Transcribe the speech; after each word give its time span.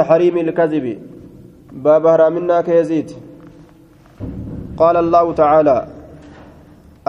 تحريم 0.00 0.36
الكذب. 0.44 0.86
باب 1.84 2.04
هرامنا 2.12 2.56
كيزيد. 2.68 3.08
قال 4.80 4.96
الله 5.04 5.26
تعالى 5.42 5.76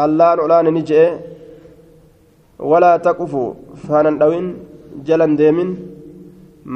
الله 0.04 0.29
نعلان 0.40 0.67
نجئ 0.78 1.02
ولا 2.71 2.94
تقف 3.08 3.34
فانا 3.84 4.12
دوين 4.21 4.46
جلن 5.08 5.31
ديمن. 5.36 5.70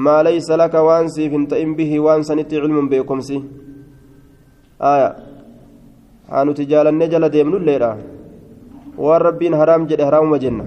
ما 0.06 0.18
ليس 0.28 0.48
لك 0.62 0.74
وانسي 0.88 1.24
فانتئم 1.32 1.70
به 1.80 1.92
وانسنت 2.06 2.52
علم 2.64 2.78
بكمسي 2.92 3.38
آية. 4.92 5.10
حانو 6.32 6.52
تجالن 6.60 6.96
نجل 7.02 7.24
ديمن 7.36 7.56
الليلة. 7.62 7.92
rabbiin 8.98 9.54
haraam 9.54 9.88
jedhe 9.88 10.04
haraamuma 10.04 10.38
jenna 10.44 10.66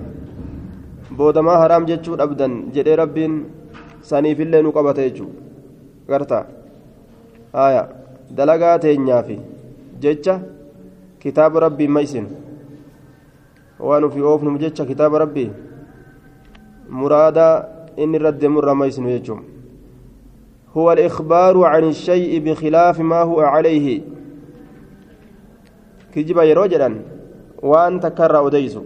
boodamaa 1.16 1.58
haraam 1.62 1.86
jechuu 1.90 2.16
dhabdan 2.16 2.52
jedhee 2.74 2.96
rabbiin 2.96 3.34
saniifillee 4.11 4.62
nu 4.62 4.73
qabata 4.77 5.07
jechuudha 5.07 5.41
garta 6.09 6.39
haaya 7.53 7.82
dalagaa 8.40 8.79
teenyaafi 8.85 9.39
jecha 10.04 10.35
kitaaba 11.22 11.61
rabbii 11.67 11.89
maysinu 11.96 12.29
waan 13.89 14.04
ofii 14.11 14.29
oofnuuf 14.32 14.61
jecha 14.67 14.85
kitaaba 14.93 15.25
rabbii 15.25 15.50
muraadaa 17.00 17.54
inni 17.96 18.17
irra 18.21 18.32
deemu 18.45 18.59
irraa 18.62 18.81
maysinu 18.85 19.17
jechuudha 19.17 19.53
هو 20.76 20.93
الإخبار 20.93 21.64
عن 21.64 21.84
الشيء 21.95 22.32
بخلاف 22.45 23.00
ما 23.00 23.23
هو 23.23 23.40
عليه 23.40 24.00
كجب 26.14 26.39
يروجلا 26.39 26.90
وأن 27.62 28.00
تكرر 28.00 28.46
أديسو 28.46 28.82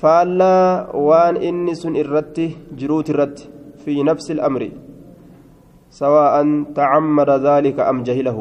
فألا 0.00 0.56
وأن 0.94 1.36
إني 1.36 1.74
سن 1.74 1.96
إرتي 1.96 2.46
جروت 2.78 3.10
الرت 3.10 3.38
في 3.84 4.02
نفس 4.02 4.30
الأمر 4.30 4.62
سواء 5.90 6.34
تعمد 6.78 7.30
ذلك 7.30 7.80
أم 7.80 8.02
جهله. 8.02 8.38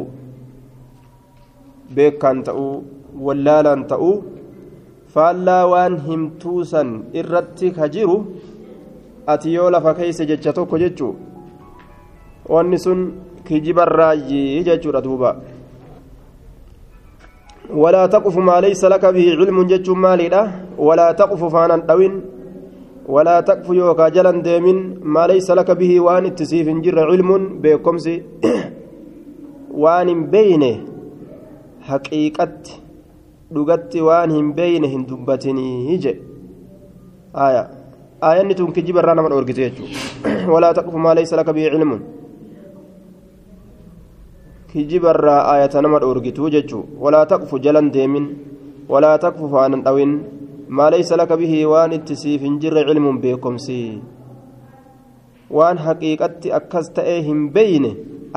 بكان 1.95 2.43
تأو 2.43 2.81
ولالا 3.17 3.75
تأو 3.89 4.21
فألا 5.13 5.59
وان 5.71 5.93
همتوسا 6.05 6.83
إرتك 7.15 7.79
هجرو 7.79 8.15
أتيو 9.29 9.69
لفا 9.73 9.91
كيس 9.97 10.21
جتشتوك 10.29 10.71
جتشو 10.75 11.09
وانسون 12.45 12.99
كجب 13.47 13.77
الراجي 13.79 14.63
جتشو 14.67 14.89
ردوبا. 14.95 15.31
ولا 17.81 18.03
تقف 18.05 18.35
ما 18.37 18.61
ليس 18.61 18.81
لك 18.85 19.05
به 19.05 19.27
علم 19.39 19.57
جتشو 19.71 19.93
مالي 19.93 20.27
ولا 20.77 21.11
تقف 21.11 21.41
فانا 21.53 21.77
دوين. 21.89 22.38
ولا 23.09 23.35
تقف 23.49 23.69
يوكا 23.69 24.09
جلن 24.15 24.41
ديمن 24.41 24.77
ما 25.13 25.23
ليس 25.27 25.51
لك 25.51 25.69
به 25.71 25.91
وان 26.05 26.25
اتسيف 26.25 26.67
جر 26.85 26.97
علم 27.09 27.29
بكمس 27.63 28.05
وان 29.83 30.09
بينه 30.33 30.73
حقيقة 31.89 32.53
beeyne 34.57 34.87
hin 34.87 35.03
dubbatinii 35.09 35.97
je 35.97 36.11
aya 37.33 37.61
aayanni 38.21 38.55
tun 38.55 38.71
kijiba 38.71 39.01
irraa 39.01 39.15
nama 39.15 39.29
dhoorgite 39.29 39.61
jechuudha 39.65 40.51
walaa 40.53 40.73
taqfu 40.73 40.97
maa 41.05 41.15
laysa 41.17 41.35
laka 41.39 41.53
bihi 41.53 41.71
cilmun 41.73 42.01
kijiba 44.71 45.09
irraa 45.15 45.41
aayata 45.51 45.81
nama 45.81 45.99
dhoorgituu 45.99 46.49
jechuudha 46.55 46.99
walaa 47.03 47.25
taqfu 47.25 47.59
jalan 47.59 47.91
deemin 47.95 48.25
walaa 48.89 49.17
taqfu 49.17 49.49
waan 50.77 51.91
itti 51.97 52.15
siif 52.15 52.41
hin 52.41 52.59
jirre 52.61 52.83
cilmuun 52.87 53.21
beekomsi 53.21 53.77
waan 55.57 55.77
haqiiqatti 55.85 56.51
akkas 56.59 56.91
ta'e 56.95 57.21
hin 57.27 57.49
beeyne 57.53 57.91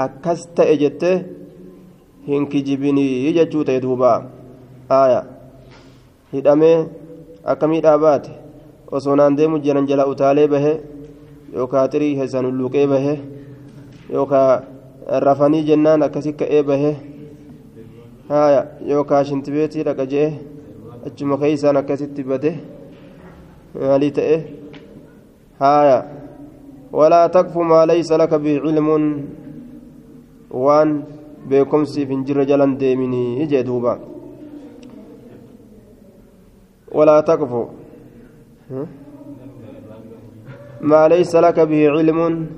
akkas 0.04 0.46
ta'e 0.56 0.76
jettee 0.82 1.16
hin 2.28 2.46
kijibinii 2.46 3.32
jechuu 3.38 3.64
ta'e 3.64 3.80
duubaa 3.84 4.18
aya 5.00 5.20
hidhamee 6.32 6.76
akkamii 7.54 7.82
dhaabaate 7.86 8.30
osoo 8.98 9.16
naan 9.16 9.36
deemu 9.36 9.58
jiran 9.66 9.86
jala 9.90 10.06
utaalee 10.12 10.48
bahe 10.54 10.72
yookaa 11.54 11.88
xirii 11.92 12.16
keessan 12.16 12.46
hulluuqee 12.48 12.86
bahe 12.94 13.14
yookaa 14.16 14.62
rafanii 15.26 15.62
jennaan 15.68 16.02
akkasi 16.08 16.32
ka'ee 16.40 16.62
bahe 16.70 16.92
haya 18.28 18.62
yookaa 18.92 19.24
shintibeetii 19.30 19.84
dhaqa 19.88 20.06
je'e 20.14 20.28
achuma 21.06 21.40
keeysaan 21.42 21.76
akkasitti 21.82 22.22
bade 22.30 22.52
maalii 23.74 24.12
ta'e 24.18 24.36
haya 25.64 25.98
walaa 26.98 27.26
taqfu 27.36 27.64
maa 27.72 27.84
laysa 27.90 28.18
laka 28.22 28.38
bihi 28.44 28.62
cilmun 28.64 29.04
waan 30.64 30.90
beekomsiif 31.48 32.08
hin 32.14 32.24
jirre 32.26 32.44
jalan 32.50 32.80
deeminii 32.80 33.46
jee 33.52 33.66
duubaa 33.68 33.98
ولا 36.94 37.20
تقف 37.20 37.52
ما 40.80 41.08
ليس 41.08 41.36
لك 41.36 41.60
به 41.60 41.88
علم 41.90 42.48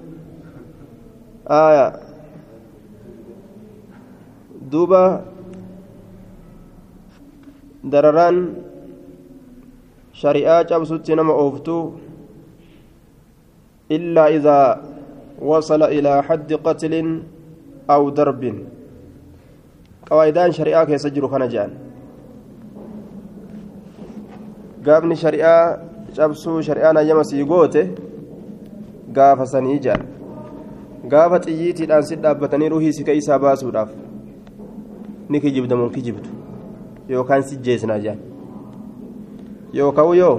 آية 7.85 7.91
دوبا 7.91 7.91
درران 7.91 8.55
شريعة 10.13 10.63
جبسوت 10.63 11.11
نما 11.11 11.33
أوفتو 11.33 11.91
إلا 13.91 14.29
إذا 14.29 14.83
وصل 15.43 15.83
إلى 15.83 16.23
حد 16.23 16.53
قتل 16.53 17.23
أو 17.91 18.11
درب 18.11 18.55
قواعدان 20.11 20.53
شريعة 20.53 20.85
كيسجروا 20.85 21.29
خنجان 21.29 21.71
gaafni 24.85 25.17
shari'aa 25.17 25.79
cabsuu 26.17 26.63
shari'aan 26.63 26.97
hayyama 26.97 27.25
sii 27.25 27.45
goote 27.45 27.83
gaafa 29.17 29.47
sanii 29.47 29.79
jaan 29.79 30.03
gaafa 31.09 31.39
xiyyiitiidhaan 31.47 32.05
si 32.05 32.17
dhaabbatanii 32.17 32.69
ruhii 32.69 32.93
si 32.93 33.05
keessaa 33.05 33.39
baasuudhaaf 33.39 33.89
ni 35.29 35.41
kijibdamuun 35.41 35.91
kijibdu 35.91 36.44
yookaan 37.09 37.43
si 37.43 37.57
jeesnaa 37.57 37.99
jaan 38.05 38.19
yookaan 39.79 40.17
yoo 40.19 40.37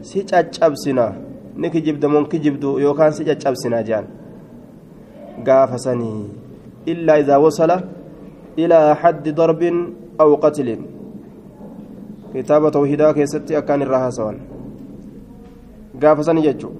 si 0.00 0.24
caccabsina 0.30 1.12
ni 1.56 1.70
kijibdamuun 1.70 2.28
kijibdu 2.28 2.78
yookaan 2.84 3.12
si 3.12 3.24
caccabsinaa 3.24 3.82
jaan 3.82 4.06
gaafa 5.46 5.78
sanii 5.78 6.30
illaa 6.92 7.18
idaa 7.24 7.38
wasala 7.46 7.76
ilaa 8.56 8.94
haddi 9.02 9.32
darbin 9.32 9.78
aw 10.18 10.30
qatlin 10.44 10.82
kitaaba 12.32 12.70
tawhidaa 12.76 13.14
keessatti 13.14 13.56
akkaan 13.60 13.82
irraa 13.86 14.00
haasawan 14.06 14.38
gaafa 16.02 16.24
sani 16.24 16.42
jechuun 16.46 16.74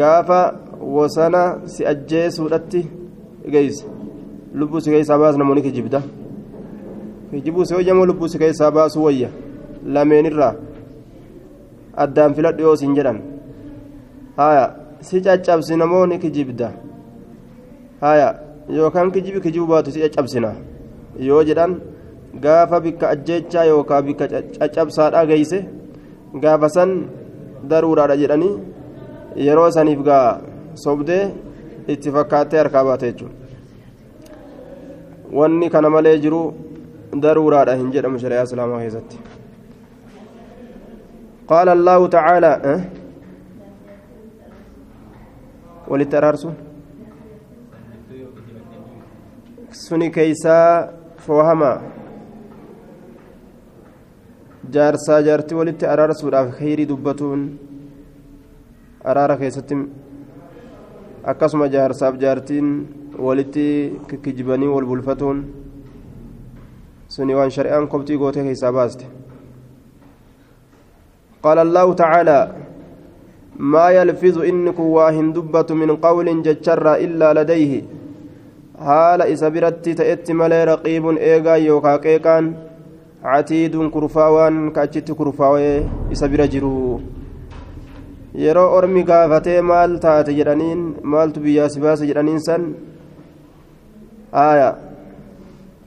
gaafa 0.00 0.40
wasana 0.96 1.42
si 1.64 1.86
ajjeesuudhatti 1.92 2.86
geeyse 3.52 3.84
lubbuu 4.54 4.80
si 4.80 4.90
keessaa 4.90 5.18
baasu 5.18 5.38
namoonni 5.38 5.62
kijibda 5.68 6.02
kijibuu 7.30 7.64
si 7.64 7.74
hojjamoo 7.74 8.06
lubbuu 8.06 8.28
si 8.28 8.38
keessaa 8.38 8.70
baasu 8.70 9.04
wayya? 9.04 9.28
Lameenirraa 9.94 10.54
addaan 11.96 12.34
filadhu 12.34 12.62
yoo 12.62 12.76
siin 12.76 12.94
jedhan. 12.94 13.18
Haya 14.36 14.64
si 15.00 15.20
caccabsi 15.20 15.76
namoonni 15.76 16.18
kijibda. 16.18 16.72
Haya 18.00 18.28
yookaan 18.68 19.10
kijibi 19.12 19.40
kijibuu 19.40 19.66
baatu 19.66 19.90
si 19.90 20.00
caccabsina. 20.00 20.54
Yoo 21.28 21.42
jedhan 21.44 21.80
gaafa 22.40 22.80
bikka 22.80 23.08
ajjechaa 23.14 23.64
yookaan 23.64 24.04
bikka 24.06 24.28
caccabsaadhaa 24.58 25.26
geeyse 25.30 25.58
gaafa 26.42 26.68
san 26.68 26.90
daruuraadha 27.70 28.16
jedhanii 28.22 28.54
yeroo 29.46 29.70
saniif 29.76 30.00
gaa 30.08 30.40
sobdee 30.84 31.24
itti 31.94 32.10
fakkaattee 32.16 32.58
harkaa 32.62 32.84
baate 32.84 33.06
jechuudha. 33.12 33.34
Wanni 35.38 35.70
kana 35.70 35.90
malee 35.90 36.18
jiru 36.24 36.40
jedhamu 37.96 38.18
shari'aa 38.22 38.46
islaamaa 38.48 38.80
keessatti 38.84 39.16
qaala 41.50 41.72
allaahu 41.78 42.08
tacaalaa 42.14 42.76
walitti 45.90 46.16
araarsu 46.20 46.48
suni 49.84 50.10
keeysaa 50.16 50.88
foohamaa 51.26 51.76
jaarsaa 54.74 55.20
jaartii 55.28 55.58
walitti 55.60 55.86
araarsuudhaaf 55.94 56.48
khayrii 56.58 56.88
dubbatuun 56.92 57.42
araara 59.12 59.36
keessatti 59.42 59.76
akkasuma 61.32 61.68
jaarsaaf 61.76 62.18
jaartiin 62.24 62.68
walitti 63.26 63.66
kikkijibanii 64.08 64.72
wal 64.74 64.86
bulfatuun 64.90 65.38
waan 67.18 67.50
shari'aan 67.56 67.88
kobxii 67.88 68.18
gootee 68.22 68.44
keessaa 68.48 68.72
baaste 68.78 69.04
qaala 71.42 71.60
allaahu 71.66 71.94
tacaalaa 71.94 72.44
ما 73.58 73.88
يلفظ 73.90 74.38
إنك 74.38 74.78
واهن 74.78 75.32
دبة 75.32 75.66
من 75.74 75.96
قول 75.96 76.42
ججر 76.42 76.94
إلا 76.94 77.28
لديه 77.42 77.82
ta'etti 79.96 80.34
malee 80.36 80.64
raqiibun 80.68 81.16
eegaa 81.16 81.56
yookaa 81.56 81.98
qeeqaan 82.04 82.44
catiiduun 83.22 83.90
kurfaawaan 83.90 84.72
ka 84.74 84.82
achitti 84.84 85.14
kurfaawee 85.16 85.88
isa 86.14 86.28
bira 86.28 86.46
jiru 86.54 87.00
yeroo 88.44 88.68
ormi 88.78 89.02
gaafatee 89.10 89.60
maal 89.70 89.96
taate 90.04 90.36
jedhaniin 90.38 90.82
maaltu 91.14 91.40
biyyaa 91.40 91.68
si 91.72 91.80
baase 91.80 92.04
jedhaniin 92.10 92.40
san 92.48 92.66
aya 94.44 94.68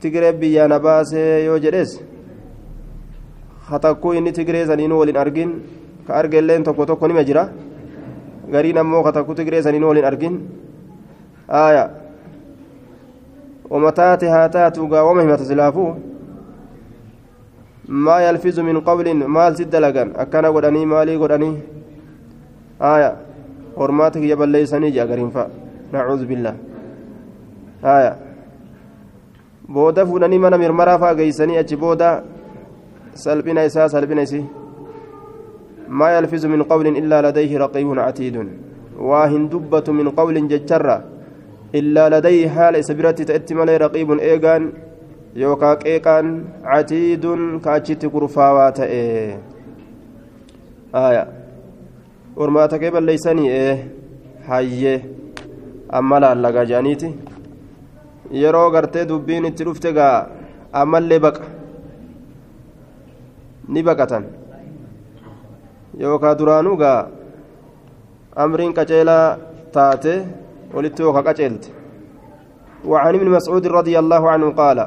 tigiree 0.00 0.32
biyyaa 0.32 0.68
na 0.68 0.78
baasee 0.86 1.44
yoo 1.44 1.58
jedhes 1.64 2.00
hatakkuu 3.70 4.12
inni 4.18 4.32
tigiree 4.32 4.66
saniinuu 4.66 4.98
waliin 5.02 5.16
argin 5.24 5.50
ka 6.06 6.14
argeelleen 6.20 6.64
tokko 6.64 6.86
tokko 6.86 7.08
nima 7.08 7.24
jira 7.24 7.48
gariin 8.52 8.78
ammoo 8.84 9.02
hatakkuu 9.08 9.34
tigiree 9.40 9.62
saniinuu 9.62 9.88
waliin 9.92 10.10
argin 10.12 10.36
aya 11.48 11.84
ومتات 13.70 14.24
هاتات 14.24 14.78
وما 14.78 15.22
همت 15.22 15.42
سلافو 15.50 15.86
ما 18.06 18.16
يلفظ 18.26 18.56
من 18.60 18.76
قول 18.88 19.06
مال 19.14 19.52
سد 19.58 19.74
لغن 19.84 20.08
أكنا 20.22 20.48
قدني 20.54 20.82
مالي 20.92 21.16
قدني 21.22 21.50
آية 22.94 23.10
حرماتك 23.78 24.22
يبل 24.32 24.48
ليسني 24.48 24.90
جاغرين 24.96 25.30
فا 25.34 25.44
نعوذ 25.92 26.22
بالله 26.30 26.54
آية 27.96 28.12
بودا 29.74 30.04
فونني 30.04 30.38
من 30.38 30.54
مرمرا 30.62 30.96
فا 30.96 31.12
غيسني 31.18 31.60
أجي 31.60 31.76
بودا 31.82 32.10
سلبنا 33.14 33.66
إسا 33.66 33.88
سلبنا 33.94 34.22
إسي 34.22 34.44
ما 35.98 36.08
يلفظ 36.16 36.46
من 36.46 36.62
قول 36.62 36.86
إلا 37.00 37.16
لديه 37.26 37.52
رقيب 37.64 37.88
عتيد 38.06 38.36
واهن 38.98 39.48
دبة 39.52 39.86
من 39.98 40.08
قول 40.18 40.36
ججرة 40.48 40.96
إلا 41.74 42.04
لديه 42.14 42.48
حال 42.54 42.74
سبرتي 42.84 43.24
تأتي 43.24 43.54
مالي 43.54 43.76
رقيب 43.76 44.10
إيغان 44.28 44.62
يوكا 45.42 45.74
قيقان 45.74 46.26
عتيد 46.64 47.24
كاتشت 47.64 48.06
كرفاوات 48.06 48.80
إيه 48.80 49.38
آية 50.94 51.24
ورماتا 52.36 52.76
كيبا 52.76 52.98
ليسني 52.98 53.46
إيه 53.50 54.00
hayyee 54.48 55.00
amma 55.98 56.20
laallagaa 56.20 56.64
jaaniiti. 56.70 57.14
Yeroo 58.30 58.70
gartee 58.70 59.08
dubbiin 59.10 59.44
itti 59.50 59.64
dhufte 59.64 59.92
gaa 59.98 60.26
ammallee 60.80 61.20
baqa 61.26 61.42
ni 63.68 63.82
baqatan 63.88 64.24
yookaan 66.02 66.38
duraanuu 66.38 66.76
gaa 66.82 67.00
amriin 68.44 68.76
qaceelaa 68.78 69.26
taate 69.72 70.14
ولت 70.74 71.00
وقعت 71.00 71.40
وعن 72.90 73.14
ابن 73.14 73.28
مسعود 73.36 73.66
رضي 73.66 73.98
الله 73.98 74.22
عنه 74.30 74.46
قال 74.50 74.78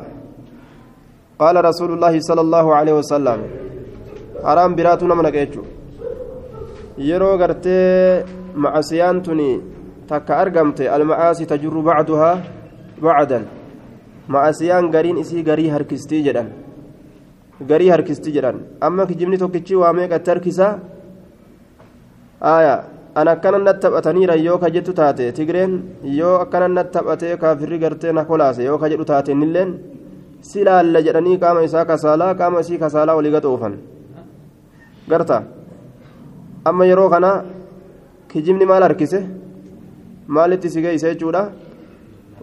قال 1.40 1.56
رسول 1.66 1.92
الله 1.94 2.20
صلى 2.20 2.42
الله 2.42 2.66
عليه 2.76 2.94
وسلم 3.00 3.40
حرام 4.44 4.72
براتنا 4.76 5.16
من 5.16 5.26
أجيتشو 5.26 5.64
yeroo 7.10 7.38
gartee 7.42 8.22
macasiyaan 8.64 9.18
tuni 9.26 9.52
takka 10.10 10.38
argamte 10.38 10.86
almacaasi 10.96 11.50
bacduhaa 11.50 12.38
bacdan 13.02 13.44
macasiyaan 14.28 14.92
gariin 14.92 15.18
isii 15.18 15.44
garii 15.44 15.70
harkistii 15.70 16.24
jedhan. 16.24 16.48
Garii 17.70 17.90
harkistii 17.90 18.34
jedhan. 18.34 18.58
Amma 18.82 19.06
kijibni 19.06 19.38
tokkichi 19.38 19.76
waa 19.76 19.94
meeqatti 19.94 20.30
harkisa? 20.32 20.80
Aya 22.42 22.84
an 23.16 23.28
akkana 23.28 23.58
nat 23.60 23.80
taphataniira 23.82 24.36
yoo 24.36 24.58
ka 24.58 24.70
jettu 24.70 24.94
taate 24.94 25.32
tigreen 25.32 25.74
yoo 26.04 26.36
akkana 26.44 26.68
nat 26.68 26.92
taphatee 26.92 27.38
kaafirri 27.38 27.78
gartee 27.80 28.12
na 28.12 28.26
kolaase 28.26 28.64
yoo 28.64 28.78
ka 28.78 28.90
jedhu 28.90 29.06
taate 29.06 29.30
innilleen 29.32 29.70
si 30.42 30.64
laalla 30.64 31.00
jedhanii 31.06 31.38
qaama 31.44 31.62
isaa 31.68 31.86
kasaalaa 31.86 32.34
qaama 32.40 32.60
isii 32.64 32.78
kasaalaa 32.84 33.16
walii 33.16 33.32
gaxoofan 33.36 33.76
garta 35.10 35.44
amma 36.66 36.86
yeroo 36.90 37.10
kana 37.10 37.32
kijibni 38.32 38.66
maal 38.66 38.82
harkise? 38.88 39.20
Maalitti 40.28 40.70
si 40.70 40.82
geeyse 40.82 41.08
jechuudha 41.14 41.42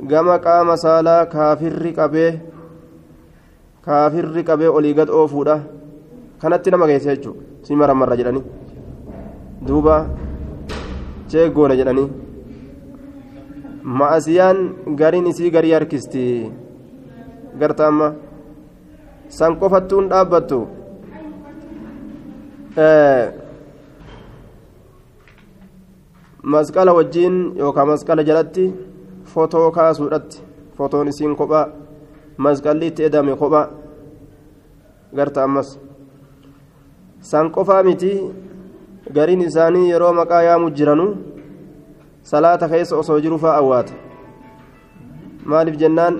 gama 0.08 0.38
qaama 0.46 0.76
saalaa 0.84 1.26
kaafirri 1.34 1.92
qabee 1.98 2.30
kaafirri 3.84 4.44
qabee 4.48 4.68
olii 4.78 4.94
gad 4.94 5.10
oofuudha 5.18 5.56
kanatti 6.40 6.70
nama 6.70 6.86
geesse 6.90 7.10
jechuudha 7.16 7.40
si 7.66 7.76
maramarra 7.82 8.16
jedhanii 8.20 8.44
duuba 9.66 9.96
jeeggoona 11.32 11.76
jedhanii 11.80 12.08
ma'asiyaan 14.00 14.58
gariin 15.00 15.30
isii 15.32 15.50
garii 15.56 15.72
harkisti 15.76 16.26
garta 17.60 17.90
san 19.38 19.56
qofattuun 19.60 20.08
dhaabbattu 20.10 20.60
masqala 26.42 26.92
wajjiin 26.98 27.36
yookaan 27.58 27.88
masqala 27.92 28.24
jalatti 28.24 28.64
fotoo 29.32 29.70
kaasuudhatti 29.76 30.38
fotoon 30.76 31.08
isiin 31.12 31.36
kophaa 31.40 31.66
masqalli 32.44 32.86
itti 32.90 33.02
edame 33.08 33.36
kophaa 33.42 33.66
garta 35.16 35.42
ammas 35.44 35.68
san 37.30 37.50
qofaa 37.56 37.82
miti 37.88 38.12
gariin 39.14 39.42
isaanii 39.48 39.90
yeroo 39.90 40.12
maqaa 40.20 40.42
yaamu 40.48 40.70
jiranu 40.70 41.06
salaata 42.22 42.68
keessa 42.68 42.96
osoo 42.96 43.20
jiru 43.24 43.38
fa'a 43.38 43.56
awwaata 43.62 43.92
maaliif 45.44 45.76
jennaan 45.82 46.14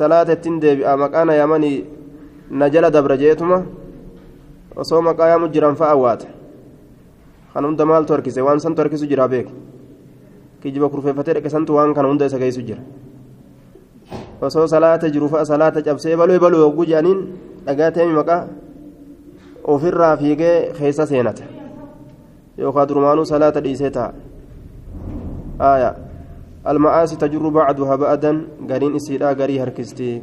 salaata 0.00 0.32
ittiin 0.32 0.60
deebi'a 0.62 0.96
maqaan 0.96 1.28
yaamanii 1.40 1.76
na 2.50 2.68
jala 2.70 2.90
dabra 2.90 3.16
jeetuma 3.22 3.62
osoo 4.76 5.00
maqaa 5.08 5.28
yaamu 5.32 5.48
jiran 5.54 5.76
fa'a 5.76 5.92
awwaata 5.96 6.26
kan 7.54 7.64
hunda 7.64 7.84
maaltu 7.90 8.12
harkise 8.12 8.40
waan 8.42 8.60
santu 8.60 8.82
harkisu 8.82 9.06
jira 9.10 9.28
beek 9.28 9.48
kijiba 10.62 10.88
kurfeeffatee 10.88 11.34
dhaqe 11.38 11.50
santu 11.50 11.74
waan 11.78 11.94
kana 11.94 12.08
hunda 12.08 12.26
isa 12.30 12.38
geessu 12.38 12.62
jira 12.62 12.82
osoo 14.40 14.66
salaata 14.66 15.10
jiru 15.10 15.28
fa'a 15.28 15.44
salaata 15.44 15.82
cabsee 15.82 16.16
baloo 16.16 16.38
baloo 16.44 16.64
hogguu 16.68 16.86
jedhaniin 16.90 17.20
dhagaa 17.66 17.90
teemi 17.90 18.14
maqaa 18.18 18.42
ofirraa 19.74 20.16
fiigee 20.16 20.72
keessa 20.78 21.06
seenata 21.06 21.44
yookaan 22.58 22.88
durumaanuu 22.88 23.24
salaata 23.32 23.60
dhiisee 23.64 23.90
ta'a 23.90 24.12
aayaa 25.70 25.94
alma'aasi 26.64 27.16
tajurru 27.22 27.50
bacduhaa 27.56 27.98
ba'adan 28.04 28.36
gariin 28.70 28.96
isiidhaa 29.00 29.34
garii 29.40 29.58
harkistii 29.62 30.14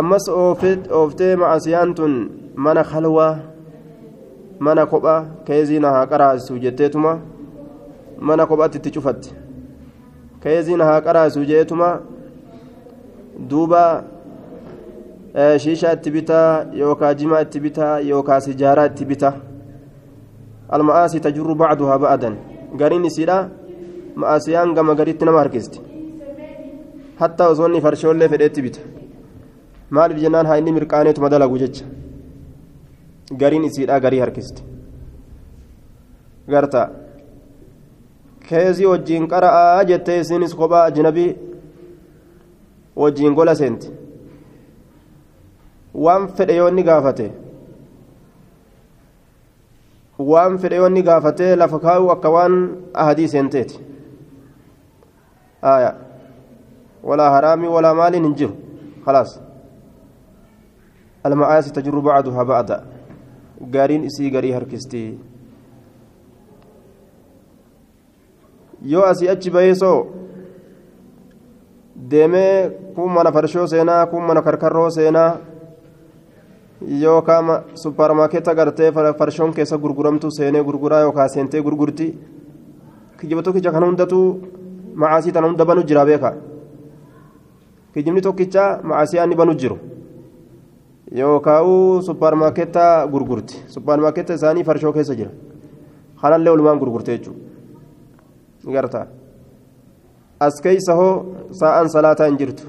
ammas 0.00 0.28
ooftee 0.28 1.36
ma'asiyaan 1.42 1.94
tun 1.94 2.14
mana 2.56 2.84
kalwaa 2.84 3.32
mana 4.58 4.86
kophaa 4.92 5.20
keezii 5.46 5.78
na 5.84 5.90
haa 5.96 6.06
qaraasu 6.12 6.58
jetteetuma 6.64 7.18
mana 8.20 8.46
kophaatti 8.46 8.78
itti 8.78 8.90
cufatti 8.90 9.34
keezii 10.42 10.76
na 10.76 10.84
haa 10.84 11.00
qaraasu 11.06 11.44
jeetuma 11.44 11.88
duuba 13.50 13.82
shiishaa 15.64 15.92
itti 15.98 16.10
bitaa 16.10 16.66
yookaan 16.80 17.16
jimaa 17.16 17.40
itti 17.46 17.60
bitaa 17.60 18.00
yookaan 18.00 18.40
sijaaraa 18.40 18.86
itti 18.92 19.04
bitaa 19.04 19.34
alma'aasii 20.78 21.20
tajurru 21.20 21.54
bacduhaa 21.54 21.98
ba'adan 22.04 22.36
gariin 22.80 23.04
isiidha 23.10 23.38
ma'asiyaan 24.16 24.74
gama 24.74 24.94
gariitti 24.94 25.24
nama 25.24 25.38
harkisti. 25.38 25.80
Hattaa 27.20 27.48
osoo 27.48 27.66
inni 27.68 27.80
farshoollee 27.80 28.28
fedheetti 28.28 28.62
bita. 28.62 28.80
Maaliif 29.90 30.20
jennaan 30.22 30.46
haa 30.46 30.56
inni 30.60 30.72
mirqaaneetuma 30.72 31.28
dalagu 31.30 31.58
jecha? 31.58 31.84
Gariin 33.40 33.64
isiidha 33.68 34.00
garii 34.00 34.20
harkisti. 34.24 34.62
Garta 36.48 36.88
keezii 38.48 38.86
wajjiin 38.92 39.28
qara'aa 39.32 39.84
jettee 39.90 40.18
isiinis 40.20 40.54
kophaa 40.60 40.84
ajnabii 40.90 41.30
wajjiin 43.04 43.34
gola 43.38 43.54
seenti 43.60 43.90
waan 46.04 46.28
fedhe 46.38 46.56
yoo 46.56 46.68
inni 46.68 46.82
gaafate 46.90 47.26
waan 50.18 50.58
fedhe 50.58 50.76
yoo 50.76 50.86
inni 50.92 51.02
gaafatee 51.08 51.56
lafa 51.56 51.78
kaa'u 51.86 52.10
akka 52.14 52.30
waan 52.36 52.54
ahadii 52.94 53.28
seenteeti 53.34 53.80
aya 55.62 55.90
walaa 57.10 57.30
haraamii 57.30 57.68
walaa 57.78 57.94
maaliin 58.02 58.24
hin 58.30 58.34
jiru 58.34 58.54
khalaas 59.04 59.40
المعاصي 61.26 61.70
تجر 61.70 61.98
بعضها 61.98 62.42
بعضا 62.42 62.78
gaariin 63.74 64.04
isii 64.04 64.30
garii 64.30 64.52
harkistii 64.52 65.18
yoo 68.82 69.02
asii 69.04 69.28
achi 69.28 69.50
baheesoo 69.50 70.06
deemee 72.10 72.70
kun 72.94 73.10
mana 73.12 73.32
farshoo 73.32 73.66
seenaa 73.66 74.06
kun 74.06 74.22
mana 74.22 74.42
karkarroo 74.42 74.90
seenaa 74.90 75.38
yookaan 77.02 77.46
supparmaarkeeta 77.74 78.54
gartee 78.54 78.92
farshoon 79.18 79.52
keessa 79.54 79.78
gurguramtu 79.78 80.30
seenee 80.30 80.62
gurguraa 80.64 81.00
yookaan 81.00 81.28
seentee 81.30 81.62
gurgurti 81.62 82.18
kijiba 83.20 83.42
tokkicha 83.42 83.72
kan 83.72 83.84
hundatu 83.84 84.18
macaasii 84.94 85.32
tana 85.32 85.46
hunda 85.48 85.64
banu 85.64 85.82
jira 85.82 86.04
beeka 86.04 86.34
kijibni 87.94 88.20
tokkicha 88.20 88.80
macaasii 88.82 89.18
inni 89.24 89.36
banu 89.36 89.54
jiru 89.54 89.78
yookaan 91.12 92.02
supparmaarkeeta 92.02 93.06
gurgurti 93.12 93.56
supparmaarkeeta 93.74 94.34
isaanii 94.34 94.64
farshoo 94.64 94.92
keessa 94.92 95.14
jira 95.14 95.30
kanallee 96.20 96.50
walumaan 96.50 96.78
gurgurte 96.78 97.12
jechuudha 97.18 97.45
gartaa 98.74 99.06
as 100.46 100.60
keessa 100.64 100.94
hoo 101.00 101.12
sa'aan 101.60 101.88
salaataa 101.88 102.26
hin 102.30 102.38
jirtu. 102.40 102.64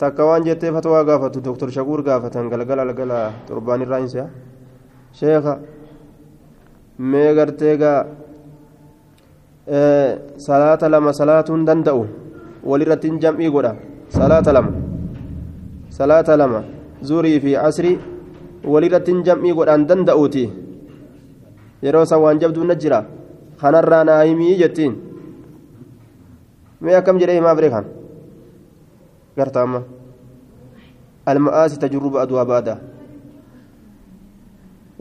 takka 0.00 0.24
waan 0.28 0.44
jettee 0.48 0.72
fatwaa 0.72 1.04
gaafatu 1.04 1.40
doktor 1.44 1.68
shaguur 1.76 2.00
gaafatan 2.02 2.48
galgala 2.52 2.84
galgala 2.88 3.18
torbaan 3.48 3.82
irraa 3.84 4.00
insa 4.04 4.24
sheeka 5.18 5.52
mee 7.10 7.28
gartee 7.38 7.74
gaa 7.82 7.98
salaata 10.46 10.88
lama 10.94 11.12
salaatuun 11.20 11.66
danda'u 11.68 12.02
walirratti 12.70 13.08
hin 13.12 13.18
jam'ii 13.24 13.50
godha 13.56 13.72
salaata 14.16 14.52
lama 14.56 14.72
salaata 15.98 16.36
lama 16.42 16.60
zurii 17.10 17.36
fi 17.44 17.52
asrii 17.68 17.96
walirratti 18.72 19.12
hin 19.14 19.22
jam'ii 19.28 19.52
godhaan 19.60 19.84
danda'uuti 19.90 20.44
yeroo 21.86 22.04
san 22.12 22.20
waan 22.24 22.40
jabduu 22.42 22.64
na 22.70 22.74
jira 22.84 23.04
kanarraa 23.60 24.04
naa 24.04 24.22
himii 24.24 24.56
jettiin 24.62 24.94
mee 26.80 26.96
akkam 27.00 27.18
jedhee 27.22 27.36
himaa 27.38 27.54
biree 27.54 27.70
kan 27.70 27.84
gartaama 29.36 29.82
alma'aasi 31.32 31.78
tajurru 31.82 32.10
ba'aduu 32.16 32.44
baada 32.52 32.76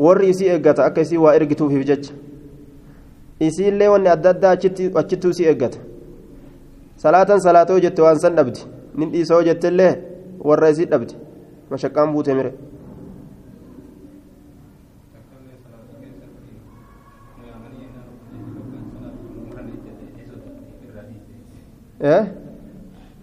warri 0.05 0.29
isii 0.29 0.49
eeggata 0.55 0.85
akka 0.85 1.01
isii 1.01 1.17
waa 1.25 1.35
ergituufiif 1.35 1.85
jecha 1.91 2.13
isiillee 3.47 3.87
wanni 3.93 4.09
adda 4.15 4.29
addaa 4.29 4.51
achittuu 5.01 5.29
isii 5.35 5.45
eeggata 5.51 5.79
salaatan 7.03 7.39
salaatoo 7.47 7.79
jette 7.85 8.01
waan 8.01 8.19
san 8.19 8.35
dhabdi 8.35 8.59
nin 8.95 9.11
dhiisoo 9.11 9.41
jettellee 9.49 9.93
warra 10.51 10.69
isii 10.75 10.85
dhabdi 10.93 11.13
mashaqqaan 11.71 12.11
buute 12.13 12.33
mire 12.39 12.51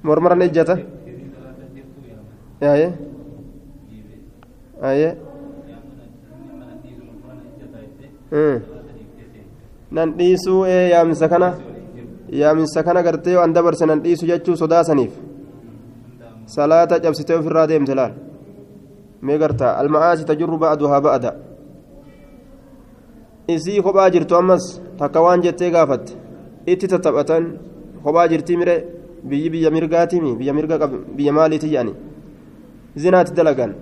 mormaran 0.03 0.43
ejjata 0.43 0.79
aye 2.61 2.89
aye 4.83 5.09
nan 9.91 10.13
dhiisuu 10.19 10.65
ee 10.67 10.91
yaamisa 10.91 11.29
kana 11.29 11.49
yaamisa 12.41 12.83
kana 12.83 13.03
gartee 13.03 13.33
yoo 13.33 13.43
an 13.43 13.53
dabarse 13.53 13.87
nan 13.87 14.03
dhiisu 14.05 14.27
jechuu 14.27 14.57
sodaasaniif 14.57 15.13
salaata 16.55 17.01
cabsitee 17.01 17.37
ofirraa 17.41 17.67
deemte 17.67 17.95
laal 17.95 18.13
mee 19.23 19.39
gartaa 19.39 19.73
alma'aasi 19.81 20.25
tajurru 20.25 20.59
ba'aduhaa 20.59 21.01
ba'ada 21.07 21.31
isii 23.55 23.83
kophaa 23.83 24.11
jirtu 24.11 24.37
ammas 24.37 24.65
takka 24.99 25.21
waan 25.25 25.43
jettee 25.43 25.71
gaafatte 25.71 26.13
itti 26.67 26.89
tattaphatan 26.93 27.45
kophaa 28.07 28.29
jirtii 28.31 28.57
mire 28.57 28.75
biyyi 29.31 29.51
biyya 29.53 29.71
mirgaatimi 29.77 30.31
biyya 30.39 30.53
mirga 30.55 30.77
biyya 31.17 31.33
maaliiti 31.39 31.69
jedhani 31.73 31.95
zinaatti 33.03 33.35
dalagan 33.39 33.73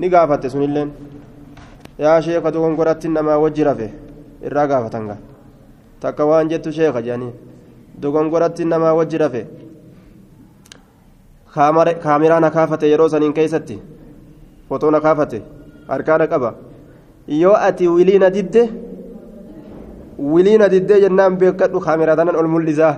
ni 0.00 0.06
gaafatte 0.12 0.48
sunilleen 0.52 0.90
yaa 1.98 2.20
sheeka 2.26 2.50
dogongoratti 2.54 3.08
namaa 3.08 3.38
wajji 3.44 3.64
rafe 3.68 3.88
irraa 4.46 4.66
gaafatan 4.72 5.06
gaa 5.10 5.18
takka 6.04 6.24
waan 6.30 6.48
jettu 6.52 6.70
sheeka 6.78 7.02
jedhanii 7.06 7.32
dogongoratti 8.02 8.64
namaa 8.74 8.94
wajji 8.98 9.18
rafe 9.24 9.42
kaameraa 12.04 12.40
na 12.40 12.50
kaafate 12.50 12.86
yeroo 12.92 13.08
saniin 13.08 13.32
keessatti 13.38 13.76
fotoo 14.68 14.90
na 14.90 15.00
kaafate 15.00 15.42
harkaana 15.88 16.26
qaba 16.26 16.54
yoo 17.42 17.56
ati 17.68 17.88
wiliina 17.88 18.30
didde 18.30 18.62
wiliina 20.32 20.68
diddee 20.68 21.00
jennaan 21.04 21.36
beekadhu 21.36 21.80
kaameraa 21.80 22.16
tanan 22.16 22.36
ol 22.36 22.48
mul'isaa 22.54 22.94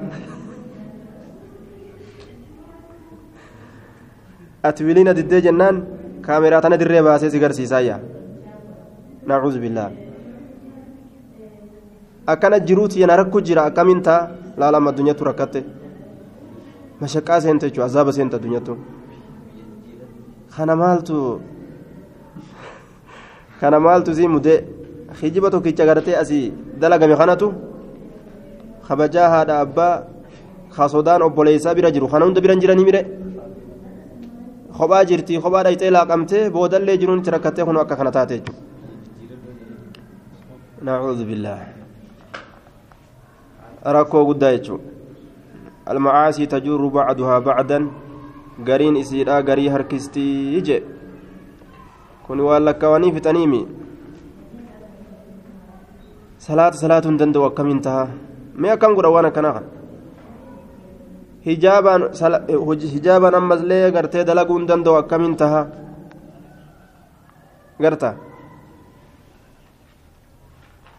ati 4.68 4.84
wiliina 4.86 5.12
diddee 5.18 5.40
jennaan 5.46 5.76
kaameraa 6.26 6.60
tana 6.64 6.76
dirree 6.80 7.02
baasee 7.08 7.30
si 7.32 7.38
garsiisaayya 7.44 7.96
nacuuzu 9.28 9.58
billaa 9.64 9.90
akkana 12.32 12.58
jiruuti 12.68 13.00
yana 13.02 13.16
rakku 13.20 13.40
jira 13.48 13.62
akkamiin 13.70 14.02
taa 14.08 14.20
laalama 14.60 14.90
addunyattu 14.90 15.24
rakkatte 15.28 15.60
mashaqqaa 17.00 17.40
seente 17.44 17.66
jechuudha 17.68 17.86
azaaba 17.90 18.12
seente 18.16 18.36
addunyattu 18.38 18.72
kana 20.56 20.74
maaltu 20.82 21.16
kana 23.60 23.80
maaltu 23.86 24.14
sii 24.18 24.28
mudee 24.36 24.58
hijiba 25.20 25.50
tokkicha 25.50 25.84
gartee 25.90 26.16
asii 26.22 26.52
dalagame 26.80 27.16
kanatu 27.20 27.52
kabajaa 28.88 29.28
haadha 29.34 29.60
abbaa 29.64 29.94
kasodaan 30.76 31.22
obboleessaa 31.28 31.74
bira 31.74 31.90
jiru 31.94 32.08
kana 32.12 32.24
hunda 32.26 32.40
biran 32.44 32.60
jiranii 32.62 32.84
mire 32.88 33.00
kophaa 34.78 35.04
jirti 35.08 35.40
kophaa 35.44 35.64
dhayxee 35.66 35.90
laaqamtee 35.96 36.44
boodallee 36.54 36.96
jiruun 37.02 37.20
itti 37.22 37.30
rakkattee 37.36 37.64
kun 37.68 37.76
akka 37.82 37.96
kana 38.00 38.10
taate 38.16 38.38
jechuudha 38.38 38.62
nacuudhu 40.86 41.24
billaa 41.30 41.60
rakkoo 43.96 44.24
guddaa 44.30 44.52
jechuudha 44.56 44.84
almacaasii 45.92 46.46
tajuurru 46.56 46.90
bacduhaa 46.96 47.40
bacdan 47.46 47.84
gariin 48.68 48.96
isiidhaa 49.02 49.42
garii 49.48 49.68
harkistii 49.74 50.62
je 50.68 50.76
kun 52.26 52.40
waan 52.48 52.64
lakkaawanii 52.68 53.12
fixaniimi 53.16 53.60
salaata 56.46 56.76
salaatuu 56.82 57.10
hin 57.10 57.18
danda'u 57.22 57.44
akkamiin 57.50 57.80
taha 57.86 58.04
mee 58.64 58.70
akkam 58.76 58.94
godha 58.98 59.10
waan 59.16 59.28
akkanaa 59.30 59.52
kan 59.58 59.66
hijaabaan 61.46 63.34
ammallee 63.40 63.90
gartee 63.92 64.24
dalaguu 64.26 64.58
hin 64.58 64.68
danda'u 64.68 64.94
akkamiin 65.00 65.36
taha 65.36 65.60
garta 67.82 68.10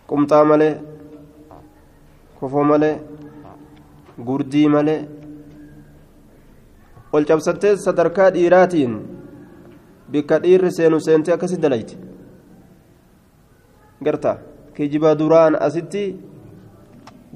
qumxaa 0.09 0.43
malee 0.51 0.73
kofoo 2.39 2.63
malee 2.71 2.95
gurdii 4.27 4.67
malee 4.75 4.99
ol 7.13 7.23
cabsattee 7.29 7.75
sadarkaa 7.87 8.29
dhiiraatiin 8.37 8.93
bikka 10.11 10.39
dhiirri 10.43 10.71
seenu 10.77 10.99
seentee 10.99 11.33
akkasi 11.33 11.61
dalayti 11.61 11.97
garta 14.05 14.37
kijiba 14.75 15.15
duraan 15.19 15.55
asitti 15.67 16.03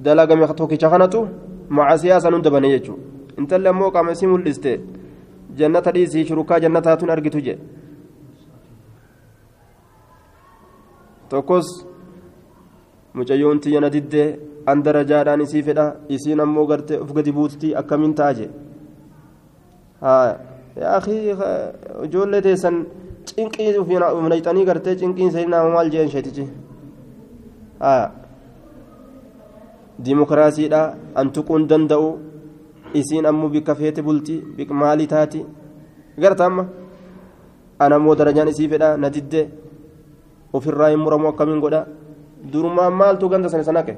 dalagame 0.05 0.47
tokkicha 0.59 0.89
kanatu 0.89 1.27
macasiyaa 1.69 2.21
san 2.21 2.33
hunda 2.33 2.49
bane 2.49 2.69
jechuudha 2.69 3.03
intalli 3.37 3.67
ammoo 3.71 3.91
qaama 3.95 4.11
isii 4.11 4.27
mul'iste 4.33 4.71
jannata 5.59 5.91
dhiisii 5.95 6.25
shurukaa 6.29 6.59
jannataatun 6.65 7.09
argitu 7.15 7.41
jedhe 7.47 7.63
tokkos 11.29 11.67
mucayyoon 13.13 13.59
tiyyana 13.65 13.89
diddee 13.95 14.29
an 14.65 14.83
darajaadhaan 14.85 15.41
isii 15.47 15.63
fedha 15.63 15.85
isiin 16.17 16.39
ammoo 16.45 16.65
gartee 16.71 16.99
of 17.03 17.13
gadi 17.17 17.31
buutti 17.31 17.75
akkamiin 17.81 18.13
ta'a 18.21 18.33
jedhe 18.39 18.53
yaa 20.81 21.01
ijoollee 22.05 22.41
teessan 22.47 22.85
cinqii 23.25 23.69
nayxanii 24.29 24.65
gartee 24.65 24.95
cinqiin 25.01 25.31
seenii 25.31 25.51
nama 25.51 25.69
maal 25.75 25.89
jeen 25.95 26.09
sheetichi 26.15 26.45
dimokiraasiidha 27.81 28.18
an 31.15 31.31
tuquun 31.31 31.67
danda'u 31.67 32.17
isiin 32.93 33.25
ammoo 33.25 33.49
bikka 33.49 33.75
feete 33.75 34.01
bulti 34.01 34.43
maalii 34.69 35.07
taati 35.07 35.45
garta 36.17 36.45
amma 36.45 36.67
an 37.79 37.91
ammoo 37.93 38.15
darajaan 38.15 38.47
isii 38.47 38.69
fedha 38.69 38.97
na 38.97 39.09
diddee 39.09 39.49
ofirraa 40.53 40.89
hin 40.89 40.99
muramu 40.99 41.27
akkamiin 41.27 41.59
godha 41.59 41.85
durumaan 42.51 42.93
maaltu 42.93 43.29
ganda 43.29 43.49
sana 43.49 43.63
sanaqe 43.63 43.97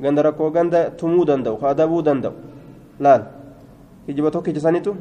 ganda 0.00 0.22
rakkoo 0.22 0.50
ganda 0.50 0.90
tumuu 0.90 1.24
danda'u 1.24 1.56
kaadabuu 1.56 2.02
danda'u 2.02 2.34
laal 3.00 3.22
hijiba 4.06 4.30
tokkicha 4.30 4.60
sanitu 4.60 4.96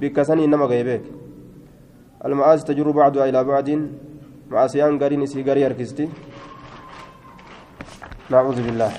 bikka 0.00 0.24
sanii 0.24 0.46
nama 0.46 0.66
gahe 0.68 0.84
beek 0.84 1.04
المعاصي 2.26 2.64
تجر 2.64 2.90
بعضها 2.90 3.28
إلى 3.28 3.44
بعض 3.44 3.68
معاصيان 4.50 4.98
قرين 4.98 5.22
إسي 5.22 5.42
قري 5.42 5.66
أركستي 5.66 6.08
نعوذ 8.30 8.58
بالله. 8.66 8.90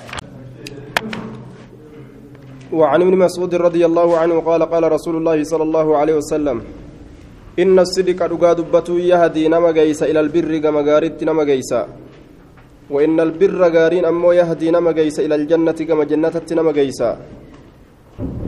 وعن 2.72 3.00
ابن 3.02 3.14
مسعود 3.24 3.52
رضي 3.54 3.82
الله 3.86 4.08
عنه 4.18 4.36
قال 4.40 4.62
قال 4.72 4.84
رسول 4.92 5.16
الله 5.20 5.38
صلى 5.44 5.64
الله 5.68 5.86
عليه 5.96 6.14
وسلم 6.20 6.58
inna 7.58 7.84
sidqa 7.84 8.28
dhugaa 8.30 8.54
dubbatuu 8.54 9.02
yahdii 9.02 9.48
nama 9.50 9.72
geeysa 9.72 10.08
ila 10.08 10.20
albirri 10.24 10.60
gama 10.60 10.82
gaaritti 10.82 11.24
nama 11.28 11.44
geeysa 11.44 11.88
وإن 12.88 13.20
البر 13.20 13.60
غارين 13.68 14.04
أمو 14.08 14.32
يهدي 14.32 14.72
نما 14.72 14.96
جيس 14.96 15.20
إلى 15.20 15.34
الجنة 15.34 15.76
كما 15.76 16.08
جنة 16.08 16.32
نما 16.40 16.72
جيسا. 16.72 17.10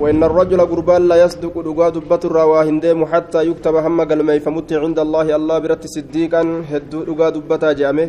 وإن 0.00 0.25
الرجل 0.25 0.60
قربان 0.64 1.02
لا 1.08 1.16
يصدق 1.25 1.54
دقا 1.60 1.88
دبة 1.88 2.22
الرواهن 2.25 2.80
ديم 2.80 3.04
حتى 3.04 3.40
يكتب 3.52 3.76
هم 3.84 4.00
قلمي 4.00 4.40
فمت 4.40 4.72
عند 4.72 4.99
الله 4.99 5.37
الله 5.37 5.56
برت 5.58 5.84
صديقا 5.94 6.42
هدو 6.72 7.04
دقا 7.08 7.28
دبة 7.37 7.72
جامه. 7.80 8.08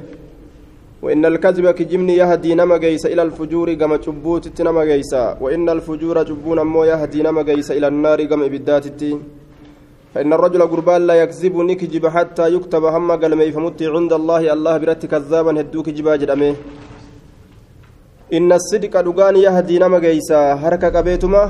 وإن 1.01 1.25
الكذب 1.25 1.65
كجمني 1.77 2.15
يهدي 2.21 2.51
نما 2.55 2.77
جيس 2.77 3.05
إلى 3.05 3.21
الفجور 3.21 3.73
كما 3.73 3.97
تشبوت 3.97 4.61
نما 4.61 4.85
جيسا. 4.85 5.37
وإن 5.41 5.69
الفجور 5.69 6.23
جبون 6.29 6.59
أمو 6.59 6.83
يهدي 6.83 7.19
نما 7.25 7.41
جيس 7.41 7.71
إلى 7.77 7.87
النار 7.87 8.19
كما 8.29 8.45
إبدات 8.45 8.85
فإن 10.13 10.33
الرجل 10.33 10.61
قربان 10.71 11.01
لا 11.07 11.15
يكذب 11.23 11.55
نكجب 11.69 12.07
حتى 12.07 12.45
يكتب 12.55 12.83
هم 12.83 13.11
قلمي 13.11 13.51
فمت 13.51 13.83
عند 13.95 14.13
الله. 14.13 14.53
الله 14.53 14.77
برت 14.77 15.05
كذابا 15.05 15.51
هدو 15.59 15.79
كجبا 15.83 16.15
جرمه. 16.21 16.55
إن 18.37 18.51
الصدق 18.59 18.93
دقان 19.07 19.35
يهدي 19.35 19.75
نما 19.79 19.99
جيسا. 19.99 20.55
حركة 20.61 20.89
قبيتما 20.95 21.43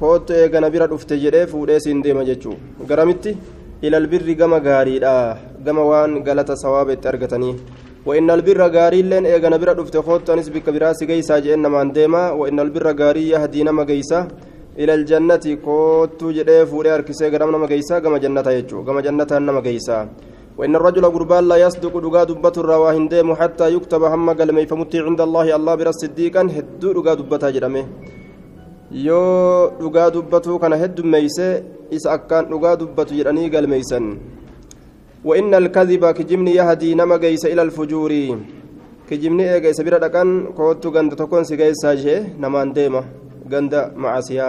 كوت 0.00 0.30
إيغانا 0.30 0.68
بيرا 0.68 0.86
دفت 0.92 1.12
جري 1.22 1.46
فودي 1.46 1.78
سنديما 1.84 2.22
جتشو 2.28 2.52
غرامتي 2.90 3.32
إلى 3.84 3.96
البر 3.96 4.28
كما 4.40 4.58
غاريدا. 4.66 5.16
كما 5.66 5.82
وان 5.82 6.12
غلط 6.26 6.50
ثواب 6.62 6.88
ترغتني 7.00 7.50
وإن 8.08 8.28
البر 8.36 8.60
غاري 8.74 9.00
لين 9.10 9.24
إيغانا 9.26 9.56
بيرا 9.60 9.72
دفت 9.78 9.96
خوت 10.06 10.22
تنس 10.26 10.48
بك 10.54 10.66
براس 10.74 11.00
جيسا 11.10 11.36
جئنا 11.44 11.68
مان 11.74 11.88
ديما 11.96 12.22
وإن 12.40 12.58
البر 12.64 12.86
غاري 13.00 13.24
يهدي 13.32 13.60
نما 13.68 13.84
جيسا 13.90 14.20
إلى 14.80 14.92
الجنة 14.98 15.44
كوت 15.64 16.20
جري 16.36 16.66
فودي 16.70 16.90
أركسي 16.94 17.26
غرام 17.32 17.50
نما 17.54 17.66
جيسا 17.72 17.96
كما 18.04 18.18
جنة 18.24 18.48
يجو 18.58 18.78
كما 18.86 19.00
جنة 19.06 19.30
نما 19.46 19.60
جيسا 19.66 19.98
وإن 20.58 20.72
الرجل 20.78 21.04
قربان 21.14 21.44
لا 21.50 21.56
يصدق 21.64 21.94
دقا 22.04 22.22
دبة 22.30 22.56
الرواهن 22.62 23.04
ديم 23.12 23.28
حتى 23.40 23.66
يكتب 23.74 24.02
هم 24.12 24.28
قلمي 24.38 24.64
فمتي 24.70 24.98
عند 25.06 25.20
الله 25.26 25.46
الله 25.58 25.74
برا 25.80 25.92
صديقا 26.02 26.42
هدو 26.56 26.88
دقا 26.96 27.12
دبة 27.20 27.44
جرمه 27.56 27.84
yoo 28.92 29.72
dhugaa 29.80 30.10
dubbatuu 30.14 30.58
kana 30.62 30.76
heddummeeyse 30.76 31.46
isa 31.96 32.12
akkaan 32.12 32.48
dhugaa 32.50 32.76
dubbatu 32.80 33.14
jedhanii 33.18 33.48
galmeeysan 33.54 34.06
وإن 35.24 35.54
الكذب 35.54 36.02
كجمني 36.18 36.52
يهدي 36.58 36.90
نما 37.00 37.16
جيس 37.22 37.44
إلى 37.52 37.62
الفجور 37.62 38.12
كجمني 39.08 39.44
إيجا 39.54 39.72
سبيرا 39.78 39.98
دكان 40.04 40.28
كوتو 40.58 40.88
غند 40.94 41.12
تكون 41.20 41.44
سيجاي 41.48 41.74
ساجي 41.82 42.16
نمان 42.42 42.72
ديما 42.76 43.02
غند 43.52 43.74
معاسيا 44.02 44.48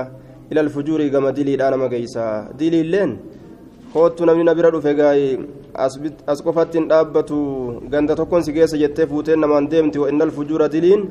إلى 0.51 0.59
الفجور 0.65 0.99
كما 1.13 1.29
ديلي 1.37 1.55
دانا 1.61 1.87
جيسا 1.93 2.25
ديلي 2.59 2.81
لين 2.93 3.11
كوتو 3.93 4.25
نمني 4.25 4.43
نبيرا 4.49 4.69
دفه 4.75 4.91
غاي 4.99 5.21
as 5.75 6.39
qofattiin 6.45 6.87
dhaabbatu 6.87 7.37
ganda 7.89 8.15
tokkoon 8.15 8.43
si 8.45 8.51
geessa 8.53 8.77
jettee 8.77 9.07
fuuteen 9.11 9.39
namaan 9.41 9.65
deemti 9.71 9.97
wa 9.99 10.07
innal 10.11 10.31
fujuura 10.37 10.67
diliin 10.73 11.01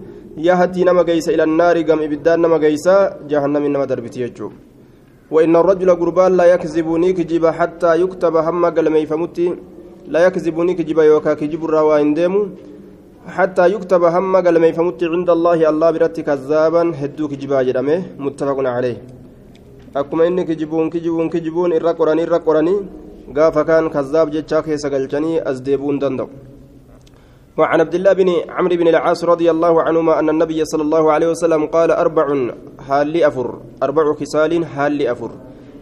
yahdii 0.49 0.85
nama 0.85 1.03
geeysa 1.09 1.33
ila 1.33 1.47
naari 1.47 1.83
gam 1.85 2.01
ibiddaan 2.07 2.41
nama 2.41 2.59
geeysa 2.65 2.95
jahannami 3.31 3.69
nama 3.69 3.87
darbiti 3.91 4.23
jechuu 4.23 4.53
وإن 5.35 5.55
الرجل 5.63 5.91
قربان 6.01 6.33
لا 6.41 6.45
يكذبني 6.53 7.11
كجيبا 7.19 7.51
حتى 7.59 7.91
يكتب 8.03 8.35
هم 8.47 8.63
قلمي 8.77 9.05
فمتي 9.11 9.47
لا 10.13 10.21
يكذبني 10.27 10.73
كجيبا 10.79 11.03
يوكا 11.11 11.33
كجيب 11.41 11.63
الرواين 11.65 12.15
ديمو 12.19 12.41
حتى 13.37 13.65
يكتب 13.75 14.03
هم 14.15 14.35
قلمي 14.47 14.73
فمتي 14.79 15.07
عند 15.13 15.29
الله 15.37 15.59
الله 15.71 15.89
برت 15.95 16.17
كذابا 16.29 16.83
هدو 17.01 17.25
كجيبا 17.33 17.59
جرمه 17.67 17.99
متفق 18.25 18.59
عليه. 18.77 18.97
أكما 20.01 20.27
إني 20.27 20.43
كجيبون 20.49 20.87
كجيبون 20.95 21.27
كجيبون 21.35 21.71
إرى 21.77 21.93
قراني 21.99 22.23
إرى 22.27 22.39
قراني. 22.47 22.77
gaafa 23.37 23.65
kaan 23.65 23.89
kazaab 23.91 24.31
jechaa 24.35 24.63
keessa 24.67 24.91
galchanii 24.91 25.41
as 25.51 25.63
deebuun 25.67 25.99
danda'u 26.03 26.29
وعن 27.59 27.79
عبد 27.85 27.95
الله 27.95 28.13
بن 28.13 28.29
عمرو 28.57 28.77
بن 28.81 28.89
العاص 28.89 29.21
رضي 29.25 29.49
الله 29.51 29.75
عنهما 29.87 30.13
أن 30.21 30.29
النبي 30.35 30.65
صلى 30.65 30.83
الله 30.83 31.05
عليه 31.13 31.29
وسلم 31.33 31.63
قال 31.67 31.91
أربع 31.91 32.27
هال 32.89 33.15
أفر؟ 33.29 33.49
أربع 33.83 34.05
خصال 34.21 34.53
هال 34.65 34.99
أفر؟ 35.13 35.31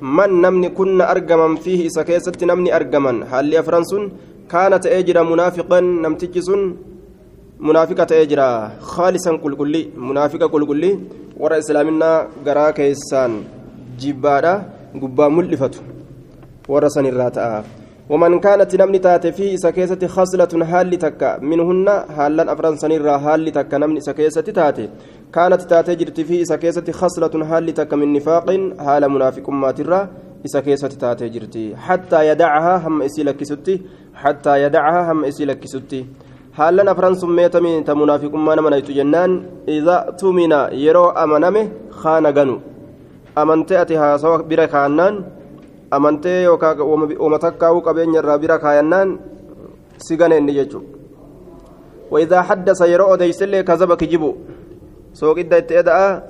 من 0.02 0.30
نمني 0.42 0.68
كنا 0.78 1.10
أرجما 1.10 1.56
فيه 1.64 1.88
سكيسة 1.88 2.38
نمني 2.42 2.76
أرجما 2.76 3.12
هال 3.30 3.54
أفرنس 3.54 3.92
كانت 4.50 4.86
أجرا 4.86 5.22
منافقا 5.22 5.80
نمتجس 5.80 6.48
منافقة 7.60 8.10
أجرا. 8.22 8.50
خالصا 8.80 9.36
كل 9.36 9.52
كلي 9.60 9.82
منافقة 9.96 10.46
كل 10.46 10.62
كلي 10.66 10.98
ورأ 11.40 11.58
إسلامنا 11.58 12.10
قراك 12.46 12.78
إسان 12.80 13.32
جبارة. 14.00 14.54
قبا 15.02 15.26
warra 16.70 16.90
san 16.90 17.06
irraa 17.10 17.30
ta'a 17.34 17.79
ومن 18.10 18.40
كانت 18.40 18.74
نمني 18.80 18.98
تات 18.98 19.26
فيه 19.26 19.56
سكيسة 19.56 20.02
خصلة 20.06 20.64
حال 20.70 20.98
تكا 20.98 21.38
منهن 21.50 21.88
حالا 22.16 22.52
أفران 22.52 22.76
سنيرا 22.76 23.18
حال 23.18 23.52
تكا 23.52 23.78
نمني 23.78 24.00
سكيسة 24.00 24.40
تات 24.40 24.78
كانت 25.34 25.62
تات 25.70 25.90
جرت 25.90 26.20
فيه 26.20 26.44
سكيسة 26.44 26.92
خصلة 27.00 27.34
حال 27.48 27.74
تكا 27.74 27.96
من 27.96 28.12
نفاق 28.12 28.46
حال 28.84 29.02
منافق 29.08 29.46
ما 29.50 29.70
ترى 29.70 30.00
سكيسة 30.44 30.88
تات 31.02 31.22
جرتي 31.22 31.76
حتى 31.76 32.28
يدعها 32.28 32.74
هم 32.86 33.02
إسيلك 33.02 33.44
ستي 33.44 33.74
حتى 34.14 34.62
يدعها 34.64 35.12
هم 35.12 35.24
إسيلك 35.24 35.64
ستي 35.66 36.06
حالا 36.58 36.92
أفران 36.92 37.14
سميت 37.14 37.56
من 37.56 37.84
منافق 38.02 38.34
ما 38.34 38.54
نمنيت 38.54 38.90
جنان 38.90 39.32
إذا 39.68 39.96
تمنا 40.18 40.60
يرو 40.72 41.06
أمنمه 41.22 41.68
خان 41.90 42.26
غنو. 42.26 42.56
أمنتأتها 43.38 44.16
سواء 44.16 44.42
بركانان 44.42 45.14
amantee 45.91 46.43
yookaan 46.43 46.81
wama 47.19 47.39
takkaa'uu 47.39 47.81
qabeenya 47.81 48.19
irraa 48.19 48.37
bira 48.37 48.59
kaayannaan 48.59 49.19
si 49.97 50.17
ganeenni 50.17 50.53
jechuudha 50.53 50.95
wayidaa 52.11 52.43
haddasa 52.43 52.87
yeroo 52.87 53.09
odeysillee 53.15 53.63
kazaba 53.63 53.97
kijibu 53.97 54.37
sooqidda 55.13 55.57
itti 55.63 55.77
eda'a 55.81 56.21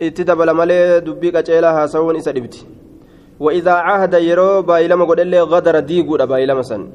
itti 0.00 0.24
dabala 0.24 0.54
malee 0.54 1.00
dubbii 1.06 1.32
qaceelaa 1.32 1.72
haasawuun 1.78 2.16
isa 2.16 2.32
dhibdi 2.32 2.66
wayidaa 3.40 3.80
cahda 3.86 4.18
yeroo 4.18 4.62
baay'ilama 4.62 5.06
godhellee 5.06 5.46
gadara 5.54 5.82
diiguudha 5.82 6.26
baay'ilama 6.26 6.64
san 6.64 6.88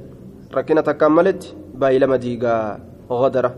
rakkina 0.57 0.83
takkaan 0.83 1.11
maletti 1.11 1.55
baay'ilama 1.73 2.17
diigaa 2.17 2.79
gadara 3.09 3.51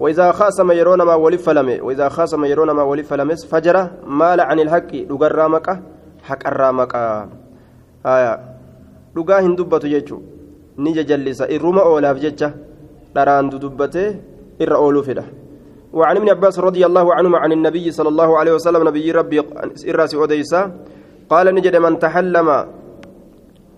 وإذا 0.00 0.32
خاصم 0.32 0.72
يرون 0.72 1.02
ما 1.02 1.14
ولف 1.14 1.46
فلمه 1.46 1.78
وإذا 1.82 2.08
خاصم 2.08 2.44
يرون 2.44 2.70
ما 2.70 2.82
ولف 2.82 3.08
فلمس 3.10 3.46
فجر 3.46 3.90
مال 4.06 4.40
عن 4.40 4.60
الحق 4.60 4.90
دغرا 5.10 5.48
مكة 5.48 5.80
حق 6.22 6.46
الرامكة 6.46 7.28
dhugaa 9.15 9.41
hin 9.41 9.55
dubbatu 9.55 9.87
jechuun 9.89 10.23
ni 10.77 10.93
jajallisa. 10.93 11.49
Irruma 11.49 11.83
oolaaf 11.83 12.17
jecha 12.19 12.53
dharaan 13.15 13.49
dudubbatee 13.51 14.09
irra 14.59 14.77
ooluu 14.79 15.03
fedha 15.03 15.25
وعن 15.93 16.15
ابن 16.17 16.29
عباس 16.29 16.59
رضي 16.59 16.85
الله 16.85 17.05
عنهما 17.13 17.37
عن 17.37 17.51
النبي 17.51 17.91
صلى 17.91 18.09
الله 18.09 18.29
عليه 18.37 18.53
وسلم 18.61 18.81
نبي 18.87 19.11
ربي 19.11 19.41
إراس 19.89 20.13
أديسا 20.15 20.61
قال 21.29 21.45
نجد 21.55 21.75
من 21.75 21.99
تحلم 21.99 22.47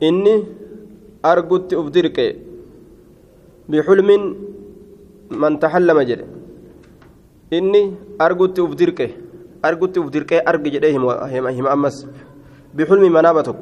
إني 0.04 0.36
أرجت 1.26 1.72
أبدرك 1.74 2.18
بحلم 3.72 4.10
من 5.32 5.54
تحلم 5.64 5.98
جد 6.10 6.22
إني 7.54 7.82
أرجت 8.22 8.60
أبدرك 8.60 9.00
أرجت 9.66 9.96
أبدرك 9.98 10.32
أرجع 10.34 10.72
جدهم 10.76 11.04
هم 11.08 11.68
أمس 11.68 11.96
بحلم 12.76 13.04
منابتك 13.18 13.62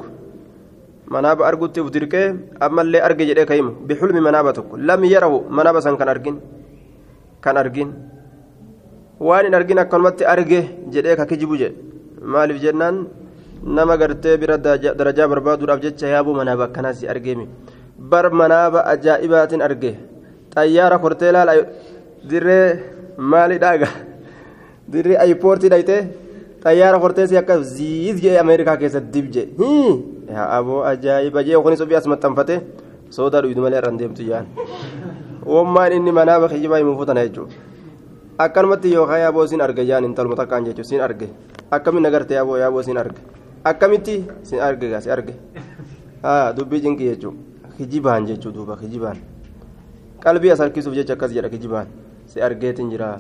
manaaba 1.14 1.42
argutti 1.50 1.80
uf 1.84 1.90
dirqee 1.96 2.26
ammallee 2.66 3.02
arge 3.08 3.24
jedhee 3.30 3.46
ka'imu 3.52 3.72
bixulmi 3.88 4.22
manaaba 4.28 4.52
tokko 4.58 4.78
lam 4.90 5.02
yarahu 5.14 5.38
manaaba 5.58 5.82
san 5.86 5.98
kan 6.02 6.10
argin 6.14 6.36
kan 7.44 7.58
argin 7.64 7.90
waan 9.28 9.46
hin 9.48 9.56
argin 9.60 9.80
akkanumatti 9.84 10.24
arge 10.34 10.60
jedhee 10.94 11.16
ka 11.20 11.26
kijibu 11.32 11.56
jedhe 11.62 11.76
maaliif 12.34 12.60
jennaan 12.66 12.96
nama 13.78 13.98
gartee 14.02 14.36
bira 14.42 14.58
darajaa 15.00 15.28
barbaaduudhaaf 15.34 15.82
jecha 15.86 16.08
yaabuu 16.14 16.36
manaaba 16.42 16.64
akkanaas 16.70 17.02
argeemi 17.14 17.46
bar 18.12 18.26
manaaba 18.42 18.80
ajaa'ibaatiin 18.94 19.62
arge 19.68 19.92
xayyaara 20.56 20.98
kortee 21.06 21.32
laal 21.36 21.50
dirree 22.30 22.68
maalidhaaga 23.34 23.90
dirree 24.94 25.18
ayipoortii 25.24 25.70
dhaytee 25.74 26.02
xayyaara 26.64 26.98
korteesii 27.04 27.38
akka 27.42 27.56
ziiz 27.76 28.18
jedhee 28.24 28.40
ameerikaa 28.46 28.78
keessatti 28.82 29.12
dib 29.16 29.28
jedhe 29.36 29.54
aboo 30.36 30.84
ajaa'iba 30.84 31.44
jee 31.44 31.58
kunis 31.64 31.82
ofii 31.82 31.96
as 31.96 32.08
maxxanfate 32.08 32.62
soodaa 33.10 33.42
dhuydu 33.42 33.62
malee 33.62 33.78
irraan 33.82 33.98
deemtu 33.98 34.24
jaan 34.24 34.46
wammaan 35.46 35.92
inni 35.94 36.12
manaa 36.12 36.40
bakki 36.40 36.60
jibaa 36.62 36.78
himuu 36.78 36.98
futana 36.98 37.26
jechuudha 37.26 37.54
akkanumatti 38.38 38.94
yookaan 38.94 39.22
yaaboo 39.22 39.48
siin 39.48 39.62
arge 39.62 39.86
jaan 39.86 40.04
intaluma 40.06 40.36
takkaan 40.36 40.66
jechuudha 40.66 40.90
siin 40.90 41.02
arge 41.02 41.30
akkamiin 41.72 42.06
agarte 42.06 42.34
yaaboo 42.38 42.58
yaaboo 42.58 42.84
siin 42.84 42.98
arge 42.98 43.20
akkamitti 43.64 44.26
siin 44.44 44.62
arge 44.62 44.90
gaa 44.90 45.02
si 45.02 45.12
arge 45.12 45.34
dubbii 46.58 46.82
cinqii 46.82 47.10
jechuudha 47.10 47.38
kijibaan 47.78 48.26
jechuudha 48.28 48.56
duuba 48.58 48.78
kijibaan 48.78 49.18
qalbii 50.24 50.52
as 50.52 50.60
harkisuuf 50.60 50.94
jecha 50.96 51.14
akkas 51.18 51.32
jedha 51.34 51.50
kijibaan 51.50 51.88
si 52.26 52.42
argeetiin 52.42 52.90
jira 52.94 53.20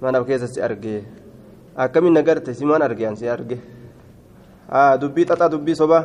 mana 0.00 0.24
keessa 0.24 0.46
si 0.48 0.62
argee 0.62 1.04
akkamiin 1.76 2.16
agarte 2.16 2.54
si 2.54 2.64
maan 2.64 2.82
arge 2.82 3.16
si 3.16 3.28
arge 3.28 3.58
sobaa 5.74 6.04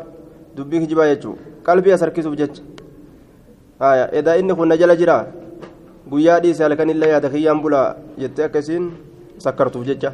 dubbii 0.56 0.80
kijibaa 0.80 1.08
jechuudha 1.08 1.42
qalbii 1.64 1.94
as 1.94 2.02
harkisuuf 2.02 2.36
jecha 2.36 2.62
haya 3.80 4.14
edaa 4.14 4.36
inni 4.36 4.56
kun 4.56 4.68
na 4.68 4.78
jala 4.78 4.96
jira 4.96 5.28
guyyaa 6.10 6.40
dhiise 6.40 6.64
halkanillee 6.64 7.10
yaada 7.10 7.30
kiyyaan 7.30 7.62
bulaa 7.62 7.96
jettee 8.18 8.46
akkasiin 8.46 8.92
sakkartuuf 9.38 9.86
jecha 9.86 10.14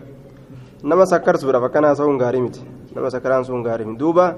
nama 0.84 1.05
sakkarsuudhaaf 1.05 1.63
akkana 1.69 1.88
haasa'uun 1.88 2.17
gaarii 2.17 2.41
miti 2.41 2.62
nama 2.95 3.10
sakkaraan 3.10 3.45
sun 3.45 3.63
gaarii 3.63 3.86
miti 3.86 3.99
duuba 3.99 4.36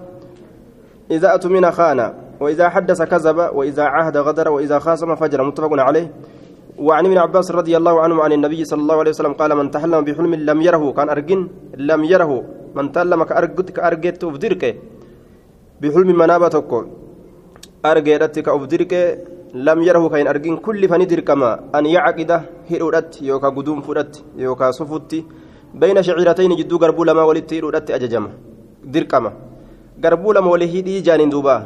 إذا 1.11 1.35
أتمن 1.35 1.71
خان 1.71 2.13
وإذا 2.39 2.69
حدث 2.69 3.01
كذب 3.01 3.37
وإذا 3.53 3.83
عاهد 3.83 4.17
غدر 4.17 4.49
وإذا 4.49 4.79
خاصم 4.79 5.15
فجر 5.15 5.43
متفق 5.43 5.71
عليه 5.79 6.11
وعن 6.77 7.05
ابن 7.05 7.17
عباس 7.17 7.51
رضي 7.51 7.77
الله 7.77 8.01
عنه 8.01 8.23
عن 8.23 8.31
النبي 8.31 8.65
صلى 8.65 8.81
الله 8.81 8.97
عليه 8.99 9.11
وسلم 9.11 9.33
قال 9.33 9.55
من 9.55 9.71
تحلم 9.71 10.01
بحلم 10.03 10.35
لم 10.35 10.61
يره 10.61 10.91
كان 10.91 11.09
أرجن 11.09 11.47
لم 11.77 12.03
يره 12.03 12.43
من 12.77 12.85
تحلم 12.93 13.21
كأرجت 13.29 13.67
كأرجت 13.77 14.23
أفدرك 14.29 14.63
بحلم 15.81 16.09
منابتك 16.21 16.71
أرجت 17.89 18.35
كأفدرك 18.45 18.93
لم 19.67 19.79
يره 19.87 20.03
كان 20.13 20.27
أرجن 20.33 20.55
كل 20.65 20.81
فندر 20.91 21.19
كما 21.29 21.49
أن 21.77 21.85
يعقد 21.95 22.31
هيرودت 22.69 23.11
يوكا 23.29 23.49
قدوم 23.55 23.79
فرت 23.87 24.13
يوكا 24.45 24.67
صفوت 24.79 25.11
بين 25.81 25.97
شعيرتين 26.07 26.51
جدو 26.59 26.75
قربو 26.81 27.01
لما 27.09 27.23
ولدت 27.29 27.53
هيرودت 27.53 27.87
أججم 27.97 28.25
jaaniin 31.07 31.31
duuba 31.33 31.65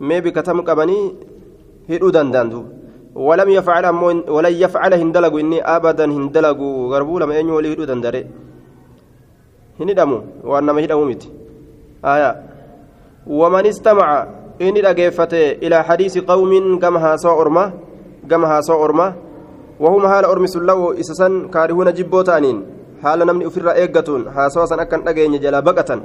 mee 0.00 0.20
bikatam 0.20 0.62
qabanii 0.68 1.04
hidhuu 1.90 2.10
danda'an 2.16 2.50
duuba 2.50 2.68
walam 3.28 3.50
yafcal 3.50 3.84
ammoo 3.90 4.12
walan 4.36 4.54
yafcala 4.62 4.96
hin 5.02 5.12
dalagu 5.12 5.40
inni 5.42 5.60
abadan 5.74 6.10
hin 6.16 6.24
dalagu 6.32 6.68
garbuu 6.92 7.18
lama 7.22 7.36
eenyu 7.38 7.54
walii 7.58 7.72
hidhuu 7.74 7.86
dandare 7.90 8.20
hin 9.78 9.88
hidhamu 9.88 10.18
waan 10.44 10.64
nama 10.64 10.80
hidhamu 10.80 11.06
miti 11.06 11.30
waman 13.26 13.66
istamaca 13.66 14.26
inni 14.58 14.82
dhageeffate 14.82 15.58
ilaa 15.60 15.82
hadiisi 15.82 16.22
qawmin 16.22 16.78
gama 16.78 17.00
haasoo 17.00 17.38
orma 17.44 17.72
gama 18.26 18.46
haasoo 18.54 18.80
orma 18.88 19.14
وهم 19.78 20.02
حال 20.10 20.24
أرمس 20.24 20.56
الله 20.56 21.00
إسسان 21.00 21.48
كارهون 21.54 21.94
جبو 21.94 22.22
تانين 22.26 22.58
حال 23.02 23.18
نمني 23.26 23.46
أفر 23.46 23.70
إيقاتون 23.70 24.30
حاسوا 24.34 24.66
سن 24.66 24.80
أكن 24.80 25.08
أجين 25.08 25.38
جلا 25.38 25.60
بقة 25.60 26.02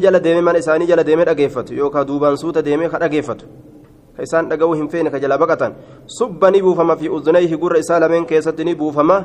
jala 0.00 0.20
deeme 0.20 0.40
mana 0.40 0.58
isaanii 0.58 0.86
jala 0.86 1.04
deemee 1.06 1.24
dhageeffatu 1.24 1.74
yookaan 1.74 2.06
duubaan 2.06 2.36
suuta 2.36 2.60
deemee 2.64 2.88
ka 2.92 2.98
dhageeffatu 2.98 3.46
ka 4.16 4.22
isaan 4.22 4.48
dhaga'uu 4.50 4.74
hin 4.74 4.88
feene 4.92 5.10
ka 5.10 5.18
jala 5.22 5.38
baqatan 5.38 5.72
subba 6.04 6.50
ni 6.50 6.60
buufama 6.62 6.96
fi 7.00 7.08
udunayhi 7.08 7.56
gurra 7.56 7.78
isaa 7.78 8.00
lameen 8.00 8.26
keessatti 8.26 8.64
ni 8.64 8.74
buufama 8.74 9.24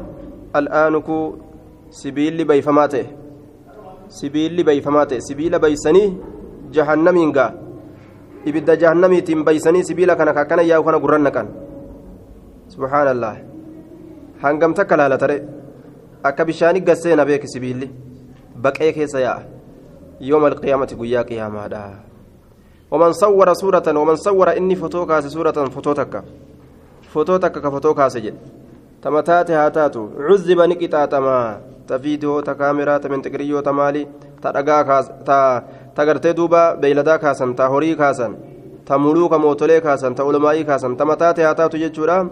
al'aanuku 0.54 1.18
sibiilli 4.08 4.64
bayfamaa 4.64 5.06
ta'e 5.06 5.22
sibiila 5.22 5.60
baysanii 5.60 6.18
jahannamiin 6.72 7.32
ga'a. 7.32 7.54
Ibidda 8.46 8.76
jahannamiitiin 8.76 9.44
baysanii 9.44 9.84
sibiila 9.84 10.16
kana 10.16 10.34
kakkana 10.34 10.62
yaa'u 10.62 10.84
kana 10.84 11.00
gurran 11.00 11.24
naqan 11.24 11.48
subhaanallah 12.70 13.36
hangam 14.42 14.74
takka 14.74 14.98
laalatare 14.98 15.38
akka 16.24 16.46
bishaani 16.46 16.82
gasseena 16.82 17.26
beeki 17.26 17.48
sibiilli. 17.48 17.90
Baqee 18.56 18.94
keessa 18.94 19.20
yaa'a. 19.20 19.44
Yooma 20.20 20.48
alqiyaamati 20.48 20.96
guyyaa 20.96 21.24
qiyaamaadha. 21.24 21.82
Waman 22.92 23.14
sawwara 23.14 23.56
suuratan 23.56 23.98
waman 23.98 24.18
sawwara 24.18 24.56
inni 24.56 24.76
fotoo 24.76 25.06
kaase 25.06 25.30
suuratan 25.30 25.72
fotoo 25.72 25.94
takka. 25.94 26.24
Fotoo 27.14 27.40
takka 27.40 27.62
ka 27.62 27.72
fotoo 27.72 27.94
kaase 27.94 28.22
jedhe. 28.22 28.40
Tama 29.02 29.24
taate 29.24 29.54
haa 29.54 29.72
taatu. 29.72 30.12
Cuzziba 30.28 30.68
ni 30.68 30.76
qixaaxamaa. 30.76 31.75
ترقا 34.44 34.82
كاس 34.82 35.12
تا 35.26 35.64
تغرتي 35.96 36.34
دوبا 36.34 36.74
بيلدا 36.74 37.16
كاسن 37.16 37.56
تا 37.56 37.66
هوري 37.68 37.96
كاسن 37.96 38.56
ta 38.86 39.02
muluuka 39.02 39.42
mootolee 39.42 39.82
kaasan 39.82 40.14
ta 40.16 40.24
ulamaa'ii 40.24 40.64
kaasan 40.64 40.94
ta 40.98 41.06
mataa 41.10 41.34
taataatu 41.34 41.78
jechuudha 41.78 42.26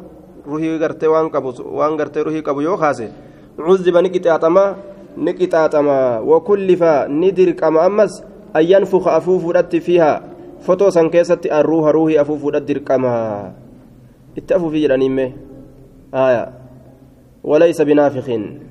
ruhii 0.46 0.78
gartee 0.78 1.10
waan 1.10 1.30
qabu 1.34 1.54
waan 1.78 1.98
gartee 1.98 2.24
ruhii 2.24 2.46
qabu 2.46 2.62
yoo 2.62 2.78
kaase 2.78 3.10
cuziba 3.58 4.02
ni 4.02 4.10
qixaaxama 4.14 4.76
ni 5.18 5.34
qixaaxama 5.34 6.22
wakullifa 6.22 7.08
ni 7.10 7.32
dirqama 7.34 7.82
ammas 7.82 8.22
an 8.54 8.64
yanfuka 8.70 9.18
afuufuudhatti 9.18 9.82
fiiha 9.82 10.22
fotoo 10.62 10.92
san 10.92 11.10
keessatti 11.10 11.50
arruuha 11.50 11.92
ruuhii 11.92 12.18
afuufuudhat 12.22 12.68
dirqama 12.70 13.14
itti 14.38 14.54
afuufii 14.54 14.86
jedhaniimme 14.86 15.26
aya 16.14 16.54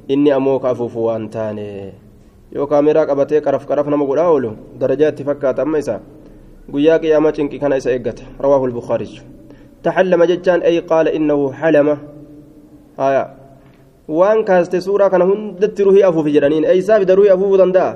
inni 0.09 0.31
ammoo 0.33 0.59
ka 0.59 0.71
afuufu 0.73 1.05
waan 1.05 1.29
taane 1.29 1.93
yoo 2.53 2.67
kaameraa 2.67 3.07
qabatee 3.07 3.41
qaraf 3.41 3.67
qaraf 3.67 3.87
nama 3.87 4.05
godhaa 4.05 4.31
oolu 4.33 4.51
darajaa 4.81 5.11
itti 5.13 5.25
fakkaata 5.25 5.63
amma 5.63 5.79
isaa 5.79 6.01
guyyaa 6.73 6.99
qiyaamaa 7.03 7.33
cinqi 7.37 7.59
kana 7.59 7.77
isa 7.77 7.93
eeggata 7.93 8.25
rawaahu 8.41 8.67
lbukaariyu 8.73 9.23
taxallama 9.83 10.27
jechaan 10.31 10.65
ay 10.69 10.81
qaala 10.91 11.11
innahu 11.19 11.53
xalama 11.61 11.95
aya 12.97 13.25
waan 14.09 14.45
kaaste 14.45 14.81
suuraa 14.81 15.11
kana 15.11 15.25
hundatti 15.31 15.85
ruhii 15.89 16.05
afuufi 16.09 16.35
jedhaniin 16.37 16.65
eeysaa 16.65 17.01
fida 17.05 17.15
ruhii 17.21 17.33
afuufuu 17.37 17.61
danda'a 17.63 17.93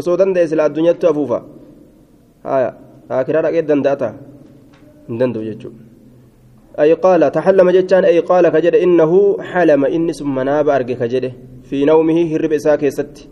osoo 0.00 0.16
danda'e 0.16 0.46
sila 0.50 0.64
addunyatti 0.70 1.06
afuufa 1.12 1.38
aya 2.56 2.74
aakiraa 3.10 3.42
dhaqee 3.46 3.62
danda'ata 3.70 4.08
hin 5.08 5.18
danda'u 5.22 5.44
jechuudha 5.50 5.91
أي 6.80 6.92
قال 6.92 7.32
تحلم 7.32 7.70
جتان 7.70 8.04
أي 8.04 8.18
قال 8.20 8.48
كجد 8.48 8.74
إنه 8.74 9.42
حلم 9.42 9.84
إني 9.84 10.12
ثم 10.12 10.40
ناب 10.40 10.68
أرجع 10.68 10.94
كجد. 10.94 11.32
في 11.62 11.84
نومه 11.84 12.36
هرب 12.36 12.52
إساك 12.52 12.88
ست 12.88 13.28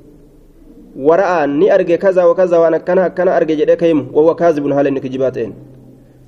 ورأى 0.96 1.46
ني 1.46 1.74
أرجع 1.74 1.96
كذا 1.96 2.24
وكذا 2.24 2.56
وأنا 2.58 2.78
كان 2.78 3.06
كان 3.08 3.28
أرجع 3.28 3.54
جد 3.54 3.70
كيم 3.70 4.08
وهو 4.12 4.34
كاذب 4.34 4.66
هل 4.66 4.86
إنك 4.86 5.06
جباتين. 5.06 5.54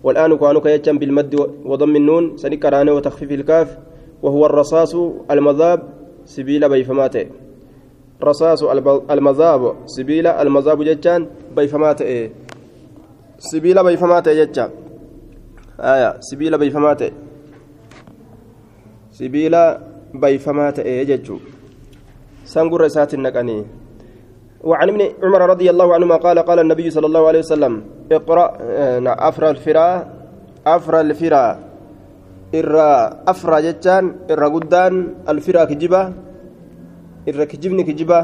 والآن 0.04 0.36
كانوا 0.36 0.60
كيتشم 0.60 0.98
بالمد 0.98 1.34
وضم 1.64 1.96
النون 1.96 2.36
سنكران 2.36 2.88
وتخفيف 2.88 3.32
الكاف 3.32 3.78
وهو 4.22 4.46
الرصاص 4.46 4.94
المذاب 5.30 5.80
سبيل 6.24 6.68
بيفماته. 6.68 7.26
رصاص 8.22 8.62
المذاب 9.10 9.74
سبيل 9.86 10.26
المذاب 10.26 10.82
جتان 10.84 11.26
بيفماته. 11.56 12.30
سبيل 13.38 13.84
بيفماته 13.84 14.32
جتان. 14.44 14.70
آية 15.80 16.20
سبيل 16.20 16.58
بيفماته 16.58 17.10
سبيل 19.10 19.54
بيفماته 20.14 21.02
جتشو 21.02 21.36
سنقر 22.44 22.80
رسات 22.80 23.14
النقني 23.14 23.58
وعن 24.64 24.88
ابن 24.88 25.00
عمر 25.22 25.40
رضي 25.50 25.70
الله 25.70 25.94
عنهما 25.94 26.16
قال 26.16 26.38
قال 26.38 26.58
النبي 26.58 26.90
صلى 26.90 27.06
الله 27.06 27.22
عليه 27.28 27.38
وسلم 27.38 27.72
اقرأ 28.12 28.46
أفرى 29.28 29.50
الفرا 29.50 29.88
أفرى 30.66 31.00
الفرا. 31.00 31.46
إرى 32.52 32.90
أفرى 33.32 33.56
جتان 33.62 34.28
إرى 34.30 34.46
قدان 34.46 34.94
الفرا 35.28 35.64
كجبة 35.64 36.02
إرى 37.28 37.44
كجبني 37.48 37.82
كجبة 37.82 38.20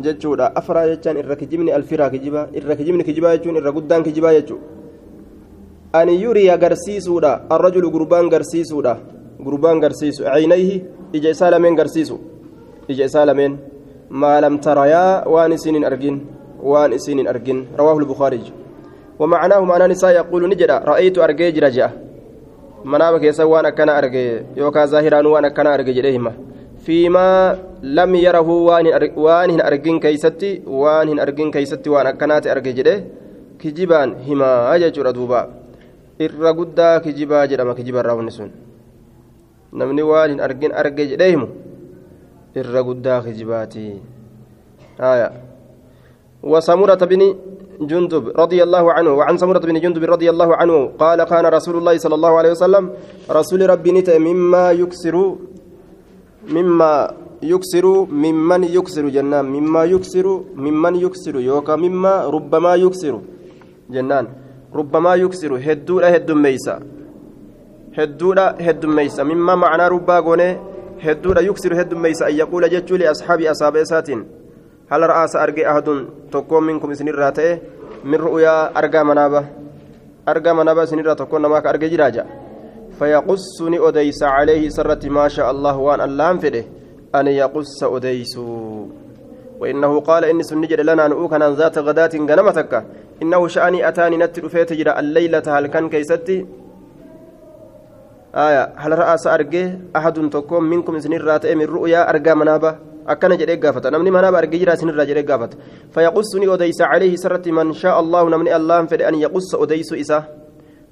جتشودا. 0.00 0.46
أفرى 0.56 0.80
جتان 0.94 1.16
إرى 1.18 1.34
كجبني 1.34 1.76
الفرا 1.76 2.08
كجبة 2.08 2.42
إرى 2.56 2.74
كجبني 2.78 3.02
كجبة 3.02 3.34
جتشون 3.34 3.56
إرى 3.58 3.70
قدان 3.74 4.00
كجبة 4.06 4.30
جتشو 5.92 6.00
أن 6.00 6.08
يري 6.08 6.50
غرسيسودا 6.50 7.52
الرجل 7.52 7.84
غربان 7.84 8.28
غرسيسودا. 8.32 8.96
غربان 9.44 9.84
غرسيسو. 9.84 10.24
عينيه 10.24 10.82
إجا 11.14 11.32
سالمين 11.32 11.78
غرسيسو. 11.78 12.16
إجا 12.90 13.06
سالمين 13.06 13.58
ما 14.10 14.40
لم 14.40 14.56
تريا 14.58 15.28
وان 15.28 15.56
سنين 15.56 15.84
أرجن. 15.84 16.20
وان 16.62 16.98
سنين 16.98 17.28
أرجن. 17.28 17.76
رواه 17.78 17.98
البخاري. 17.98 18.40
ومعناه 19.18 19.60
معنى 19.60 19.86
نساء 19.92 20.10
يقول 20.10 20.48
نجرا. 20.48 20.78
رأيت 20.78 21.18
أرجي 21.18 21.60
رجع 21.60 21.90
منابك 22.84 23.22
يسوان 23.22 23.66
أكنا 23.66 23.98
أرجي. 23.98 24.42
يوكا 24.56 24.86
ظاهران 24.86 25.26
وان 25.26 25.44
أكنا 25.44 25.74
أرجي 25.74 25.92
جريهما. 25.92 26.32
فيما 26.84 27.58
لم 27.82 28.14
يره 28.14 28.48
وان 29.16 29.60
أرجن 29.60 29.98
كيستي. 30.00 30.62
وان 30.66 31.20
أرجن 31.20 31.50
كيستي 31.50 31.90
وان 31.90 32.06
أكنات 32.06 32.46
أرجي 32.46 32.72
جريه. 32.72 32.98
كجبان. 33.60 34.08
هما 34.26 34.74
أجر 34.74 35.10
دوبا. 35.10 35.61
Irra 36.26 36.52
guddaa 36.52 37.00
kijibaa 37.00 37.46
jedhama 37.46 37.74
kijiba 37.74 38.00
irraa 38.00 38.18
wanni 38.18 38.32
sun. 38.32 38.50
Namni 39.72 40.02
waan 40.02 40.30
hin 40.30 40.40
argin 40.40 40.72
arge 40.72 41.06
jedhee 41.14 41.30
himu 41.30 41.48
irra 42.54 42.82
guddaa 42.82 43.22
kijibaati. 43.22 43.86
Haya 44.98 45.32
وسمرة 46.42 46.98
بن 47.06 47.22
جندب 47.80 48.34
رضي 48.34 48.62
الله 48.62 48.84
عنه 48.92 49.10
وعن 49.14 49.34
سمرة 49.38 49.62
بن 49.62 49.78
جندب 49.80 50.02
رضي 50.04 50.30
الله 50.30 50.56
عنه 50.56 50.76
قال 50.98 51.18
كان 51.24 51.46
رسول 51.46 51.76
الله 51.78 51.94
صلى 52.02 52.14
الله 52.14 52.32
عليه 52.38 52.50
وسلم 52.50 52.84
رسول 53.30 53.60
ربي 53.70 53.90
نت 53.92 54.10
مما 54.10 54.64
يكسر 54.82 55.16
مما 56.50 56.94
يكسر 57.42 57.86
ممن 58.10 58.62
يكسر 58.64 59.04
جنان 59.08 59.46
مما 59.46 59.82
يكسر 59.94 60.26
ممن 60.54 60.94
يكسر 61.04 61.34
يوكا 61.40 61.74
مما 61.76 62.14
ربما 62.26 62.72
يكسر 62.74 63.14
جنان 63.90 64.26
ربما 64.74 65.14
يكسر 65.14 65.52
هدودا 65.66 66.16
هدميسا 66.16 66.80
هدودا 67.98 68.46
هدميسا 68.60 69.22
مما 69.22 69.54
معنى 69.54 69.88
ربا 69.88 70.18
غوني 70.18 70.50
هدودا 71.00 71.40
يكسر 71.40 71.80
هدميسا 71.80 72.28
أن 72.28 72.34
يقول 72.34 72.62
جتشو 72.70 72.96
لأصحاب 72.96 73.40
أصحاب 73.40 73.84
ساتين 73.84 74.20
هل 74.92 75.00
رأس 75.00 75.36
أرجع 75.36 75.72
أحد 75.72 75.88
تقوم 76.32 76.64
منكم 76.64 76.94
سنين 76.94 77.14
راتئ. 77.14 77.58
من 78.04 78.14
رؤيا 78.14 78.78
أرجع 78.78 79.02
منابة 79.02 79.44
أرقى 80.28 80.56
منابا 80.56 80.84
سنرى 80.84 81.14
تكون 81.14 81.42
نماك 81.42 81.66
أرقى 81.66 81.88
جراجة 81.88 82.26
فيقصني 82.98 83.78
أديس 83.88 84.22
عليه 84.22 84.68
سرة 84.68 85.08
ما 85.08 85.28
شاء 85.28 85.50
الله 85.50 85.76
وأن 85.78 86.00
اللام 86.00 86.38
فده 86.38 86.64
أن 87.14 87.26
يقص 87.26 87.84
أديس 87.84 88.38
وإنه 89.60 90.00
قال 90.00 90.24
إني 90.24 90.42
سنجد 90.42 90.80
لنا 90.80 91.06
أن 91.06 91.54
ذات 91.54 91.78
غداة 91.78 92.10
غنمتك. 92.14 92.84
أتاني 93.88 94.16
نتر 94.16 94.48
فيت 94.48 94.72
جرى 94.72 94.92
الليلة 94.98 95.42
هل 95.46 95.66
كان 95.66 95.88
كيستي؟ 95.88 96.46
آية 98.34 98.72
هل 98.76 98.98
رأس 98.98 99.26
أرجه 99.26 99.78
أحد 99.96 100.30
تكون 100.30 100.64
منكم 100.64 100.98
سنير 100.98 101.24
رأت 101.24 101.46
من 101.46 101.64
رؤيا 101.64 102.10
أرجى 102.10 102.34
منابة. 102.34 102.92
akkana 103.06 103.36
jedhee 103.36 103.56
gaafata 103.56 103.90
namni 103.90 104.10
manaaba 104.10 104.38
argee 104.38 104.58
jira 104.58 104.74
isinirraa 104.74 105.06
jedhee 105.06 105.26
gaafata 105.30 105.56
fayaqussu 105.94 106.38
ni 106.38 106.46
odeysa 106.48 106.86
calayhi 106.86 107.16
isarratti 107.18 107.52
man 107.52 107.74
shaa 107.74 107.96
allahu 108.02 108.30
namni 108.30 108.54
allahan 108.58 108.86
fedhe 108.86 109.06
an 109.10 109.18
yaqussa 109.18 109.58
odeysu 109.58 109.96
isa 109.96 110.22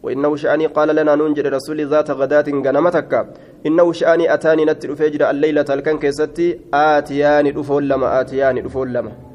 وإنه 0.02 0.36
شأني 0.36 0.66
قال 0.66 0.96
لنا 0.96 1.14
ننجد 1.14 1.46
رسول 1.46 1.86
ذات 1.86 2.10
غداة 2.10 2.44
غنمتك. 2.48 3.26
إنه 3.66 3.92
شأني 3.92 4.34
أتاني 4.34 4.64
نتر 4.64 4.94
فجر 4.94 5.30
الليلة 5.30 5.64
الكن 5.70 5.98
كيستي؟ 5.98 6.60
آتيان 6.74 7.52
دفول 7.52 7.88
لما 7.88 8.20
آتيان 8.20 8.62
دفول 8.64 8.92
لما. 8.92 9.29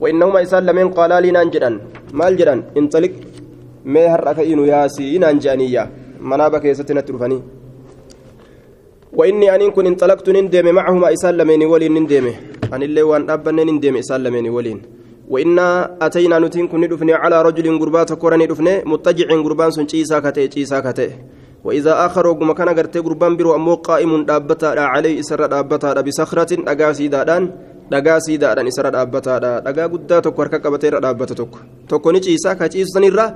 وإنهما 0.00 0.42
إسان 0.42 0.62
لمن 0.68 0.88
قال 0.98 1.12
لي 1.22 1.30
ننجدا 1.36 1.70
مال 2.12 2.36
جدا 2.36 2.54
انطلق. 2.78 3.14
ما 3.94 4.04
هرك 4.12 4.38
إنو 4.50 4.64
ياسي 4.64 5.18
ننجانية 5.22 5.82
منابك 6.20 6.64
يستي 6.64 6.94
نتر 6.94 7.14
فني 7.22 7.38
وإني 9.18 9.46
أن 9.54 9.70
كن 9.70 9.86
انطلقت 9.86 10.26
نندم 10.30 10.66
معهما 10.74 11.12
إسان 11.14 11.34
لمن 11.38 11.62
ولين 11.72 11.94
نندم 11.94 12.26
أن 12.74 12.82
اللي 12.82 13.02
وان 13.02 13.30
أبن 13.30 13.54
نندم 13.68 13.96
إسان 14.02 14.20
لمن 14.24 14.48
ولين. 14.48 14.78
وإنا 15.30 15.96
أتينا 16.02 16.38
نتين 16.38 16.66
كن 16.68 16.80
ندفني 16.80 17.14
على 17.14 17.42
رجل 17.42 17.78
قربات 17.78 18.12
كورني 18.12 18.46
دفني 18.46 18.82
متجع 18.90 19.28
قربان 19.46 19.70
سن 19.70 19.86
چيسا 19.86 20.18
كتي 20.24 20.48
چيسا 20.48 20.80
كتي 20.80 21.10
وإذا 21.64 22.06
آخر 22.06 22.26
وقم 22.26 22.52
كان 22.52 22.68
غرتي 22.68 22.98
قربان 22.98 23.36
برو 23.36 23.54
أمو 23.54 23.74
قائم 23.74 24.24
دابتا 24.24 24.66
عليه 24.66 25.20
إسر 25.20 25.46
دابتا 25.46 26.00
بصخرة 26.00 26.52
أغاسي 26.68 27.08
دادان. 27.08 27.50
Dhagaa 27.90 28.18
siidaadhaan 28.26 28.68
isarra 28.72 28.90
dhaabbataadha 28.96 29.50
dhagaa 29.66 29.88
guddaa 29.94 30.20
tokko 30.26 30.42
harka 30.42 30.58
qabateerra 30.64 31.00
dhaabbata 31.04 31.34
tokko 31.40 31.58
tokko 31.90 32.12
ni 32.12 32.20
ciisaa 32.26 32.54
ka 32.60 32.68
ciisu 32.72 32.90
sanirra 32.96 33.26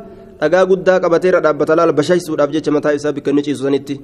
dhagaa 0.41 0.65
guddaa 0.71 0.99
qabateerra 1.05 1.41
dhaabbata 1.45 1.77
laal 1.79 1.93
bashaysuudhaaf 1.93 2.51
jecha 2.55 2.71
mataa 2.77 2.95
isaa 2.99 3.13
bikka 3.13 3.33
ni 3.33 3.43
ciisu 3.43 3.65
sanitti 3.69 3.97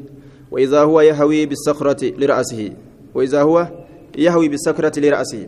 وإذا 0.50 0.80
هو 0.87 1.00
يهوي 1.00 1.46
بالصخرة 1.50 2.02
لرأسه 2.22 2.62
وإذا 3.14 3.40
هو 3.42 3.56
يهوي 4.18 4.48
بالصخرة 4.48 4.94
لرأسه 5.00 5.42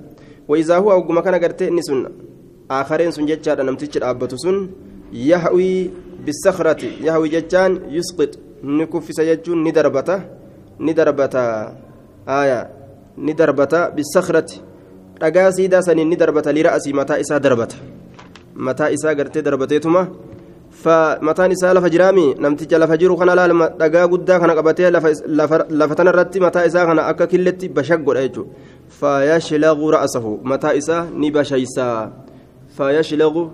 وإذا 0.49 0.77
هو 0.83 0.89
وقم 0.99 1.21
كان 1.21 1.35
قرتي 1.39 1.71
نسن 1.71 1.99
آخرين 2.71 3.11
سن 3.15 3.27
جتشان 3.31 3.67
نمتج 3.67 3.97
الأبة 3.97 4.33
سن 4.43 4.57
يهوي 5.13 5.91
بالصخرة 6.27 6.83
يهوي 7.07 7.29
جتشان 7.35 7.73
يسقط 7.95 8.33
نكف 8.79 9.07
سيجون 9.19 9.59
ندربته 9.67 10.19
ندربته 10.87 11.45
آية 12.41 12.61
ندربته 13.19 13.81
بالصخرة 13.95 14.51
dhagaa 15.21 15.53
siidaa 15.53 15.83
saniin 15.83 16.09
ni 16.09 16.17
darbata 16.17 16.53
lira'asii 16.53 16.93
mataa 16.93 17.19
isaa 17.19 17.41
darbata 17.41 17.77
mataa 18.55 18.91
isaa 18.97 19.15
gartee 19.15 19.43
darbateetuma 19.43 20.03
mataan 21.21 21.53
isaa 21.53 21.75
lafa 21.75 21.91
jiraami 21.91 22.35
namticha 22.39 22.79
lafa 22.79 22.97
jiru 22.97 23.17
kana 23.17 23.35
laal 23.35 23.53
dhagaa 23.79 24.07
guddaa 24.09 24.39
kana 24.39 24.55
qabatee 24.55 24.91
lafa 24.91 25.95
tanarratti 25.95 26.41
mataa 26.41 26.65
isaa 26.71 26.87
kana 26.87 27.07
akka 27.11 27.27
killetti 27.27 27.69
bashag 27.69 28.05
godha 28.07 28.23
jechuudha 28.27 28.51
faayashilagu 29.01 29.91
ra'asahu 29.97 30.39
mataa 30.43 30.75
isaa 30.81 31.07
ni 31.11 31.31
bashaysaa 31.31 32.11
faayashilagu 32.77 33.51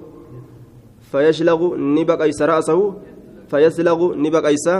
faayashilagu 1.13 1.77
ni 1.77 2.05
baqaysa 2.05 2.47
ra'asahu 2.53 2.85
faayashilagu 3.49 4.15
ni 4.17 4.31
baqaysa 4.31 4.75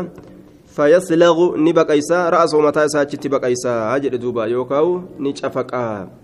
faayashilagu 0.77 1.57
ni 1.57 1.73
baqaysa 1.73 2.29
ra'asahu 2.35 2.61
mataa 2.69 2.85
isaa 2.91 3.07
achitti 3.09 3.29
baqaysaa 3.29 3.97
jedhe 4.05 4.19
duuba 4.19 4.47
yookaan 4.51 5.09
ni 5.19 5.33
cafaqaa. 5.33 6.24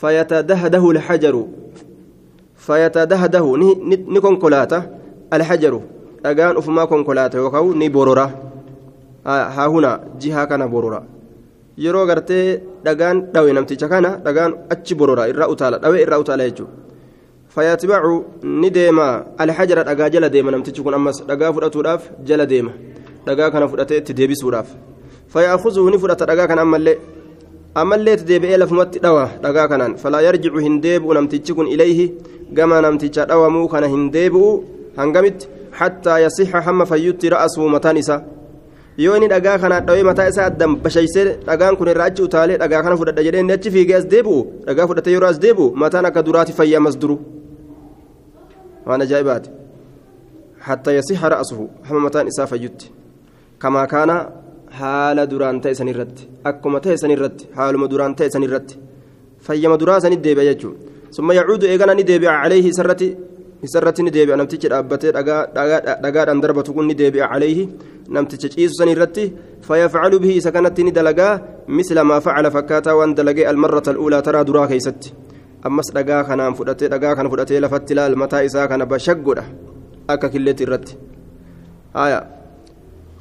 فيتدهده 0.00 0.84
الحجر 0.94 1.36
فيتدهده 2.66 3.46
نكون 4.14 4.36
كولاتا 4.36 4.78
الحجر 5.32 5.74
أجان 6.24 6.56
أفما 6.56 6.84
كون 6.84 7.04
كولاتا 7.04 7.40
وكاو 7.40 7.72
نبورورا 7.72 8.26
ها 9.26 9.66
هنا 9.66 9.90
جهة 10.20 10.44
كان 10.44 10.66
بورورا 10.66 11.00
yeroo 11.84 12.06
gartee 12.08 12.60
dhagaan 12.84 13.16
dhawe 13.34 13.52
namticha 13.52 13.88
kana 13.92 14.10
dhagaan 14.26 14.52
achi 14.74 14.94
borora 15.00 15.28
irraa 15.32 15.48
utaala 15.54 15.76
dhawe 15.82 15.96
irraa 16.04 16.18
utaala 16.24 16.44
jechuudha 16.48 16.72
fayyatibacu 17.54 18.14
ni 18.62 18.70
deema 18.76 19.06
alhajara 19.44 19.82
dhagaa 19.88 20.08
jala 20.14 20.28
deema 20.34 20.50
namtichi 20.54 20.80
kun 20.86 20.94
ammas 20.98 21.18
dhagaa 21.30 21.52
fudhatuudhaaf 21.56 22.02
jala 22.28 22.46
deema 22.52 22.72
dhagaa 23.26 23.50
kana 23.54 23.68
fudhatee 23.72 23.98
itti 24.02 24.16
deebisuudhaaf 24.20 24.68
fayyaafuzuhu 25.34 25.90
ni 25.92 25.98
fudhata 26.04 26.24
dhagaa 26.30 26.48
kana 26.52 26.62
ammallee 26.66 26.96
ammallee 27.80 28.16
deebi'ee 28.28 28.56
lafumatti 28.62 28.98
dhawa 29.04 29.24
dhagaa 29.44 29.66
kanaan 29.72 29.94
falaa 30.02 30.22
yarjicu 30.26 30.58
hin 30.66 30.76
deebi'u 30.86 31.14
namtichi 31.18 31.52
kun 31.58 31.66
ilayhi 31.74 32.06
gama 32.58 32.80
namticha 32.86 33.24
dhawamuu 33.30 33.66
kana 33.74 33.86
hin 33.94 34.04
deebi'u 34.16 34.48
hangamitti 35.00 35.46
hattaa 35.80 36.18
yasixa 36.24 36.60
hamma 36.66 36.84
fayyutti 36.90 37.28
ra'asuu 37.34 37.68
mataan 37.74 37.96
isaa 38.02 38.20
yoo 39.04 39.16
inni 39.18 39.28
dhagaa 39.34 39.56
kanaan 39.64 39.86
dhawee 39.88 40.04
mataa 40.10 40.28
isaa 40.32 40.46
addaan 40.50 40.76
bashaysee 40.84 41.24
dhagaan 41.48 41.76
kun 41.80 41.88
irraa 41.92 42.06
achi 42.12 42.22
utaalee 42.28 42.56
dhagaa 42.62 42.82
kana 42.86 42.96
fudhadha 43.00 43.22
jedhee 43.26 43.42
inni 43.44 43.52
achi 43.58 43.70
fiigee 43.74 43.96
as 44.00 44.06
deebi'u 44.14 44.38
dhagaa 44.68 44.86
fudhatee 44.92 45.12
yeroo 45.16 45.28
as 45.34 45.38
deebi'u 45.44 45.66
mataan 45.84 46.04
akka 46.10 46.22
duraati 46.28 46.52
fayyamas 46.60 46.96
duru 47.02 47.16
waan 48.86 49.02
ajaa'ibaati 49.06 49.50
hattaa 50.70 50.94
yasixa 50.98 51.28
ra'asuhu 51.34 51.64
hamma 51.90 52.00
mataan 52.06 52.26
isaa 52.32 52.46
fayyutti 52.52 52.86
kamaa 53.64 53.86
kaana 53.92 54.16
haala 54.80 55.22
duraan 55.32 55.60
ta'e 55.64 55.74
sanirratti 55.80 56.22
akkuma 56.50 56.80
ta'e 56.84 56.96
sanirratti 57.02 57.44
haaluma 57.58 57.86
duraan 57.92 58.14
ta'e 58.18 58.30
sanirratti 58.34 58.74
fayyama 59.46 59.76
duraa 59.82 60.00
sanit 60.04 60.20
deebi'a 60.26 60.44
jechuudha 60.50 60.78
summa 61.16 61.32
yacuudu 61.38 61.66
eegana 61.72 61.94
ni 61.94 62.04
deebi'a 62.10 62.32
caleehi 62.42 62.68
isarratti 62.74 63.08
isarratti 63.66 64.02
ni 64.06 64.10
deebi'a 64.16 64.36
namtichi 64.40 64.68
dhaabbatee 64.72 65.12
dhagaadhaan 66.04 66.40
darbatu 66.44 66.74
kun 66.76 66.86
ni 66.90 66.94
deebi'a 66.94 67.28
caleehi 67.32 67.64
namticha 68.16 68.48
ciisu 68.54 68.74
sanirratti 68.80 69.24
fayafcalu 69.68 70.16
bihi 70.22 70.34
isa 70.40 70.50
kanatti 70.56 70.84
ni 70.84 70.92
dalagaa 70.98 71.32
misla 71.68 72.04
maa 72.04 72.20
facala 72.20 72.50
fakkaataa 72.56 72.96
waan 72.98 73.14
dalagee 73.18 73.46
almarrata 73.52 73.90
al'uulaa 73.94 74.22
taraa 74.22 74.44
duraa 74.48 74.66
keeysatti 74.72 75.14
ammas 75.68 75.88
dhagaa 75.96 76.22
kanaan 76.28 76.54
fudhatee 76.58 76.88
dhagaa 76.94 77.14
kana 77.18 77.28
fudhatee 77.32 77.60
lafatti 77.64 77.94
laal 77.98 78.16
mataa 78.22 78.42
isaa 78.48 78.68
kana 78.68 78.86
bashaggodha 78.92 79.44
akka 80.14 80.28
killeetti 80.34 80.62
irratti 80.66 80.94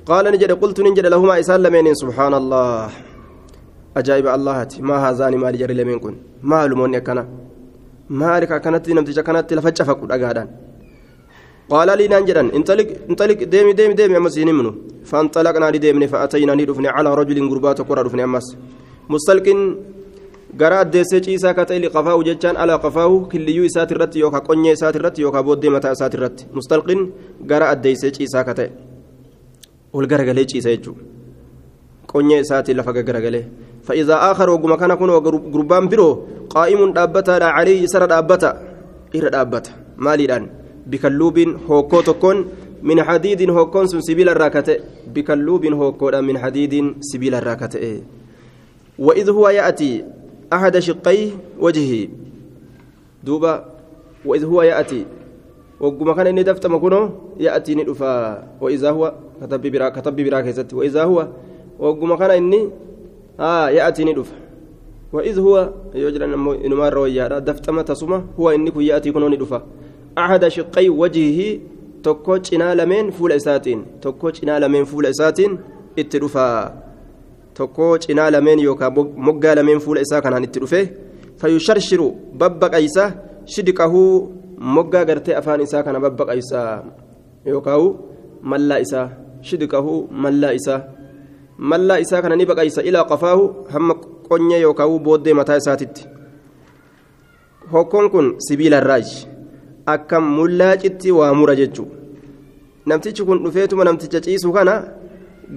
قال 0.09 0.25
نجد 0.33 0.51
قلت 0.61 0.77
نجد 0.85 1.05
لهما 1.13 1.33
إسان 1.41 1.59
لمن 1.65 1.85
سبحان 2.01 2.33
الله 2.41 2.89
أجائب 3.99 4.25
الله 4.37 4.57
ما 4.89 4.97
هذان 5.05 5.33
ما 5.43 5.47
لجري 5.53 5.73
لمن 5.79 5.97
كن. 6.03 6.15
ما 6.51 6.59
لمن 6.69 6.93
يكنا 6.97 7.23
ما 8.19 8.31
لك 8.41 8.51
كانت 8.63 8.85
نمتج 8.97 9.19
كانت 9.27 9.49
لفجأ 9.57 9.83
فقد 9.89 10.09
أقادان 10.15 10.47
قال 11.73 11.89
لي 11.99 12.05
ننجدا 12.13 12.43
انطلق 12.57 12.89
انطلق 13.09 13.39
ديمي 13.53 13.73
ديمي 13.79 13.93
ديمي 13.99 14.17
أمس 14.21 14.37
منه 14.57 14.71
فانطلقنا 15.09 15.67
لديمني 15.73 16.07
فأتينا 16.11 16.53
ندفني 16.59 16.89
على 16.95 17.09
رجل 17.19 17.37
قربات 17.49 17.79
قرى 17.89 18.01
دفني 18.05 18.23
أمس 18.29 18.47
مستلق 19.13 19.47
garaa 20.61 20.81
addeessee 20.85 21.19
ciisaa 21.25 21.53
ka 21.57 21.63
ta'e 21.69 21.79
liqafaahu 21.83 22.21
jechaan 22.27 22.57
ala 22.63 22.75
qafaahu 22.83 23.15
killiyyuu 23.31 23.65
isaati 23.69 23.93
irratti 23.95 24.21
yookaan 24.23 24.43
qonyee 24.49 24.73
isaati 24.77 24.97
irratti 25.01 25.23
yookaan 25.25 25.45
booddee 25.47 25.71
mataa 25.75 25.91
isaati 25.97 26.17
irratti 26.19 26.47
mustalqin 26.57 27.01
gara 27.49 27.65
addeessee 27.73 28.11
ciisaa 28.17 28.43
ka 28.47 28.53
ta'e 28.59 28.69
ol 29.97 30.05
garagalee 30.11 30.45
ciisa 30.51 30.73
jechuudha 30.75 31.03
qonyee 32.11 32.39
isaatiin 32.45 32.77
lafa 32.79 32.93
garagalee 33.09 33.45
fa'iidaa 33.87 34.19
aakhar 34.27 34.49
wagguma 34.53 34.77
kana 34.81 34.97
kun 34.99 35.11
gurbaan 35.53 35.89
biroo 35.93 36.13
qaa'imuun 36.53 36.93
dhaabbataadha 36.97 37.53
calii 37.57 37.79
isarra 37.87 38.07
dhaabbata 38.13 38.49
irra 39.17 39.29
dhaabbata 39.35 39.77
maaliidhaan 40.07 40.45
bikalluubiin 40.91 41.55
hokkoo 41.69 42.03
tokkoon 42.09 42.45
min 42.89 42.99
hadiidin 43.07 43.55
hokkoon 43.57 43.87
sun 43.93 44.05
sibiila 44.07 44.35
irraa 44.37 44.51
ka 44.57 44.61
ta'e 44.67 44.77
bikalluubiin 45.15 45.79
hokkoodha 45.81 46.21
min 46.29 46.37
hadiidin 46.43 46.93
sibiila 47.11 47.41
irraa 47.43 47.57
ka 47.63 47.71
ta'e 47.77 47.95
وإذ 48.99 49.29
هو 49.29 49.49
يأتي 49.49 50.05
أحد 50.53 50.79
شقي 50.79 51.19
وجهه 51.59 52.07
دوبا 53.23 53.53
وإذ 54.25 54.43
هو 54.45 54.61
يأتي 54.61 55.05
وقم 55.79 56.13
كان 56.13 56.27
إني 56.27 56.43
دفت 56.43 56.65
مكونه 56.67 57.35
يأتي 57.39 57.75
ندفا 57.75 58.13
وإذا 58.61 58.89
هو 59.41 59.47
كتب 59.47 59.61
برا 59.71 59.89
كتب 59.89 60.15
برا 60.15 60.41
كيست 60.41 60.73
وإذا 60.73 61.03
هو 61.03 61.27
وقم 61.79 62.15
كان 62.15 62.31
إني 62.31 62.69
آه 63.39 63.69
يأتي 63.69 64.03
ندفا 64.03 64.35
وإذ 65.13 65.39
هو 65.39 65.69
يجرى 65.95 66.25
إنما 66.65 66.89
رويا 66.89 67.39
دفت 67.39 67.69
ما 67.69 67.81
تصمه 67.81 68.23
هو 68.39 68.49
إنك 68.49 68.75
يأتي 68.77 69.11
كنون 69.11 69.33
ندفا 69.33 69.59
أحد 70.17 70.47
شقي 70.47 70.89
وجهه 70.89 71.59
tokko 72.05 72.37
cinaa 72.39 72.75
lameen 72.77 73.07
fuula 73.11 73.35
isaatiin 73.35 73.79
tokko 74.01 74.31
cinaa 74.31 74.59
lameen 74.63 74.85
fuula 74.85 75.09
isaatiin 75.09 75.53
itti 76.01 76.19
dhufa 76.21 76.45
tokko 77.57 77.85
cinaa 78.03 78.29
lameen 78.35 78.59
yookaan 78.65 78.93
moggaa 79.27 79.55
lameen 79.59 79.79
fuula 79.85 80.01
isaa 80.05 80.21
kanaan 80.21 80.43
itti 80.47 80.61
dhufe 80.63 80.81
fayyusharshiru 81.41 82.07
babbaqaysa 82.41 83.05
shidqahuu 83.53 84.11
moggaa 84.75 85.05
gartee 85.09 85.35
afaan 85.39 85.61
isaa 85.67 85.83
kana 85.87 85.99
babbaqaysa 86.05 86.61
yookaan 87.53 87.87
mallaa 88.51 88.79
isaa 88.85 89.07
shidqahu 89.41 90.07
mallaa 90.11 90.53
isaa. 90.53 90.81
Mallaa 91.57 91.99
isaa 91.99 92.21
kana 92.21 92.35
ni 92.35 92.45
baqaysa 92.45 92.83
ilaa 92.83 93.05
qafaahu 93.11 93.67
hamma 93.73 93.95
qonyee 94.29 94.61
yookaan 94.61 94.99
booddee 94.99 95.33
mataa 95.33 95.57
isaatitti. 95.61 96.07
Hokkoon 97.71 98.09
kun 98.13 98.35
sibiila 98.47 98.77
irraaji 98.77 99.27
akka 99.85 100.19
mullaacitti 100.21 101.11
waa 101.11 101.33
mura 101.33 101.55
jechuudha 101.55 101.95
namtichi 102.85 103.25
kun 103.25 103.43
dhufeetuma 103.43 103.83
namticha 103.85 104.21
ciisu 104.21 104.53
kana 104.53 104.73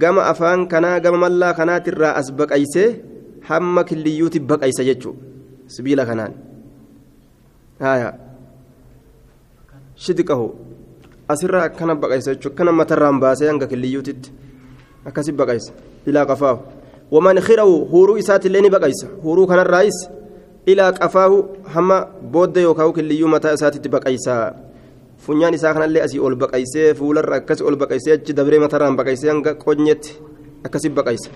gama 0.02 0.24
afaan 0.32 0.68
kanaa 0.68 1.00
gama 1.00 1.18
mallaa 1.24 1.52
kanaatirraa 1.58 2.14
as 2.20 2.32
baqaysee 2.32 2.88
hamma 3.48 3.84
killiyyuuti 3.84 4.40
baqaysa 4.40 4.84
jechuudha 4.84 5.20
sibiila 5.66 6.06
kanaan. 6.06 6.32
Shidqahu 10.04 10.46
asirraa 11.28 11.64
akkana 11.70 11.94
baqaysa 11.94 12.34
jechuudha 12.34 12.54
akkana 12.54 12.72
matarraan 12.72 13.20
baasee 13.20 13.48
hanga 13.48 13.66
killiyyuutitti 13.66 14.32
akkasi 15.08 15.32
baqaysa 15.32 15.72
ilaa 16.06 16.26
qafaahu 16.26 16.60
waman 17.10 17.40
khirahu 17.48 17.74
huuruu 17.92 18.16
isaatiillee 18.22 18.60
ni 18.66 18.70
baqaysa 18.70 19.06
huuruu 19.24 19.46
kanarraayis 19.46 19.98
ilaa 20.66 20.92
qafaahu 20.92 21.36
hamma 21.74 21.98
booddee 22.32 22.62
yookaan 22.68 22.92
killiyyuu 22.92 23.28
mataa 23.34 23.52
isaatitti 23.58 23.88
baqaysa 23.88 24.34
funyaan 25.26 25.54
isaa 25.54 25.74
kanallee 25.74 26.02
asii 26.06 26.20
ol 26.20 26.36
baqaysee 26.42 26.94
fuularra 26.94 27.36
akkasi 27.40 27.64
ol 27.64 27.76
baqaysee 27.76 28.12
achi 28.16 28.32
dabree 28.40 28.60
matarraan 28.64 28.96
baqaysee 28.96 29.30
hanga 29.30 29.54
qonyetti 29.64 30.16
akkasi 30.64 30.88
baqaysa 30.90 31.30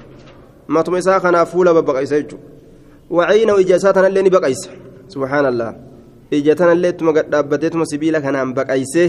matuma 0.68 0.98
isaa 0.98 1.20
kanaa 1.20 1.44
fuula 1.46 1.74
babbaqaysa 1.74 2.20
jechuudha 2.20 2.46
waciina 3.11 3.57
ija 3.64 3.76
isaa 3.76 3.92
tanallee 3.92 4.22
ni 4.22 4.31
baqaysa 4.31 4.70
subhaanallah 5.14 5.74
ija 6.31 6.55
tanallee 6.61 6.90
ittuma 6.94 7.12
gadhaabbateetuma 7.18 7.87
sibiila 7.92 8.20
kanaan 8.20 8.55
baqaysee 8.55 9.09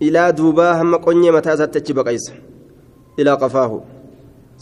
ilaa 0.00 0.32
duubaa 0.32 0.74
hamma 0.74 0.98
qonyee 0.98 1.30
mataa 1.30 1.54
isaatti 1.54 1.78
achi 1.78 1.94
baqaysa 1.94 2.32
ilaa 3.16 3.36
qafaahu 3.36 3.82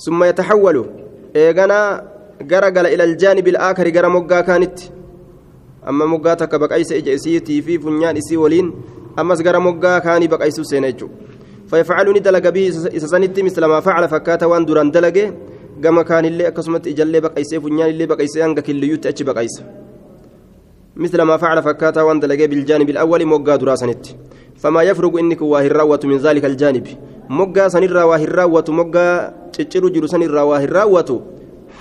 summa 0.06 0.26
yataxawwalu 0.26 0.86
eeganaa 1.34 2.02
gara 2.46 2.70
gala 2.70 2.90
ila 2.90 3.04
aljaanibi 3.04 3.50
ilaakari 3.50 3.92
gara 3.92 4.08
moggaa 4.16 4.42
kaanitti 4.42 4.92
amma 5.82 6.06
moggaa 6.06 6.36
takka 6.36 6.58
baqaysa 6.58 6.96
ija 6.96 7.12
isiitii 7.12 7.62
fi 7.62 7.78
funyaan 7.78 8.16
isii 8.16 8.36
waliin 8.36 8.72
ammas 9.16 9.42
gara 9.42 9.60
moggaa 9.60 10.00
kaanii 10.00 10.28
baqaysuu 10.28 10.64
seena 10.64 10.92
jechuudha 10.92 11.24
فيفعل 11.70 12.06
ندلق 12.16 12.48
به 12.48 12.68
إسسانتي 12.68 13.42
مثل 13.42 13.64
ما 13.64 13.80
فعل 13.80 14.08
فكاتا 14.08 14.46
وان 14.46 14.64
دران 14.64 14.90
دلقه 14.90 15.32
اللي 16.28 16.48
أكسمت 16.48 16.86
إجلي 16.86 17.20
بقيسي 17.20 17.60
فنيان 17.60 17.88
اللي 17.88 18.06
بقيسي 18.06 18.44
أنك 18.44 18.60
كل 18.60 18.84
يوت 18.84 19.06
أتش 19.06 19.22
بقيس 19.22 19.54
مثل 20.96 21.22
ما 21.22 21.36
فعل 21.36 21.62
فكاتا 21.62 22.02
وان 22.02 22.20
دلقه 22.20 22.46
بالجانب 22.46 22.90
الأول 22.90 23.24
موقع 23.26 23.56
دراسنت 23.56 24.06
فما 24.62 24.82
يفرق 24.82 25.14
إنك 25.18 25.42
واه 25.42 25.66
الروة 25.66 26.00
من 26.04 26.16
ذلك 26.16 26.44
الجانب. 26.44 26.86
موقع 27.28 27.68
سنرى 27.68 28.02
واه 28.02 28.22
الروة 28.24 28.64
موقع 28.68 29.06
تشيرو 29.52 29.88
جرو 29.88 30.06
سنرى 30.06 30.42
واه 30.50 30.64
الروة 30.64 31.10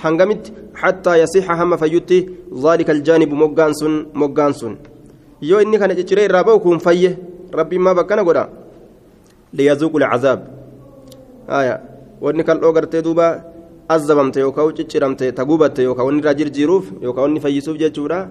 حنقمت 0.01 0.43
حتى 0.75 1.13
يصح 1.21 1.51
هم 1.51 1.71
فيوتي 1.77 2.19
ذلك 2.63 2.89
الجانب 2.89 3.29
موقع 3.33 4.51
سن 4.51 4.75
يو 5.41 5.59
إني 5.59 5.77
كان 5.77 5.95
تشيري 5.95 6.27
رابوكم 6.27 6.77
فيه. 6.77 7.17
ربي 7.53 7.77
ما 7.77 7.93
بكنا 7.93 8.21
قدا. 8.21 8.49
ليذوقوا 9.53 9.99
العذاب. 9.99 10.39
آية. 11.49 11.75
وإني 12.21 12.43
كان 12.43 12.63
أوغرتي 12.63 13.01
دوبا 13.01 13.53
azabamte 13.89 14.39
yookaan 14.39 14.73
cicciramte 14.75 15.31
tagubatte 15.31 15.83
yookaan 15.83 16.05
wanni 16.07 16.21
irraa 16.21 16.33
jirjiiruuf 16.39 16.86
yookaan 17.01 17.23
wanni 17.23 17.39
fayyisuuf 17.39 17.77
jechuudha 17.77 18.29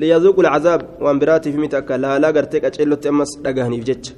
liyazuuqu 0.00 0.40
lcazaab 0.46 0.82
waan 1.04 1.18
biraatiif 1.22 1.56
miti 1.62 1.76
akka 1.80 1.98
laalaa 2.04 2.32
gartee 2.36 2.60
qaceellotti 2.64 3.08
ammas 3.12 3.30
dhagahaniif 3.44 3.84
jecha 3.88 4.12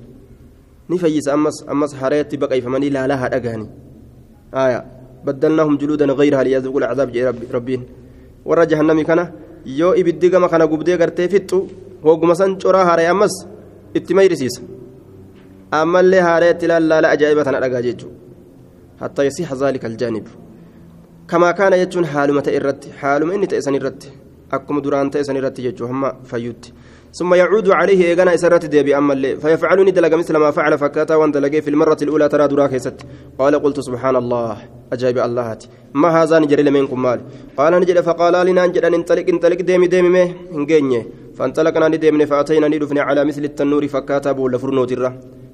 ni 0.89 0.99
fayyisa 1.03 1.31
ammas 1.37 1.57
ammas 1.73 1.93
hareetti 2.01 2.41
baqayfamanii 2.43 2.91
laalaa 2.97 3.19
haa 3.23 3.33
dhagahanii 3.35 3.71
aya 4.65 4.81
baddalnaahum 5.27 5.79
juluudan 5.81 6.15
gayraha 6.21 6.45
liyazuuqu 6.49 6.79
lcazaab 6.85 7.11
jee 7.15 7.25
rabbiin 7.57 7.83
warra 8.49 8.67
jahannami 8.71 9.05
kana 9.11 9.25
yoo 9.81 9.95
ibiddi 10.01 10.31
gama 10.35 10.49
kana 10.53 10.71
gubdee 10.73 10.97
gartee 11.03 11.29
fixxu 11.35 11.59
hogguma 12.07 12.35
san 12.41 12.59
coraa 12.63 12.87
haree 12.91 13.09
ammas 13.15 13.35
itti 13.99 14.13
mayrisiisa 14.19 14.63
ammallee 15.81 16.23
hareetti 16.29 16.71
laala 16.73 17.07
ajaa'iba 17.15 17.45
tana 17.49 17.61
dhagaa 17.67 17.85
jechuudha 17.89 18.19
حتى 19.01 19.23
يصيح 19.27 19.53
ذلك 19.53 19.85
الجانب 19.85 20.27
كما 21.29 21.51
كان 21.51 21.73
يجون 21.73 22.07
حالما 22.07 22.41
تئرت 22.41 22.89
حالما 22.99 23.35
إني 23.35 23.47
تأسن 23.47 23.75
أكم 24.53 24.79
دران 24.85 25.11
تأسن 25.11 25.37
الرت 25.37 25.59
يجو 25.59 25.87
هم 25.87 26.03
فيوت 26.25 26.73
ثم 27.19 27.35
يعود 27.35 27.69
عليه 27.71 28.01
إيغانا 28.09 28.35
إسرت 28.35 28.65
ديبي 28.67 28.97
أما 28.99 29.13
اللي 29.13 29.37
فيفعلني 29.37 29.91
دلق 29.91 30.15
مثل 30.15 30.37
ما 30.37 30.51
فعل 30.51 30.79
فكاتا 30.79 31.15
وان 31.15 31.31
دلقي 31.31 31.61
في 31.63 31.71
المرة 31.71 31.97
الأولى 32.03 32.29
ترى 32.29 32.49
دراك 32.49 32.77
ست 32.77 33.01
قال 33.39 33.55
قلت 33.63 33.81
سبحان 33.81 34.17
الله 34.17 34.57
أجاب 34.93 35.19
الله 35.19 35.59
ما 35.95 36.09
هذا 36.09 36.39
نجري 36.39 36.71
منكم 36.71 37.03
مال 37.03 37.21
قال 37.57 37.73
نجري 37.81 38.03
فقال 38.03 38.47
لنا 38.47 38.67
نجري 38.67 38.89
انطلق 38.97 39.27
انطلق 39.29 39.61
ديمي 39.69 39.87
ديمي 39.87 40.09
مي 40.09 40.25
نجيني 40.53 41.01
فانطلقنا 41.37 41.89
نديمني 41.89 42.27
فأتينا 42.27 42.69
ندفني 42.69 43.01
على 43.01 43.25
مثل 43.25 43.45
التنور 43.45 43.89
فكاتا 43.95 44.33
بول 44.33 44.59
فرنو 44.59 44.85
ترى 44.85 45.13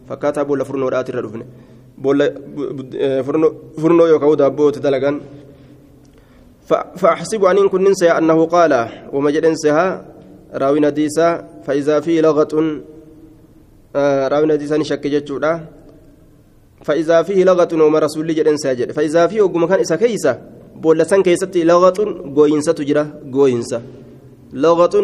فكاتا 0.09 0.43
بول 0.43 0.65
فرنو 0.65 0.89
راتر 0.89 1.21
دفني 1.27 1.47
boolla 2.03 2.27
furnoo 3.79 4.07
yookaan 4.13 4.37
daabbooti 4.39 4.81
dalagan. 4.83 5.21
فأحسب 6.97 7.45
أن 7.45 7.69
كن 7.69 7.85
ننسى 7.85 8.11
أنه 8.11 8.47
قال 8.47 8.89
وما 9.13 9.31
جد 9.31 9.45
انسها 9.45 9.87
راوي 10.55 10.81
نديسا 10.81 11.29
فإذا 11.67 12.01
فيه 12.01 12.21
لغة 12.21 12.83
آه 13.97 14.29
راوي 14.29 14.47
نديسا 14.47 14.77
نشك 14.77 15.07
جتشودا 15.07 15.61
فإذا 16.85 17.23
فيه 17.23 17.45
لغة 17.45 17.69
وما 17.85 17.99
رسول 17.99 18.35
جد. 18.35 18.49
انسى 18.49 18.93
فإذا 18.97 19.27
فيه 19.27 19.43
وقم 19.43 19.67
كان 19.67 19.81
إسا 19.81 19.97
كيسا 19.97 20.33
بولا 20.77 21.05
سن 21.05 21.23
كيستي 21.23 21.65
لغة 21.65 21.99
قوينسا 22.37 22.73
تجرى 22.73 23.05
قوينسا 23.33 23.83
لغة 24.53 24.95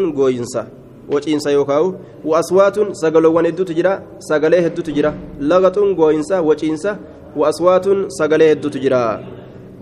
waciinsa 1.10 1.50
yookaan 1.50 1.94
waaswaatun 2.24 2.94
sagalowwan 2.94 3.46
hedduutu 3.46 3.74
jira 3.74 4.02
sagalee 4.18 4.60
hedduutu 4.66 4.92
jira 4.92 5.14
lagaxuun 5.40 5.94
gooyinsa 5.94 6.42
waciinsa 6.42 6.98
waaswaatun 7.36 8.06
sagalee 8.18 8.48
hedduutu 8.48 8.78
jira 8.78 9.00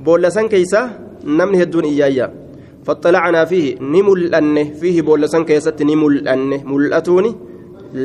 boolla 0.04 0.30
san 0.30 0.48
keeysa 0.48 0.80
namni 1.38 1.58
hedduun 1.60 1.86
iyyaayya 1.92 2.26
faxalacnaa 2.86 3.46
fiihi 3.52 3.70
ni 3.92 4.00
mul'anne 4.08 4.62
fiihi 4.80 5.02
boolla 5.08 5.28
san 5.34 5.44
keessatti 5.50 5.84
ni 5.88 5.96
mul'anne 6.02 6.56
mul'atuuni 6.70 7.30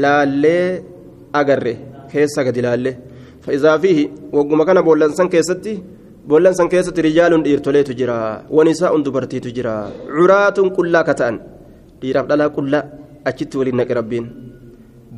laallee 0.03 0.81
agarre 1.39 1.73
keessa 2.11 2.43
gadi 2.47 2.61
laalle 2.65 2.91
fa'isaa 3.45 3.77
fiihi 3.83 4.03
wagguma 4.37 4.65
kana 4.67 4.81
boollan 4.87 5.11
san 5.19 5.29
keessatti 5.33 5.73
boollan 6.29 6.55
san 6.59 6.69
keessatti 6.73 7.01
rijaaluun 7.07 7.43
dhiirtoleetu 7.45 7.93
jira 7.99 8.17
wanisaa'un 8.57 9.03
dubartiitu 9.05 9.49
jira 9.57 9.73
curaatun 10.15 10.69
qullaa 10.77 11.03
ka 11.09 11.13
ta'an 11.21 11.37
dhiiraaf 12.01 12.27
dhalaa 12.31 12.49
qullaa 12.57 12.83
achitti 13.29 13.57
waliin 13.59 13.77
naqe 13.81 13.93
rabbiin 13.99 14.25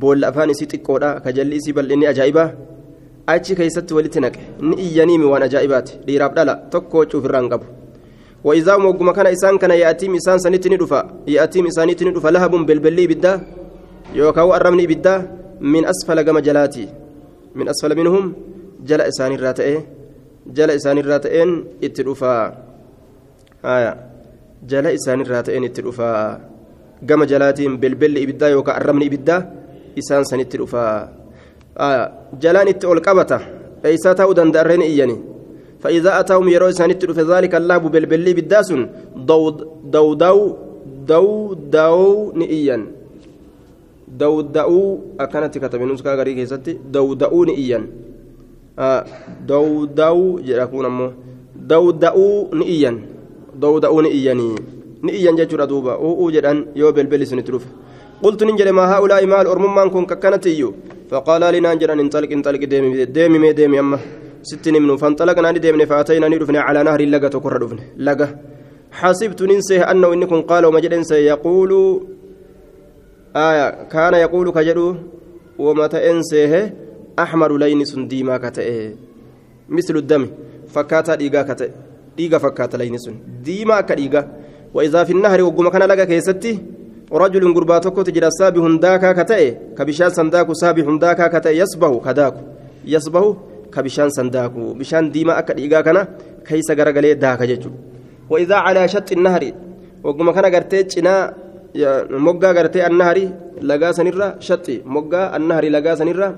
boolla 0.00 0.28
afaan 0.30 0.50
isii 0.54 0.68
xiqqoodha 0.72 1.10
kajalli 1.24 1.56
isii 1.60 1.76
bal'inni 1.78 2.06
ajaa'ibaa 2.12 2.48
achi 3.34 3.54
keessatti 3.60 3.94
walitti 3.98 4.20
naqe 4.24 4.40
ni 4.68 4.74
iyyaniimi 4.86 5.26
waan 5.32 5.44
ajaa'ibaati 5.48 5.98
dhiiraaf 6.06 6.32
dhala 6.38 6.54
tokko 6.74 6.98
wacuuf 7.02 7.24
irraan 7.28 7.48
qabu 7.52 7.66
وإذا 8.44 8.76
موجم 8.76 9.10
كان 9.10 9.26
إسان 9.26 9.58
كان 9.58 9.70
يأتيم 9.70 10.14
إسان 10.14 10.38
سنتني 10.38 10.76
دفا 10.76 11.00
يأتيم 11.26 11.66
إسان 11.66 11.96
تني 11.96 12.10
دفا 12.10 12.28
لهب 12.28 12.50
بالبلي 12.66 13.06
بدا 13.06 13.32
يوكاو 14.14 14.54
أرمني 14.54 14.86
بدا 14.86 15.14
من 15.60 15.82
أسفل 15.84 16.22
كما 16.22 16.40
جلاتي. 16.40 16.88
من 17.54 17.68
أسفل 17.68 17.96
منهم 17.96 18.24
جل 18.86 19.00
إسان 19.00 19.32
الراتئين 19.32 19.82
جل 20.46 20.70
إسان 20.70 20.98
الراتئين 20.98 21.64
اتدفا 21.84 22.36
آية 23.64 23.92
جل 24.70 24.86
إسان 24.86 25.20
الراتئين 25.20 25.64
اتدفا 25.64 26.12
jalaatiin 27.02 27.78
belbelli 27.78 28.22
ibiddaa 28.22 28.48
yookaan 28.48 28.76
arrabni 28.76 29.06
ibiddaa 29.06 29.42
isaan 29.96 30.24
sanitti 30.24 30.58
dhufaa 30.58 31.08
jalaan 32.40 32.68
itti 32.68 32.86
ol 32.86 33.00
qabata 33.00 33.40
eeysaa 33.84 34.14
ta'uu 34.14 34.36
danda'arreen 34.36 34.82
iyyani 34.82 35.16
فإذا 35.82 36.20
أتاهم 36.20 36.48
يروا 36.48 36.70
سانت 36.70 37.04
في 37.04 37.22
ذلك 37.22 37.54
الله 37.54 37.78
بالبلي 37.78 38.32
بالداسن 38.32 38.80
دو 39.16 39.50
دو 39.84 40.14
دو 40.14 40.38
دو 41.08 41.54
دو 41.54 42.32
نئيا. 42.34 42.86
دو 44.08 44.40
دو 44.40 44.98
أكانت 45.20 45.58
كتب 45.58 45.82
نسكا 45.82 46.14
غري 46.14 46.34
كيستي 46.34 46.72
دو 46.92 47.14
دو 47.14 47.44
نئيا. 47.44 47.86
آه 48.78 49.04
دو 49.48 49.84
دو 49.84 50.38
جراكون 50.46 50.84
أمو. 50.84 51.06
دو 51.56 51.90
دو 51.90 52.48
نئيا. 52.52 52.92
دو 53.54 53.78
دو 53.78 54.02
ni 55.02 55.12
iyyan 55.12 55.36
jechuudha 55.36 55.66
duuba 55.66 55.98
u'uu 56.00 56.30
jedhan 56.34 56.58
yoo 56.74 56.92
belbelli 56.92 57.26
sinitti 57.26 57.52
dhufe 57.52 57.68
قلت 58.22 58.42
ننجل 58.42 58.72
ما 58.72 58.88
هؤلاء 58.88 59.26
مال 59.26 59.46
أرممان 59.46 59.90
كن 59.90 60.06
ككنت 60.06 60.46
إيو. 60.46 60.74
فقال 61.10 61.42
لي 61.52 61.60
ننجل 61.60 61.90
انطلق 62.00 62.32
انطلق 62.32 62.64
ديمي 62.64 63.04
ديمي 63.04 63.38
مي 63.38 63.52
ديمي 63.52 63.78
أما. 63.80 63.98
ستين 64.42 64.82
منه 64.82 64.96
فانطلقنا 64.96 65.50
نديمني 65.52 65.86
فأتينا 65.86 66.28
ندفني 66.28 66.58
على 66.58 66.82
نهر 66.82 67.00
اللقة 67.00 67.28
تكر 67.28 67.56
دفني 67.62 67.84
لقة 67.98 68.28
حسبت 68.90 69.42
ننسيه 69.42 69.90
أنه 69.90 70.12
إنكم 70.12 70.40
قال 70.40 70.66
ومجد 70.66 70.92
يقول 71.10 71.72
آية 73.36 73.68
كان 73.92 74.14
يقول 74.14 74.46
كجدو 74.50 74.94
وما 75.58 75.86
تأنسيه 75.86 76.74
أحمر 77.18 77.56
لين 77.56 77.84
سن 77.84 78.08
ديما 78.08 78.36
كتئ 78.38 78.90
مثل 79.68 79.96
الدم 79.96 80.28
فكاتا 80.68 81.14
ديغا 81.14 81.42
كتئ 81.42 81.70
ديغا 82.16 82.38
فكاتا 82.38 82.76
لين 82.76 82.98
سن 82.98 83.14
ديما 83.44 83.80
كديغا 83.80 84.28
وإذا 84.74 85.04
في 85.04 85.12
النهر 85.12 85.42
وقم 85.42 85.68
كان 85.68 85.82
لك 85.82 86.06
كيستي 86.06 86.58
رجل 87.12 87.52
غربا 87.56 87.80
saabihun 88.38 88.80
daakaa 88.80 89.14
ka 89.14 89.24
ta'e 89.24 89.74
ka 89.76 89.84
bishaan 89.84 90.10
sandaaku 90.10 90.52
saabihun 90.54 90.98
daakaa 90.98 91.28
ka 91.30 91.40
ta'e 91.40 91.56
yasbahu 92.86 93.36
ka 93.76 93.82
daaku 93.82 93.92
yasbahu 93.96 94.72
ka 94.72 94.78
bishaan 94.78 94.78
bishaan 94.80 95.12
diimaa 95.14 95.36
akka 95.42 95.52
dhiigaa 95.58 95.82
kana 95.88 96.02
keeysa 96.48 96.72
garagalee 96.78 97.14
daaka 97.26 97.46
jechuudha 97.52 97.96
وإذا 98.30 98.56
على 98.66 98.88
شط 98.88 99.12
النهر 99.12 99.42
وقم 100.04 100.30
كان 100.30 100.46
غرتي 100.54 100.78
cinaa 100.90 101.30
moggaa 102.26 102.54
gartee 102.54 102.82
annahari 102.88 103.24
lagaa 103.60 103.92
sanirra 103.92 104.26
shaxi 104.40 104.82
moggaa 104.84 105.30
annahari 105.36 105.68
lagaa 105.76 105.96
sanirra 106.00 106.28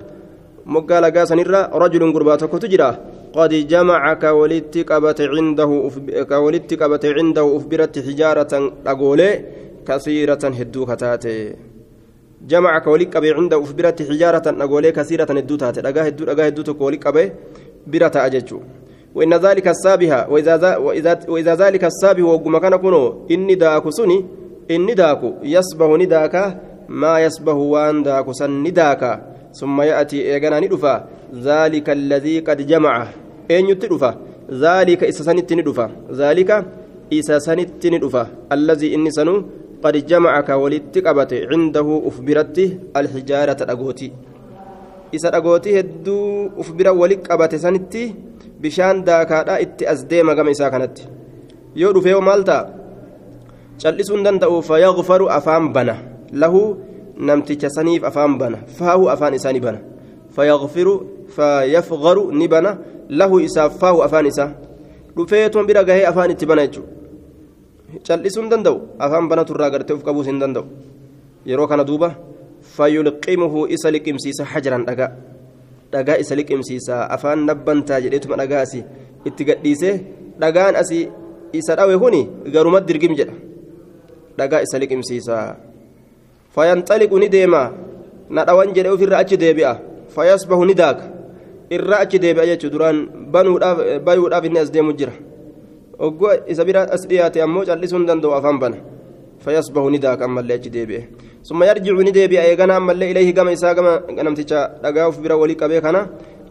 moggaa 0.74 1.00
lagaa 1.06 1.26
sanirra 1.30 1.60
rajulun 1.82 2.12
gurbaa 2.12 2.36
tokkotu 2.36 2.68
jira 2.68 2.90
قد 3.28 3.52
جمع 3.72 4.02
كولدت 4.14 4.76
قبت 4.90 5.20
عنده 5.20 5.70
كولدت 6.32 6.70
قبت 6.82 7.04
عنده 7.06 7.56
أفبرت 7.56 7.94
حجارة 8.06 8.52
أقولي 8.86 9.30
كثيرة 9.86 10.44
هدو 10.58 10.86
كتاتي 10.86 11.36
جمع 12.46 12.78
كولك 12.78 13.16
قبي 13.16 13.30
عنده 13.32 13.62
أفبرت 13.62 14.02
حجارة 14.02 14.46
أقولي 14.46 14.92
كثيرة 14.92 15.24
هدو 15.24 15.56
تاتي 15.56 15.80
لقاه 15.80 16.02
هدو 16.02 16.24
لقاه 16.24 16.46
هدو 16.46 16.62
تكولك 16.62 17.06
قبي 17.06 17.32
برة 17.86 18.12
أججو. 18.16 18.60
وإن 19.14 19.34
ذلك 19.34 19.68
السابها 19.68 20.26
وإذا, 20.26 20.76
وإذا, 20.76 21.18
وإذا 21.28 21.54
ذلك 21.54 21.84
السابه 21.84 22.22
وقم 22.22 22.58
كان 22.58 22.76
كنو 22.76 23.26
إني 23.30 23.54
داكو 23.54 23.90
سني 23.90 24.24
إني 24.70 24.94
داكو 24.94 25.32
يصبه 25.42 25.96
نداكا 25.96 26.60
ما 26.88 27.20
يصبه 27.20 27.52
وان 27.52 28.02
داكو 28.02 28.32
سن 28.32 28.50
نداكا 28.62 29.12
ثم 29.60 29.82
يأتي 29.82 30.18
إيغانا 30.34 30.60
ندفا 30.60 30.94
ذلك 31.34 31.90
الذي 31.90 32.40
قد 32.40 32.66
جمع. 32.66 32.94
أين 33.50 33.68
يتدفا 33.68 34.10
ذلك 34.52 35.04
إسسانت 35.04 35.52
ندفا 35.52 35.90
ذلك 36.12 36.50
إسسانت 37.12 37.86
ندفا 37.86 38.26
الذي 38.52 38.94
إني 38.94 39.10
سنو 39.10 39.44
قد 39.84 40.06
جمع 40.06 40.40
كولدت 40.40 41.06
عنده 41.52 42.02
أفبرته 42.06 42.68
الحجارة 42.96 43.58
الأغوتي 43.62 44.12
sanitti 47.58 48.12
bishaan 48.60 49.04
daakaadha 49.06 49.60
itti 49.64 49.86
as 49.86 50.04
deema 50.10 50.34
gama 50.36 50.50
isaa 50.50 50.70
kanatti 50.70 51.08
yoo 51.74 51.92
dhufee 51.96 52.20
maal 52.28 52.44
ta'a 52.44 52.68
cal'isuun 53.82 54.20
danda'u 54.26 54.60
fayyaqfaru 54.68 55.30
afaan 55.38 55.72
bana 55.72 55.94
lahu 56.42 56.60
namticha 57.16 57.70
saniif 57.76 58.04
afaan 58.04 58.36
bana 58.36 58.58
faahu 58.78 59.08
afaan 59.14 59.34
isaa 59.40 59.52
ni 59.56 59.60
bana 59.66 59.80
fayyaqfiru 60.36 60.94
fayyafgaru 61.36 62.28
ni 62.32 62.48
bana 62.54 62.76
lahu 63.08 63.40
isaaf 63.40 63.80
faahu 63.80 64.04
afaan 64.06 64.26
isaa 64.26 64.50
dhufee 65.16 65.48
tun 65.48 65.64
bira 65.64 65.84
gahee 65.88 66.04
afaan 66.04 66.30
itti 66.36 66.44
bana 66.50 66.66
jechuudha 66.66 66.97
cal'isuun 68.06 68.48
danda'u 68.52 68.78
afaan 68.98 69.28
banaturraa 69.28 69.70
gartee 69.70 69.96
uf 69.98 70.02
qabuus 70.04 70.26
hin 70.30 70.40
danda'u 70.42 70.66
yeroo 71.46 71.68
kana 71.70 71.84
duuba. 71.84 72.10
fayulqimuhu 72.76 73.70
isa 73.70 73.90
liqimsiisa 73.90 74.44
hajaran 74.52 74.84
dhagaa 74.88 75.10
dhagaa 75.92 76.18
isa 76.22 76.34
liqimsiisa 76.38 77.08
afaan 77.14 77.46
nabbantaa 77.48 78.00
jedheetuma 78.04 78.36
dhagaa 78.40 78.62
asii 78.66 78.84
itti 79.28 79.44
gadhiisee 79.48 79.94
dhagaan 80.42 80.76
asii 80.82 81.08
isa 81.60 81.76
dhawe 81.78 81.94
kuni 81.98 82.22
garuma 82.54 82.80
dirgim 82.88 83.14
jedha 83.18 83.34
dhagaa 84.38 84.62
isa 84.66 84.76
liqimsiisa 84.82 85.36
fayanxaliqu 86.54 87.16
ni 87.18 87.28
deema 87.30 87.62
na 88.30 88.44
dhawan 88.44 88.74
jedhe 88.76 88.90
ofirra 88.92 89.22
achi 89.22 89.36
deebi'a 89.40 89.72
fayasbahu 90.14 90.66
ni 90.68 90.74
daaka 90.74 91.08
irra 91.70 92.04
achi 92.04 92.18
deebi'a 92.18 92.46
jechuu 92.52 92.70
duraan 92.74 93.06
bayuudhaaf 94.04 94.44
inni 94.44 94.58
as 94.60 94.70
deemu 94.74 94.92
jira 94.98 95.14
oggoo 96.06 96.34
isa 96.52 96.64
bira 96.68 96.86
as 96.94 97.02
dhiyaate 97.10 97.42
ammoo 97.46 97.64
callisuu 97.68 97.98
hin 97.98 98.06
danda'u 98.10 98.32
afaan 98.38 98.58
bana 98.62 98.78
فيصبح 99.44 99.82
نداك 99.94 100.22
أما 100.22 100.40
اللي 100.40 100.54
أجدي 100.54 101.04
ثم 101.48 101.62
يرجع 101.62 101.94
ندي 102.08 102.26
بأيغنا 102.26 102.76
أما 102.76 102.92
اللي 102.92 103.10
إليه 103.10 103.34
كما 103.34 103.52
إسا 103.52 103.72
كما 103.72 103.92
نمتشا 104.10 104.60
دقاوف 104.82 105.16
برا 105.22 105.34
وليك 105.34 105.64
بيكنا 105.64 106.00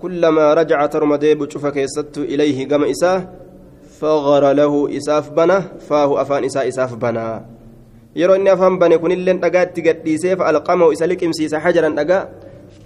كلما 0.01 0.53
رجع 0.53 0.85
ترمدي 0.85 1.35
بشوفك 1.35 1.77
يسدت 1.77 2.17
إليه 2.17 2.67
كما 2.67 2.91
إسا 2.91 3.11
فغر 3.99 4.43
له 4.59 4.73
إساف 4.97 5.25
بنا 5.37 5.57
فاه 5.87 6.21
أفان 6.21 6.43
إسا 6.47 6.67
إساف 6.67 6.95
بنا 6.95 7.27
yeroo 8.17 8.33
inni 8.39 8.49
afaan 8.49 8.79
bane 8.81 8.97
kunilleen 8.97 9.37
dhagaa 9.43 9.63
itti 9.67 9.81
gadhiisee 9.87 10.33
fa'alqamahu 10.39 10.89
isa 10.95 11.05
liqimsiisa 11.11 11.61
hajaran 11.65 11.93
dhagaa 11.99 12.23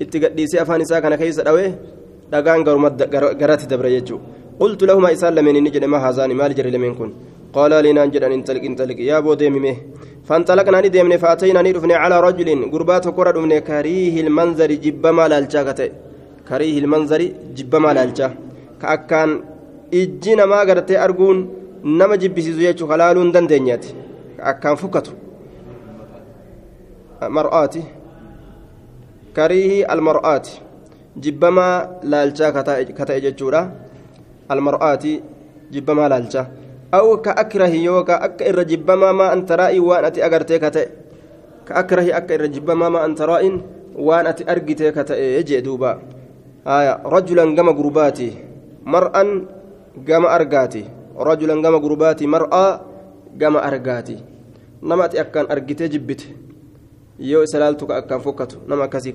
itti 0.04 0.20
gadhiisee 0.24 0.60
afaan 0.64 0.84
isaa 0.86 1.00
kana 1.04 1.16
keessa 1.22 1.46
dhawee 1.48 1.70
dhagaan 2.32 2.66
garatti 3.42 3.70
dabre 3.72 3.90
jechuudha 3.96 4.41
lahuma 4.90 5.12
isaan 5.16 5.34
lameen 5.36 5.56
inni 5.56 5.72
jedhe 5.76 5.88
maa 5.94 6.04
haazaani 6.06 6.34
maal 6.34 6.54
jedhe 6.58 6.72
lameen 6.78 6.96
kun 6.96 7.12
قال 7.58 7.72
لنا 7.84 8.06
جدًا 8.06 8.28
انطلق 8.38 8.64
انطلق 8.70 8.98
يا 9.12 9.20
بو 9.20 9.34
ديمي 9.34 9.74
فانطلقنا 10.28 10.80
ندمنا 10.86 11.18
فأتينا 11.24 11.62
ندفنا 11.62 11.96
على 12.04 12.18
رجل 12.28 12.50
قربات 12.74 13.06
كرة 13.18 13.32
دمنا 13.36 13.60
كريه 13.60 14.16
المنظر 14.26 14.72
جبما 14.86 15.26
لالجا 15.32 15.62
كريه 16.50 16.76
المنظر 16.84 17.22
جبما 17.58 17.90
لالجا 17.98 18.28
كأكان 18.82 19.30
إجينا 20.00 20.46
ما 20.52 20.60
قرتي 20.68 20.96
أرجون 21.04 21.38
نما 21.98 22.16
جبسيزو 22.22 22.62
يجو 22.68 22.88
خلالون 22.92 23.32
دندنيات 23.36 23.86
كأكان 24.38 24.76
فكتو. 24.82 25.12
مرآتي. 27.36 27.84
كريه 29.36 29.94
المرآت 29.94 30.48
جبما 31.24 31.68
لالجا 32.12 32.48
كتا 32.98 33.16
يجورا 33.26 33.62
المرآتي 34.52 35.24
جبما 35.72 36.10
لالجا. 36.10 36.44
أو 36.94 37.24
كأكره 37.24 37.72
يوكا 37.72 38.26
أك 38.26 38.44
الرجبما 38.44 39.12
ما 39.12 39.34
أنت 39.34 39.52
رأي 39.52 39.80
وأن 39.80 40.06
أتي 40.06 40.20
تأ 40.70 40.86
كأكره 41.68 42.18
أك 42.18 42.32
الرجبما 42.32 42.90
ما 42.90 43.06
أنت 43.06 43.22
رأي 43.22 43.62
وأن 43.96 44.28
أتي 44.28 44.44
أرجتك 44.52 44.96
تأ 45.08 45.16
يجي 45.16 45.62
دوبا. 45.62 46.00
آية. 46.68 47.02
رجلا 47.06 47.56
جم 47.56 47.72
جروباتي 47.72 48.30
مرأة 48.86 49.24
جم 49.98 50.26
أرجاتي 50.26 50.84
رجلا 51.18 51.56
جم 51.64 51.76
جروباتي 51.78 52.28
مرأة 52.28 52.82
جم 53.40 53.56
أرجاتي 53.58 54.18
نمت 54.84 55.16
أكان 55.16 55.46
أرجتي 55.52 55.88
جبت. 55.88 56.22
يو 57.20 57.46
سلالتك 57.46 57.92
أكان 57.92 58.20
فكتو. 58.20 58.58
نما 58.68 58.86
كسي 58.86 59.12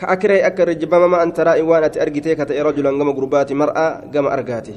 كأكره 0.00 0.46
أك 0.46 0.60
الرجبما 0.60 1.06
ما 1.06 1.22
أنت 1.22 1.40
رأي 1.40 1.62
وأن 1.62 1.84
أتي 1.84 2.02
أرجتك 2.02 2.38
تأ 2.48 2.62
رجلا 2.62 2.90
جم 2.90 3.10
جروباتي 3.10 3.54
مرأة 3.54 4.04
جم 4.12 4.26
أرجاتي. 4.26 4.74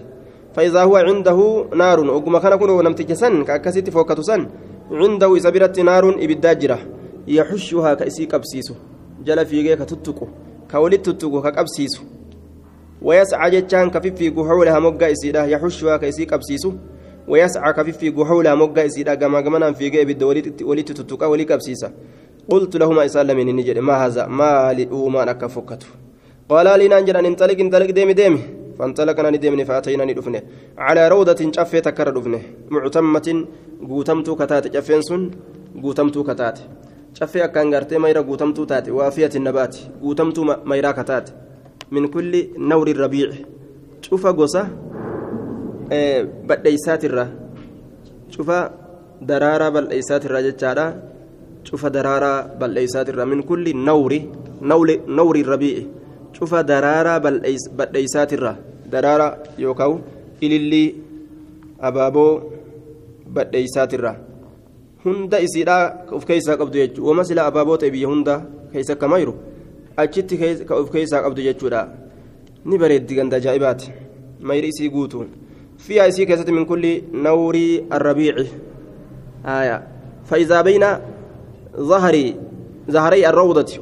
فإذا 0.56 0.84
هو 0.84 0.96
عنده 0.98 1.66
نار 1.76 2.00
وكما 2.00 2.40
كان 2.40 2.56
كنو 2.56 2.82
نمتج 2.82 3.14
سن 3.14 3.44
كأكسيت 3.44 3.90
فوكة 3.90 4.22
سن. 4.22 4.48
عنده 4.92 5.38
إسابرة 5.38 5.74
نار 5.84 6.10
إبداجرة. 6.24 6.80
يحشها 7.28 7.94
كأسي 7.94 8.26
كبسيسو. 8.26 8.74
جل 9.26 9.46
في 9.46 9.64
جيك 9.64 9.80
تتكو 9.80 10.28
كولت 10.72 11.10
تتكو 11.10 11.42
كبسيسو 11.42 12.04
ويسعى 13.02 13.50
جتان 13.52 13.90
كفيفي 13.90 14.34
حولها 14.34 14.80
مقا 14.80 15.12
إسيدا. 15.12 15.46
يحشها 15.46 15.98
كأسي 15.98 16.26
كبسيسو. 16.26 16.72
ويسعى 17.28 17.74
كفيفي 17.74 18.26
حولها 18.26 18.56
مقا 18.56 18.86
إسيدا. 18.86 19.16
كما 19.16 19.42
كمان 19.42 19.74
في 19.74 19.90
جيك 19.90 19.96
إبدا 19.96 20.26
ولت 20.66 20.92
تتكو 20.92 21.26
ولي 21.26 21.46
كبسيسا. 21.46 21.92
قلت 22.52 22.74
لهما 22.82 23.06
إسلام 23.06 23.38
من 23.38 23.56
نجد 23.56 23.78
ما 23.88 23.96
هذا؟ 24.06 24.24
ما 24.40 24.74
لأوما 24.78 25.22
نكفكته 25.26 25.88
قال 26.50 26.68
لي 26.80 26.88
نانجر 26.88 27.20
انطلق 27.20 27.60
انطلق 27.66 27.90
ديمي 27.98 28.14
ديمي. 28.14 28.42
فانطلقنا 28.80 29.30
ندمني 29.30 29.66
فأتينا 29.66 30.06
ندفنه 30.06 30.42
على 30.78 31.08
روضة 31.14 31.52
شفة 31.56 31.80
تكر 31.80 32.10
دفنه. 32.10 32.42
معتمة 32.70 33.28
قوتمت 33.90 34.30
كتات 34.40 34.64
شفين 34.76 35.02
سن 35.02 35.32
قوتمت 35.84 36.18
كتات. 36.28 36.58
شفة 37.14 37.44
أكان 37.44 37.76
غرتي 37.76 37.98
ميرا 37.98 38.22
قوتمت 38.22 38.60
تات. 38.70 38.90
وافية 38.90 39.30
النبات 39.36 39.76
قوتمت 40.02 40.40
ميرا 40.66 40.92
كتات. 40.92 41.30
من 41.92 42.08
كل 42.08 42.48
نور 42.58 42.88
الربيع. 42.88 43.30
شوف 44.02 44.28
قصة 44.28 44.68
إيه 45.92 46.24
بديسات 46.48 47.06
الرا. 47.06 47.28
شوف 48.30 48.52
درارة 49.22 49.70
بالأيسات 49.70 50.26
الرا 50.26 50.42
جتشارا 50.42 50.88
شوف 51.64 51.86
درارة 51.86 52.58
بالأيسات 52.60 53.10
الرا 53.10 53.26
من 53.26 53.42
كل 53.42 53.66
نور 53.76 54.12
نور 54.62 54.88
نور 55.08 55.36
الربيع 55.36 55.78
شوف 56.34 56.52
درارة 56.56 57.18
الرا 58.38 58.54
daraara 58.92 59.28
yookaan 59.58 60.00
ilillii 60.46 60.88
abaaboo 61.90 62.32
badheeysaatirra 63.36 64.16
hunda 65.06 65.40
isiidhaa 65.48 65.84
of 66.18 66.26
keessaa 66.32 66.58
qabdu 66.62 66.82
jechuudha 66.82 67.10
wama 67.10 67.26
sila 67.30 67.46
abaaboo 67.52 67.78
ta'e 67.84 67.92
biyya 67.96 68.10
hunda 68.14 68.36
keessa 68.74 68.94
akkama 68.98 69.20
jiru 69.22 69.36
achitti 70.04 70.40
ka 70.70 70.76
of 70.82 70.92
keessaa 70.96 71.22
qabdu 71.28 71.48
jechuudha 71.48 71.86
ni 72.66 72.82
bareeddi 72.84 73.20
ganda 73.20 73.40
ajaa'ibaati 73.42 73.94
mayri 74.52 74.74
isii 74.74 74.92
guutu 74.98 75.26
fiyaa 75.88 76.10
isii 76.14 76.28
keessatti 76.32 76.58
min 76.58 76.68
kulli 76.74 76.94
nawrii 77.28 77.74
arrabiici 78.00 78.48
aya 79.56 79.82
فإذا 80.32 80.62
بين 80.62 80.84
ظهري 81.80 82.36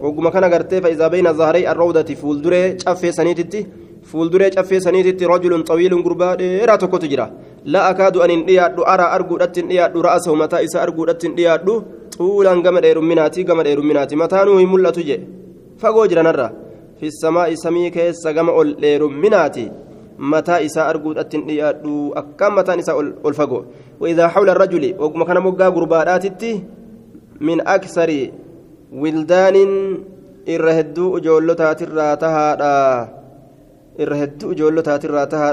hogguma 0.02 0.32
kana 0.32 0.50
gartee 0.50 0.82
fa'iisaa 0.82 1.10
bayna 1.10 1.34
zaharay 1.34 1.66
arrawdati 1.66 2.16
fuulduree 2.16 2.76
caffee 2.84 3.12
saniititti 3.12 3.66
fuulduree 4.04 4.50
caffee 4.52 4.80
saniititti 4.80 5.26
rajulun 5.26 5.64
xawiilun 5.64 6.04
gurbaa 6.04 6.36
dheeraa 6.36 6.78
tokkotu 6.78 7.08
jira 7.08 7.32
la 7.66 7.88
akaadu 7.88 8.22
anin 8.22 8.46
dhiyaadhu 8.48 8.84
araa 8.94 9.10
arguudhatti 9.18 9.62
hin 9.62 9.70
dhiyaadhu 9.70 10.02
ra'asahu 10.08 10.36
mataa 10.36 10.62
isaa 10.68 10.82
arguudhatti 10.88 11.28
hin 11.28 11.36
dhiyaadhu 11.38 11.74
xuulaan 12.18 12.62
gama 12.62 12.82
dheerumminaati 12.86 13.44
gama 13.44 13.64
dheerumminaati 13.68 14.16
mataanuu 14.24 14.58
hin 14.62 14.70
mul'atu 14.74 15.02
jedhe 15.10 15.26
fagoo 15.82 16.08
jiranarra 16.12 16.50
fi 17.00 17.12
samaa'i 17.24 17.58
samii 17.66 17.92
keessa 17.98 18.34
gama 18.34 18.52
ol 18.62 18.74
dheerumminaati 18.84 19.66
mataa 20.34 20.60
isaa 20.70 20.88
arguudhatti 20.94 21.38
hin 21.38 21.48
dhiyaadhu 21.50 21.94
akkaan 22.24 22.54
mataan 22.60 22.80
isaa 22.86 22.98
ol 23.00 23.34
fagoo 23.42 23.64
وإذا 24.00 24.28
حول 24.28 24.50
الرجل 24.50 24.96
وكما 25.00 25.26
كان 25.26 25.38
مقا 25.44 25.68
من 27.48 27.58
أكثر 27.68 28.10
ولدان 29.02 29.56
إرهدو 30.50 31.18
أجولتات 31.18 31.80
الراتها 31.88 32.48
إرهدو 34.00 34.46
أجولتات 34.52 35.02
الراتها 35.06 35.50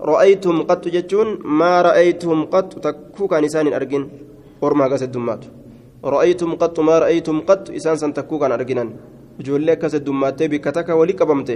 رأيتم 0.00 0.56
قط 0.70 0.84
جتون 0.88 1.28
ما 1.60 1.82
رأيتم 1.88 2.36
قط 2.54 2.70
تكوك 2.84 3.32
نسان 3.44 3.66
أرجن 3.78 4.02
ورما 4.62 4.84
قصد 4.92 5.12
دمات 5.12 5.42
رأيتم 6.04 6.50
قط 6.62 6.76
ما 6.88 6.98
رأيتم 7.04 7.36
قط 7.48 7.64
إسان 7.78 7.96
سن 7.96 8.12
تكوك 8.16 8.42
أرجنا 8.42 8.84
ijoollee 9.40 9.72
akkas 9.72 9.92
heddummaatee 9.96 10.48
bikka 10.52 10.72
takka 10.72 10.96
walii 10.96 11.16
qabamte 11.20 11.54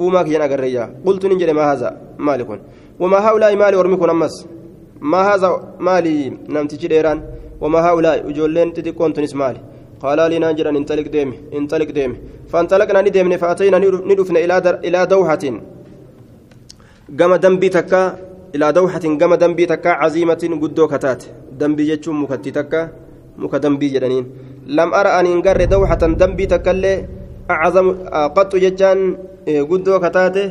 uumaa 0.00 0.24
kiyyan 0.24 0.42
agarreeyyaa 0.46 0.88
qultu 1.04 1.28
nin 1.28 1.38
jedhe 1.40 1.54
maa 1.58 1.66
haza 1.70 1.92
maali 2.26 2.44
kun 2.44 2.60
wamaa 3.00 3.20
haa'ulaa'i 3.26 3.56
maali 3.62 3.76
ormi 3.82 3.96
kun 4.02 4.10
ammas 4.10 4.34
maa 5.00 5.24
haza 5.28 5.50
maali 5.88 6.12
namtichi 6.56 6.88
dheeraan 6.92 7.22
wamaa 7.60 7.82
haa'ulaa'i 7.86 8.20
ijoolleen 8.30 8.70
xixiqqoon 8.76 9.12
tunis 9.16 9.34
maali 9.40 9.60
qaalaa 10.02 10.28
liinaan 10.32 10.56
jedhan 10.58 10.76
intaliq 10.80 11.08
deeme 11.14 11.34
intaliq 11.58 11.90
deeme 11.98 12.16
fantalaqnaa 12.52 13.02
ni 13.02 13.10
deemne 13.16 13.38
fa'atayna 13.42 13.78
ni 14.08 14.14
dhufne 14.18 14.40
ilaa 14.88 15.06
dawhatin 15.12 15.56
gama 17.18 17.38
dambii 17.38 17.70
takka 17.76 18.00
ilaa 18.52 18.72
dawhatin 18.72 19.18
gama 19.18 19.36
dambii 19.36 19.66
takka 19.72 19.90
caziimatin 20.00 20.58
guddoo 20.62 20.88
kataate 20.88 21.26
dambii 21.60 21.86
jechuun 21.90 22.16
mukattii 22.22 22.52
takka 22.58 22.80
muka 23.36 23.58
dambii 23.64 23.90
jedhaniin 23.94 24.26
lam 24.66 24.92
ara 25.00 25.16
an 25.18 25.26
hin 25.26 25.40
garre 25.46 25.66
dawhatan 25.74 26.16
dambii 26.20 26.46
takkaillee 26.52 26.98
acazamu 27.48 27.92
qaxxu 28.36 28.58
jechaan 28.64 29.00
guddoo 29.70 29.98
kataate 30.04 30.42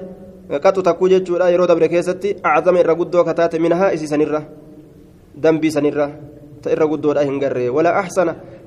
qaxxu 0.64 0.82
takkuu 0.88 1.10
jechuudha 1.14 1.50
yeroo 1.54 1.68
dabre 1.68 1.88
keessatti 1.94 2.36
acazama 2.44 2.80
irra 2.84 2.96
guddoo 3.02 3.24
kataate 3.30 3.60
minahaa 3.60 3.92
isii 3.96 4.08
sanirra 4.08 4.42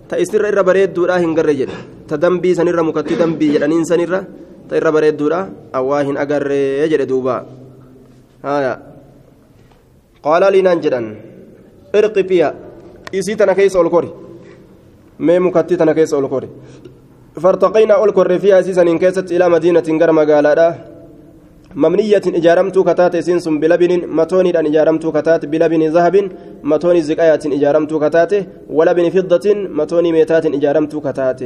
ta 0.09 0.17
isirra 0.17 0.49
irra 0.49 0.63
bareedduudha 0.65 1.21
hin 1.21 1.35
garre 1.37 1.55
jedhe 1.61 1.77
ta 2.09 2.17
dambii 2.17 2.55
sanirra 2.59 2.83
mukatti 2.83 3.17
dambii 3.17 3.53
jedhaniin 3.55 3.85
sanirra 3.85 4.21
ta 4.69 4.77
irra 4.77 4.93
bareedduudha 4.93 5.41
awwaa 5.73 6.03
hin 6.09 6.17
agarree 6.17 6.89
jedhe 6.93 7.07
duuba 7.09 7.35
haya 8.43 8.73
qaala 10.25 10.51
liinaan 10.55 10.81
jedhan 10.85 11.07
irqi 12.01 12.25
fiya 12.31 12.49
isii 13.13 13.37
tana 13.37 13.55
keessa 13.59 13.81
ol 13.83 13.91
kori 13.91 14.11
mee 15.19 15.39
mukatti 15.39 15.77
tana 15.77 15.95
keessa 15.95 16.17
ol 16.17 16.29
kori 16.29 16.51
فارتقينا 17.39 17.95
أول 17.95 18.11
كرفيا 18.11 18.61
أسيسا 18.61 18.83
إن 18.83 18.99
إلى 19.31 19.47
مدينة 19.49 19.87
غير 20.01 20.13
مقالة 20.13 20.88
مبنية 21.75 22.23
إجارمت 22.27 22.79
كتات 22.79 23.17
سنس 23.17 23.49
بلبن 23.49 24.09
متوني 24.09 24.59
أن 24.59 24.67
إجارمت 24.67 25.07
كتات 25.07 25.47
بلبن 25.47 25.83
ذهب 25.89 26.31
متوني 26.63 27.01
زكاية 27.03 27.41
إجارمت 27.47 27.95
كتات 27.95 28.33
ولبن 28.71 29.11
فضة 29.11 29.55
متوني 29.55 30.13
ميتات 30.13 30.47
إجارمت 30.47 30.97
كتات. 30.97 31.41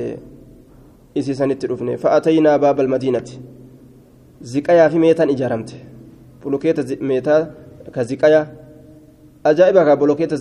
إسيسا 1.18 1.46
نترفني 1.46 1.96
فأتينا 1.96 2.56
باب 2.56 2.80
المدينة. 2.80 3.28
زكاية 4.42 4.88
في 4.88 4.98
ميتان 4.98 5.28
إجارمت. 5.30 5.70
بلوكيت 6.44 7.02
ميتا 7.02 7.54
كزكاية 7.94 8.52
أجائبك 9.46 9.98
بلوكيت 9.98 10.34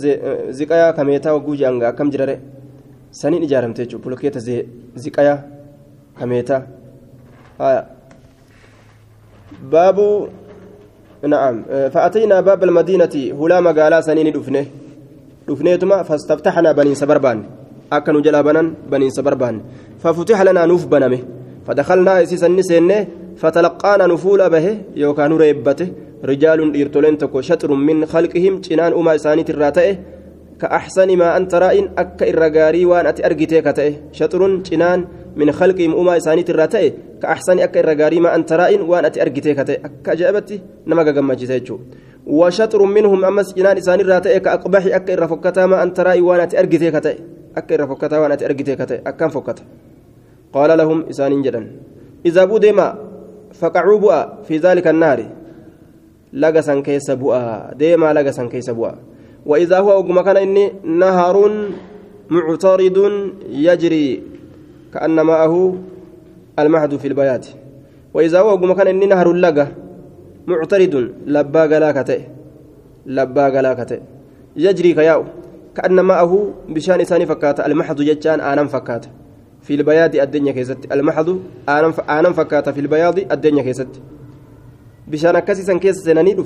زكاية 0.58 0.90
كميتا 0.90 1.32
وجوجي 1.32 1.68
أنغا 1.68 1.90
كم 1.90 2.10
جرره. 2.10 2.38
saniin 3.12 3.42
ijaaramte 3.42 3.82
jechuudha 3.82 4.04
bulokeeta 4.04 4.40
ziqayaa 4.96 5.38
kameetaa 6.18 6.62
baabu 9.60 10.28
na'am 11.22 11.64
fa'ataynaa 11.94 12.42
baaba 12.42 12.66
almadiinati 12.66 13.30
hulaa 13.30 13.60
magaalaa 13.60 14.02
sanii 14.02 14.24
ni 14.24 14.32
dhufne 14.36 14.62
dhufneetuma 15.46 16.04
fastaftaxnaa 16.04 16.74
baniinsa 16.74 17.06
barbaanne 17.06 17.44
akka 17.90 18.12
nu 18.12 18.20
jalaa 18.26 18.42
banan 18.42 18.74
baniinsa 18.90 19.22
barbaanne 19.22 19.60
fafutixa 20.02 20.44
lanaa 20.44 20.66
nuuf 20.66 20.86
baname 20.86 21.18
fadakalnaa 21.66 22.22
isiisan 22.24 22.52
ni 22.58 22.64
seenne 22.70 22.96
fatalaqaana 23.42 24.06
nu 24.06 24.16
fuula 24.18 24.50
bahe 24.50 24.72
yookaan 25.02 25.30
nu 25.30 25.38
reebbate 25.38 25.84
rijaalun 26.30 26.72
dhiirtoleen 26.74 27.16
tokko 27.22 27.42
shaxrun 27.42 27.80
كأحسن 30.62 31.16
ما 31.16 31.36
أنت 31.36 31.54
رائن 31.54 31.90
أك 31.98 32.22
الرجاري 32.22 32.84
وأن 32.86 33.06
أتي 33.06 33.26
أرجتي 33.26 33.60
كتئ. 33.60 33.92
شطر 34.12 34.56
جنان 34.56 35.04
من 35.36 35.52
خلقهم 35.52 35.98
أما 35.98 36.16
إسانيت 36.16 36.50
الراتئ 36.50 36.92
كأحسن 37.22 37.58
أك 37.58 37.76
الرجاري 37.78 38.20
ما 38.20 38.34
أنت 38.34 38.52
رائن 38.52 38.80
وأن 38.80 39.04
أتي 39.04 39.22
أرجتي 39.22 39.54
كتئ. 39.54 39.80
أك 39.86 40.06
جابتي 40.10 40.60
نما 40.86 41.02
جمع 41.02 41.34
جيتشو 41.34 41.78
وشطر 42.26 42.82
منهم 42.82 43.24
أمس 43.24 43.54
جنان 43.54 43.76
إساني 43.76 44.02
الراتئ 44.02 44.38
كأقبح 44.38 44.86
أك 44.86 45.10
الرفكتا 45.10 45.66
ما 45.66 45.82
أنت 45.82 46.00
رائن 46.00 46.22
وأن 46.22 46.40
أتي 46.40 46.58
أرجتي 46.58 46.90
كتئ. 46.90 47.16
أك 47.56 47.72
الرفكتا 47.72 48.18
وأن 48.18 48.32
أتي 48.32 48.44
أرجتي 48.46 48.76
كتئ. 48.76 49.00
أكم 49.06 49.28
فكتا 49.28 49.64
قال 50.52 50.78
لهم 50.78 50.98
إسان 51.10 51.42
جدا. 51.42 51.62
إذا 52.26 52.44
بودما 52.44 52.98
فقعوا 53.52 54.42
في 54.46 54.56
ذلك 54.58 54.86
النار. 54.86 55.26
لقسا 56.32 56.80
كيس 56.80 57.10
بؤا 57.10 57.74
ديما 57.74 58.12
لقسا 58.12 58.44
كيس 58.46 58.70
بؤا 58.70 59.11
وإذا 59.46 59.78
هو 59.78 59.90
أقوم 59.90 60.20
كان 60.20 60.36
إني 60.36 60.72
نهر 60.84 61.36
معترض 62.30 62.98
يجري 63.50 64.22
كأن 64.94 65.26
معه 65.26 65.74
المهد 66.58 66.96
في 66.96 67.08
البيات. 67.08 67.46
وإذا 68.14 68.40
هو 68.40 68.48
أقوم 68.54 68.72
كان 68.72 68.86
إني 68.86 69.06
نهر 69.06 69.32
لقى 69.32 69.66
معترض 70.46 70.94
لبا 71.26 71.62
قلاكته 71.62 72.20
لبا 73.06 73.44
قلاكته 73.44 73.98
يجري 74.56 74.92
كياو 74.94 75.24
كأن 75.76 76.04
معه 76.04 76.32
بشأن 76.68 77.00
إساني 77.00 77.26
فكات 77.26 77.60
المحض 77.60 78.02
ججان 78.02 78.40
آنم 78.40 78.66
فكات. 78.66 79.06
في 79.62 79.74
البياض 79.74 80.14
الدنيا 80.16 80.52
كيست 80.52 80.92
المحض 80.92 81.28
آنم 81.68 81.92
آنم 82.10 82.32
فكات 82.32 82.68
في 82.68 82.80
البياض 82.80 83.18
الدنيا 83.18 83.62
كيست. 83.62 83.92
بشأن 85.08 85.38
كسيسا 85.38 85.78
كيس 85.78 85.96
سناني 85.96 86.36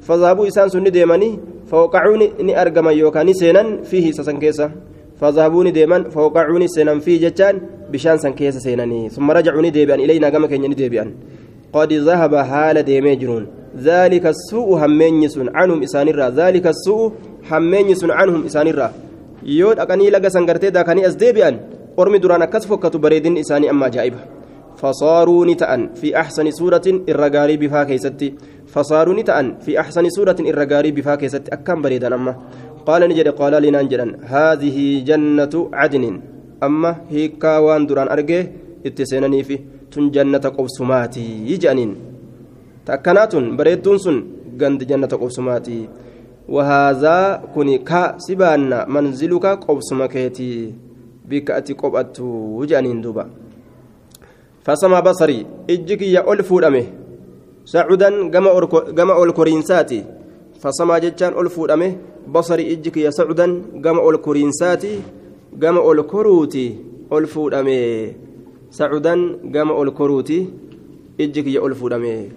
فذهبوا 0.00 0.48
إسان 0.48 0.68
سني 0.68 0.90
ديماني 0.90 1.38
فوقعوني 1.70 2.32
إني 2.40 2.60
أرجم 2.62 2.88
يوكاني 2.88 3.32
سينان 3.34 3.82
فيه 3.82 4.12
سسن 4.12 4.38
كيسا 4.38 4.70
فذهبوني 5.20 5.70
ديمان 5.70 6.10
فوقعوني 6.10 6.68
سينان 6.68 6.98
فيه 7.00 7.28
جتان 7.28 7.60
بشان 7.92 8.18
سن 8.18 8.32
كيسا 8.32 8.58
سيناني 8.58 9.08
ثم 9.08 9.30
رجعوني 9.30 9.70
ديبان 9.70 10.00
إلينا 10.00 10.28
كما 10.30 10.46
كان 10.46 10.74
ديبان 10.74 11.08
قد 11.72 11.92
ذهب 11.92 12.36
حال 12.36 12.82
ديميجرون 12.82 13.46
ذلك 13.76 14.26
السوء 14.26 14.68
همينيس 14.84 15.38
عنهم 15.54 15.82
إسانيرا 15.82 16.28
ذلك 16.30 16.66
السوء 16.66 17.12
همينيس 17.50 18.04
عنهم 18.04 18.44
إسانيرا 18.44 18.92
يود 19.42 19.78
أكني 19.78 20.10
لقى 20.10 20.30
سنغرتي 20.30 20.70
دا 20.70 20.82
كاني 20.82 21.06
أزديبيان 21.06 21.60
أرمي 21.98 22.18
دران 22.18 22.42
أكس 22.42 22.66
فكتو 22.66 22.98
بريدين 22.98 23.38
إساني 23.38 23.70
أما 23.70 23.88
جائبة 23.88 24.37
فصاروا 24.78 25.46
نتأن 25.46 25.98
في 25.98 26.14
أحسن 26.14 26.46
سورة 26.50 26.86
الرقاري 26.86 27.56
بفا 27.56 27.84
كيستي. 27.84 28.28
فصاروا 28.66 29.14
نتأن 29.18 29.46
في 29.64 29.80
أحسن 29.80 30.04
سورة 30.10 30.38
الرقاري 30.40 30.90
بفا 30.94 31.14
كيستي. 31.18 31.50
أكام 31.52 31.82
بريدا 31.82 32.14
أما؟ 32.14 32.32
قال 32.86 33.02
نجد 33.10 33.28
قال 33.28 33.62
لنا 33.62 33.82
نجدا 33.82 34.06
هذه 34.22 35.04
جنة 35.08 35.54
عدن. 35.72 36.04
أما 36.62 36.90
هيكا 37.10 37.58
وان 37.58 37.86
دران 37.86 38.08
أرجه 38.08 38.40
اتسينني 38.86 39.42
في 39.42 39.58
تن 39.90 40.10
جنة 40.14 40.44
قبسماتي 40.56 41.26
يجأنين. 41.50 41.90
تأكنات 42.86 43.36
بريدون 43.36 43.98
سن 43.98 44.16
قند 44.60 44.80
جنة 44.84 45.06
قبسماتي 45.06 45.88
وهذا 46.48 47.16
كوني 47.54 47.78
كا 47.78 48.16
سبان 48.18 48.88
منزلك 48.88 49.46
قبسمكيتي 49.46 50.52
بك 51.28 51.50
أتي 51.50 51.72
قبأت 51.72 52.20
وجانين 52.20 53.00
فسما 54.68 55.00
بصري 55.00 55.46
اجك 55.70 56.02
يا 56.02 56.32
ألف 56.32 56.52
أمه 56.52 56.84
سعودا 57.64 58.08
جمع 58.98 59.22
الكورينساتي 59.22 60.04
فسما 60.60 60.98
جتان 60.98 61.32
ألف 61.40 61.60
أمه 61.60 61.96
بصري 62.28 62.72
اجك 62.72 62.96
يا 62.96 63.10
سعودا 63.10 63.62
جمع 63.74 64.08
الكورينساتي 64.08 65.00
جمع 65.56 65.92
الكروتي 65.92 66.66
ألف 67.12 67.38
أمه 67.38 68.12
سعودا 68.70 69.14
جمع 69.44 69.82
الكروتي 69.82 70.40
اجك 71.20 71.46
يا 71.46 71.66
ألف 71.66 71.80
أمه 71.84 72.28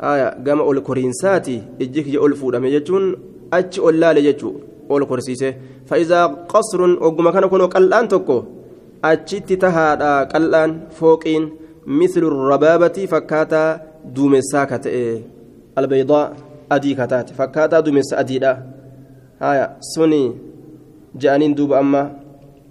آية 0.00 0.38
جمع 0.46 0.70
الكورينساتي 0.70 1.62
اجك 1.82 2.06
يا 2.14 2.26
ألف 2.26 2.44
أمه 2.44 2.68
يجون 2.68 3.04
أتش 3.52 3.80
أولال 3.80 4.16
يجو 4.26 4.50
أول 4.90 5.04
كرسيسه 5.04 5.54
فإذا 5.86 6.26
قصر 6.26 6.80
وقم 6.82 7.30
كان 7.30 7.46
كنو 7.46 7.66
قلان 7.66 8.08
تكو 8.08 8.59
achitti 9.02 9.56
tahaadha 9.56 10.26
qal'aan 10.32 10.70
fooqiin 10.98 11.50
mislu 11.86 12.30
rabaabati 12.52 13.06
fakkaataa 13.06 13.68
duumessaa 14.14 14.66
ka 14.66 14.78
ta'e. 14.78 15.22
Albaydaa 15.76 16.24
adii 16.70 16.94
ka 16.94 17.06
taate. 17.12 17.34
Fakkaataa 17.34 17.82
duumessa 17.82 18.18
adiidha. 18.22 18.52
Haya 19.40 19.76
suni 19.92 20.22
je'aniin 21.16 21.54
duuba 21.54 21.78
amma. 21.78 22.02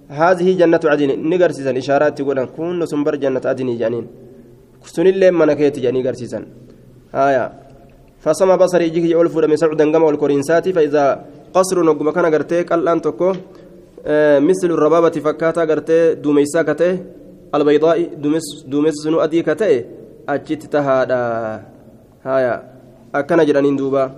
هذه 0.10 0.58
جنة 0.58 0.84
عدن 0.92 1.10
نقرسيسا 1.30 1.72
إشارات 1.78 2.18
تقول 2.18 2.40
كن 2.58 2.82
سنبر 2.92 3.16
جنة 3.24 3.46
عدن 3.46 3.70
جانين 3.78 4.06
سنلين 4.94 5.34
منكيت 5.40 5.80
جاني 5.86 6.02
قرسيسا 6.08 6.40
آية 7.14 7.46
فسما 8.24 8.56
بصري 8.62 8.86
يجيك 8.88 9.06
يقول 9.14 9.30
فودا 9.30 9.48
من 9.48 9.58
سعودا 9.62 9.86
قام 9.94 10.04
والكورينسات 10.04 10.66
فإذا 10.76 11.06
قصر 11.54 11.78
نقم 11.88 12.10
كان 12.10 12.26
قرتيك 12.34 12.74
الآن 12.74 13.02
تكو 13.06 13.30
آه 13.30 13.36
مثل 14.40 14.68
الربابة 14.72 15.10
فكاتا 15.10 15.62
قرتي 15.62 16.16
دوميسا 16.16 16.62
كتي 16.62 17.00
البيضاء 17.56 18.04
دومس 18.24 18.66
دومس 18.68 18.94
سنو 19.04 19.20
أدي 19.20 19.42
كتي 19.42 19.86
أجت 20.30 20.64
تهادا 20.74 21.22
هايا 22.24 22.64
أكن 23.16 23.46
جرانين 23.46 23.76
دوبا 23.76 24.12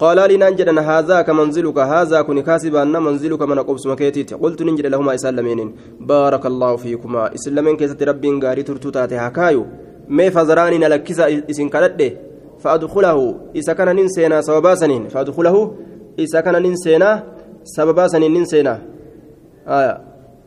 قال 0.00 0.18
لي 0.28 0.36
ننجد 0.36 0.68
هذا 0.78 1.22
كمنزلك 1.22 1.78
هذا 1.78 2.22
كن 2.22 2.40
كاسبا 2.40 2.82
أن 2.82 3.02
منزلك 3.02 3.42
من 3.42 3.58
قبس 3.58 3.86
مكيتيت 3.86 4.34
قلت 4.34 4.62
ننجد 4.62 4.86
لهما 4.86 5.14
إسلامين 5.14 5.74
بارك 6.00 6.46
الله 6.46 6.76
فيكما 6.76 7.34
إسلامين 7.34 7.76
كيست 7.76 8.02
ربي 8.02 8.40
غاري 8.44 8.62
ترتوتاتي 8.62 9.16
هكايو 9.16 9.66
مي 10.08 10.30
فزراني 10.30 10.78
نلكسا 10.78 11.42
إسن 11.50 11.68
كالده 11.68 12.10
فأدخله 12.62 13.18
إذا 13.56 13.72
كان 13.72 13.96
ننسينا 13.96 14.40
سببا 14.40 14.74
سنين 14.74 15.08
فأدخله 15.08 15.56
إذا 16.18 16.40
كان 16.40 16.62
ننسينا 16.62 17.10
سببا 17.64 18.08
سنين 18.08 18.32
ننسينا 18.34 18.74
آية. 19.70 20.00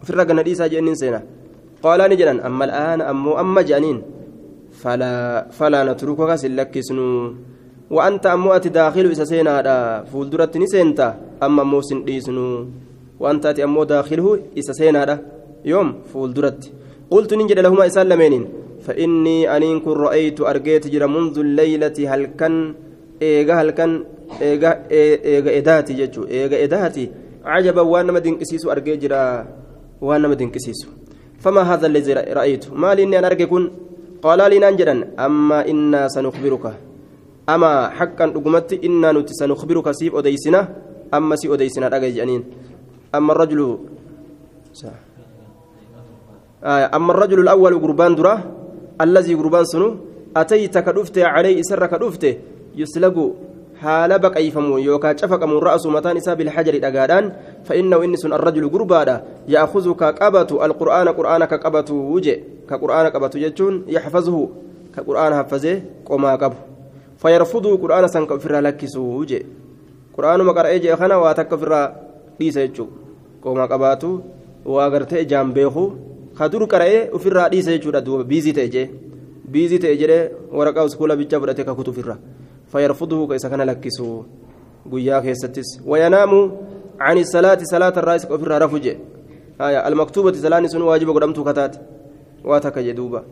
في 0.03 0.09
الرقم 0.09 0.39
نديسا 0.39 0.67
جئ 0.67 0.81
ننسينا 0.81 1.23
قال 1.83 1.99
نجدا 2.11 2.45
أما 2.47 2.65
الآن 2.65 3.01
أمو 3.01 3.39
أما 3.39 3.61
جانين. 3.61 4.01
فلا 4.81 5.47
فلا 5.57 5.83
نتركك 5.83 6.35
سلكسنو 6.35 7.33
وأنت 7.95 8.25
أموات 8.25 8.67
داخل 8.67 9.05
إذا 9.05 9.23
سينا 9.23 10.03
فولدرت 10.11 10.57
نسينتا. 10.57 11.07
أما 11.43 11.63
موسن 11.63 12.03
ديسنو 12.03 12.67
وأنت 13.19 13.45
أمو 13.59 13.83
داخله 13.83 14.39
إذا 14.57 14.73
سينا 14.79 15.19
يوم 15.65 15.87
فولدرت 16.13 16.71
قلت 17.11 17.33
ننجد 17.33 17.59
لهما 17.59 17.85
إسلامين 17.85 18.47
فإني 18.85 19.37
أنين 19.55 19.79
كن 19.79 19.91
رأيت 19.91 20.41
أرجيت 20.41 20.87
جرى 20.87 21.07
منذ 21.07 21.35
الليلة 21.39 21.97
هل 22.11 22.25
كان 22.39 22.55
إيجا 23.21 23.53
هل 23.53 23.69
كان 23.69 23.91
إيجا 24.41 24.71
إيجا 24.91 25.57
إداتي 25.57 25.93
جتشو. 25.93 26.23
إيجا 26.23 26.63
إداتي. 26.63 27.05
عجبا 27.45 27.81
وأنا 27.81 28.11
مدين 28.11 28.39
كسيسو 28.39 28.71
أرجيت 28.71 28.99
جرى 29.03 29.47
وأنا 30.01 30.27
مدين 30.27 30.49
كسيسو 30.49 30.87
فما 31.43 31.61
هذا 31.61 31.87
الذي 31.87 32.13
رأيت 32.13 32.71
ما 32.71 32.95
لي 32.95 33.03
أن 33.03 33.25
أرجي 33.25 33.45
كن؟ 33.45 33.71
قال 34.23 34.39
لي 34.49 34.59
ننجدا 34.59 35.19
أما 35.19 35.67
إنا 35.67 36.07
سنخبرك. 36.07 36.65
أما 37.49 37.89
حقا 37.89 38.25
رقمت 38.25 38.73
إنا 38.87 39.11
نت 39.11 39.29
سنخبرك 39.35 39.91
سيف 39.91 40.15
أديسنا 40.15 40.69
أما 41.13 41.35
سي 41.35 41.53
أديسنا 41.53 41.87
رجع 41.91 42.07
جانين. 42.07 42.43
أما 43.15 43.31
الرجل 43.35 43.59
آه 46.63 46.95
أما 46.95 47.11
الرجل 47.11 47.39
الأول 47.39 47.73
قربان 47.83 48.15
دراه 48.15 48.39
الذي 49.01 49.33
قربان 49.35 49.65
سنو. 49.65 49.95
أتيت 50.37 50.77
كدفت 50.77 51.19
عليه 51.19 51.61
سر 53.83 54.17
كدفت 54.17 54.19
يسلق 54.19 54.19
حال 54.19 54.19
بقيفم 54.19 54.77
يوكا 54.77 55.15
شفق 55.15 55.43
من 55.43 55.57
رأس 55.57 55.85
متان 55.85 56.17
إساب 56.17 56.41
الحجر 56.41 56.73
الأقادان 56.73 57.33
فإنه 57.63 58.03
إنس 58.03 58.25
الرجل 58.25 58.69
قربادا 58.69 59.23
يأخذ 59.47 59.93
كقبة 59.93 60.65
القرآن 60.65 61.07
قرآن 61.09 61.45
كقبة 61.45 61.93
وجه 61.93 62.43
كقرآن 62.69 63.05
قبة 63.05 63.27
جتون 63.27 63.83
يحفظه 63.87 64.49
كقرآن 64.95 65.33
حفظه 65.33 65.81
قما 66.05 66.35
قبه 66.35 66.55
فيرفضه 67.17 67.77
قرآن 67.77 68.07
سنك 68.07 68.33
فرا 68.33 68.61
لكسه 68.61 69.01
وجه 69.01 69.45
قرآن 70.17 70.43
مقرأ 70.43 70.75
إجي 70.75 70.95
خنا 70.95 71.15
واتك 71.15 71.55
فرا 71.55 71.95
ليس 72.39 72.57
يجو 72.57 72.87
قما 73.43 73.65
قباتو 73.65 74.19
وأغرتي 74.65 75.23
جامبيخو 75.23 75.91
kadur 76.33 76.67
qara'ee 76.67 77.09
ofirraa 77.13 77.49
dhiisa 77.49 77.71
jechuudha 77.71 78.01
duuba 78.01 78.23
biizii 78.23 78.53
ta'e 78.53 78.69
jee. 78.69 78.89
Biizii 79.53 79.79
ta'e 79.79 79.97
jedhee 79.97 80.31
waraqaa 80.51 80.83
uskuula 80.83 81.15
bichaa 81.15 81.39
fudhatee 81.39 81.63
ka 81.63 81.75
isa 81.77 81.93
kana 81.93 82.17
lakkisu 83.65 84.25
guyyaa 84.89 85.21
keessattis 85.21 85.81
wayanaamu 85.85 86.39
cani 86.97 87.25
salaati 87.25 87.65
salaata 87.65 88.01
irraa 88.01 88.15
isa 88.15 88.27
ofirraa 88.33 88.59
rafu 88.59 88.79
jee 88.79 88.97
almaktuubati 89.59 90.37
salaanni 90.37 90.69
sun 90.69 90.81
waajiba 90.81 91.13
godhamtuu 91.13 91.43
kataate 91.43 91.79
waa 92.43 92.59
takka 92.59 92.83
jee 92.83 92.93
duuba 92.93 93.23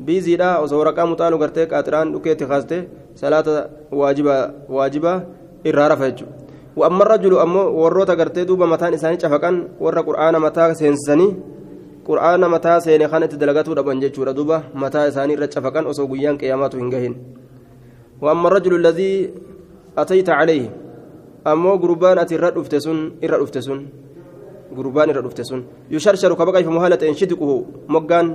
biiziidha 0.00 0.58
osoo 0.60 0.78
waraqaa 0.78 1.06
muxaalu 1.06 1.38
gartee 1.38 1.66
qaaxiraan 1.66 2.12
dhukeetti 2.12 2.46
kaastee 2.46 2.82
salaata 3.14 3.68
waajiba 3.90 4.34
waajiba 4.68 5.22
irraa 5.64 5.88
rafa 5.88 6.10
jechuudha 6.10 6.46
وأما 6.76 7.02
الرجل 7.02 7.38
أمو 7.38 7.60
وروتا 7.80 8.14
قرتي 8.14 8.44
دوبا 8.44 8.66
متان 8.66 8.94
إساني 8.94 9.16
شفقان 9.20 9.80
ورا 9.80 10.00
قرآن 10.00 10.34
متا 10.44 10.72
سينسني 10.72 11.28
itti 12.06 13.36
dalagatuu 13.36 13.74
dhaban 13.74 13.98
jechuudha 14.00 14.32
duuba 14.32 14.62
mataa 14.74 15.08
isaanii 15.10 15.34
irra 15.34 15.48
cafaqan 15.48 15.86
osoo 15.90 16.06
guyyaan 16.06 16.38
qiyyaamaatu 16.38 16.78
hin 16.78 16.90
gahin 16.90 17.14
وأما 18.22 18.48
الرجل 18.48 18.74
الذي 18.74 19.30
أتيت 19.98 20.28
عليه 20.28 20.64
أمو 21.46 21.72
قربان 21.82 22.18
أتي 22.18 22.34
الرد 22.36 22.58
أفتسون 22.58 22.98
إرد 23.24 23.40
أفتسون 23.42 23.80
قربان 24.76 25.08
إرد 25.10 25.26
أفتسون 25.26 25.60
يشرشر 25.90 26.34
كبقى 26.34 26.64
في 26.64 26.70
مهالة 26.70 27.06
ينشدقه 27.06 27.64
مقان 27.88 28.26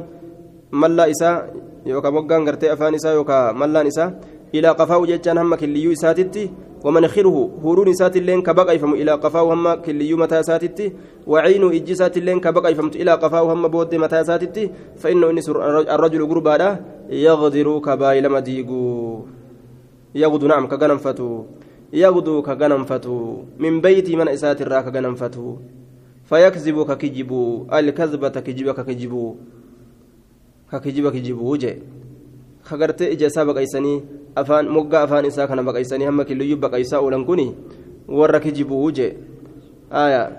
ملا 0.72 1.10
إساء 1.12 1.54
يوكا 1.86 2.10
مقان 2.10 2.48
قرتي 2.48 2.74
أفان 2.74 2.94
إساء 2.96 3.14
يوكا 3.16 3.52
ملا 3.52 3.88
إساء 3.88 4.20
إلى 4.56 4.68
قفاو 4.68 5.06
جتان 5.06 5.38
هم 5.38 5.56
كليو 5.56 5.92
إساتتي 5.92 6.50
ومنخره 6.86 7.38
هورون 7.64 7.90
إسات 7.90 8.18
اللين 8.18 8.42
كبقى 8.42 8.76
يفهم 8.76 8.94
إلى 8.94 9.12
قفاو 9.12 9.52
هم 9.52 9.74
كليو 9.74 10.18
متى 10.18 10.40
إساتتي 10.40 10.94
وعين 11.28 11.64
إجسات 11.76 12.18
اللين 12.18 12.40
كبقى 12.40 12.72
يفهمت 12.72 12.96
إلى 12.96 13.12
قفاو 13.12 13.52
هم 13.52 13.68
بود 13.68 13.96
متى 13.96 14.22
إساتتي 14.22 14.72
فإنه 14.98 15.30
إنس 15.30 15.50
الرجل 15.96 16.22
قربا 16.30 16.80
يغدر 17.10 17.80
كبايل 17.80 18.30
مديقو. 18.32 19.41
يغدو 20.16 20.48
نعم 20.48 20.68
كغنم 20.68 20.98
فتو 20.98 21.46
يغدو 21.94 22.42
كغنم 22.42 22.84
فتو 22.86 23.16
من 23.60 23.82
بيت 23.82 24.10
من 24.10 24.28
إسات 24.28 24.62
الراك 24.62 24.86
كغنم 24.92 25.16
فتو 25.16 25.58
فيكذب 26.30 26.78
ككجبو 26.90 27.68
الكذبة 27.74 28.36
كجب 28.46 28.68
ككجبو 28.72 29.36
ككجب 30.72 31.06
كجبو 31.12 31.44
وجه 31.52 31.74
isaa 32.72 33.46
baqaysanii 33.46 34.02
afaan 34.36 34.70
moggaa 34.70 35.04
afaan 35.04 35.26
isaa 35.26 35.48
kana 35.48 35.64
baqaysanii 35.64 36.06
hamma 36.06 36.26
killiyyuu 36.26 36.60
baqaysaa 36.60 37.02
oolan 37.02 37.26
kuni 37.26 37.56
warra 38.08 38.40
kijibuu 38.40 38.92
jee 38.92 39.16
aya 39.92 40.32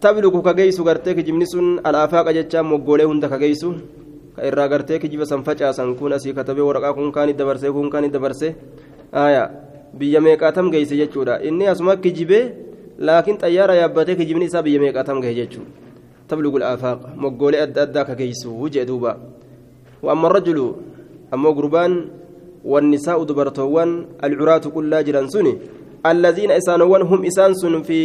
tabluku 0.00 0.42
ka 0.42 0.54
geeysu 0.54 0.84
gartee 0.84 1.14
kijibni 1.14 1.46
sun 1.46 1.80
alaafaaqa 1.84 2.32
jechaa 2.32 2.62
moggoolee 2.62 3.04
hunda 3.04 3.28
ka 3.28 3.38
geeysu 3.38 3.74
ka 4.35 4.47
irraa 4.49 4.67
gartee 4.67 4.99
kijiba 4.99 5.25
san 5.25 5.43
facaasan 5.43 5.95
kun 5.95 6.13
asii 6.13 6.33
katabee 6.33 6.65
waraqaa 6.69 6.93
kun 6.93 7.11
kaani 7.11 7.33
dabarsee 7.33 7.71
kun 7.71 7.89
kaani 7.89 8.09
dabarsee 8.09 8.55
aya 9.11 9.49
biyya 9.93 10.21
meeqaatam 10.21 10.71
geeyse 10.71 10.95
jechuudha 10.97 11.41
inni 11.41 11.67
asuma 11.67 11.95
kijibee 11.97 12.43
laakiin 12.99 13.37
xayyaara 13.37 13.75
yaabbatee 13.81 14.15
kijibni 14.15 14.45
isaa 14.45 14.61
biyya 14.61 14.79
meeqaatam 14.81 15.21
gahe 15.21 15.33
jechuudha 15.33 15.71
tabluku 16.27 16.57
alaafaaq 16.57 17.01
moggoolee 17.15 17.61
adda 17.65 17.81
addaa 17.87 18.05
ka 18.05 18.15
geeysu 18.15 18.69
jee 18.69 18.85
duuba 18.85 19.17
وأما 20.03 20.27
الرجل 20.27 20.59
ammoo 21.33 21.51
gurbaan 21.51 21.93
wannisaa'u 22.63 23.25
dubartoowwan 23.27 23.91
alcuraatu 24.23 24.71
qullaa 24.71 25.03
jiran 25.03 25.27
suni 25.27 25.51
allaziina 26.09 26.55
isaanowwan 26.55 27.03
hum 27.09 27.25
isaan 27.27 27.51
sun 27.61 27.83
fi 27.83 27.99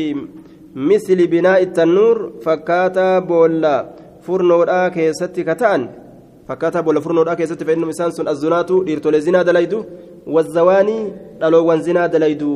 misli 0.75 1.29
binaa'i 1.31 1.71
tannuur 1.77 2.43
fakkaataa 2.45 3.21
boolla 3.29 3.75
furnoodhaa 4.27 4.91
keessatti 4.97 5.45
ka 5.47 5.55
boolla 6.84 7.02
furnoodhaa 7.02 7.36
keessatti 7.36 7.66
fa'innum 7.66 7.90
isaan 7.90 8.12
sun 8.12 8.28
azzunaatu 8.28 8.84
dhiirtolee 8.86 9.22
zinaa 9.22 9.44
dalaydu 9.44 9.86
wazzawaanii 10.36 11.02
dhaloowwan 11.40 11.82
zinaa 11.88 12.08
dalaydu 12.08 12.52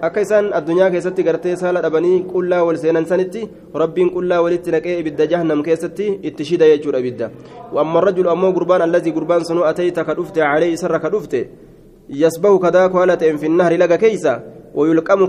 akka 0.00 0.20
isaan 0.20 0.52
addunyaa 0.58 0.90
keessatti 0.90 1.22
gartee 1.24 1.56
saala 1.56 1.82
dhabanii 1.82 2.24
qullaa 2.32 2.64
wal 2.66 2.78
seenan 2.82 3.06
sanitti 3.06 3.48
rabbiin 3.82 4.10
qullaa 4.16 4.40
walitti 4.44 4.74
naqee 4.74 4.98
ibidda 5.02 5.26
jahannam 5.32 5.62
keessatti 5.68 6.06
itti 6.22 6.44
shida 6.44 6.68
jechuudha 6.72 6.98
ibidda 7.04 7.30
وأما 7.72 7.98
الرجل 7.98 8.28
أمو 8.28 8.50
قربان 8.50 8.82
الذي 8.82 9.10
قربان 9.10 9.44
سنو 9.44 9.64
أتيت 9.64 10.00
كدفت 10.00 10.38
عليه 10.38 10.74
سر 10.76 10.98
كدفت 10.98 11.34
يسبه 12.10 12.58
كذاك 12.58 12.94
ولا 12.94 13.16
في 13.16 13.46
النهر 13.46 13.72
لقى 13.76 13.98
كيسا 13.98 14.34
ويلقم 14.74 15.20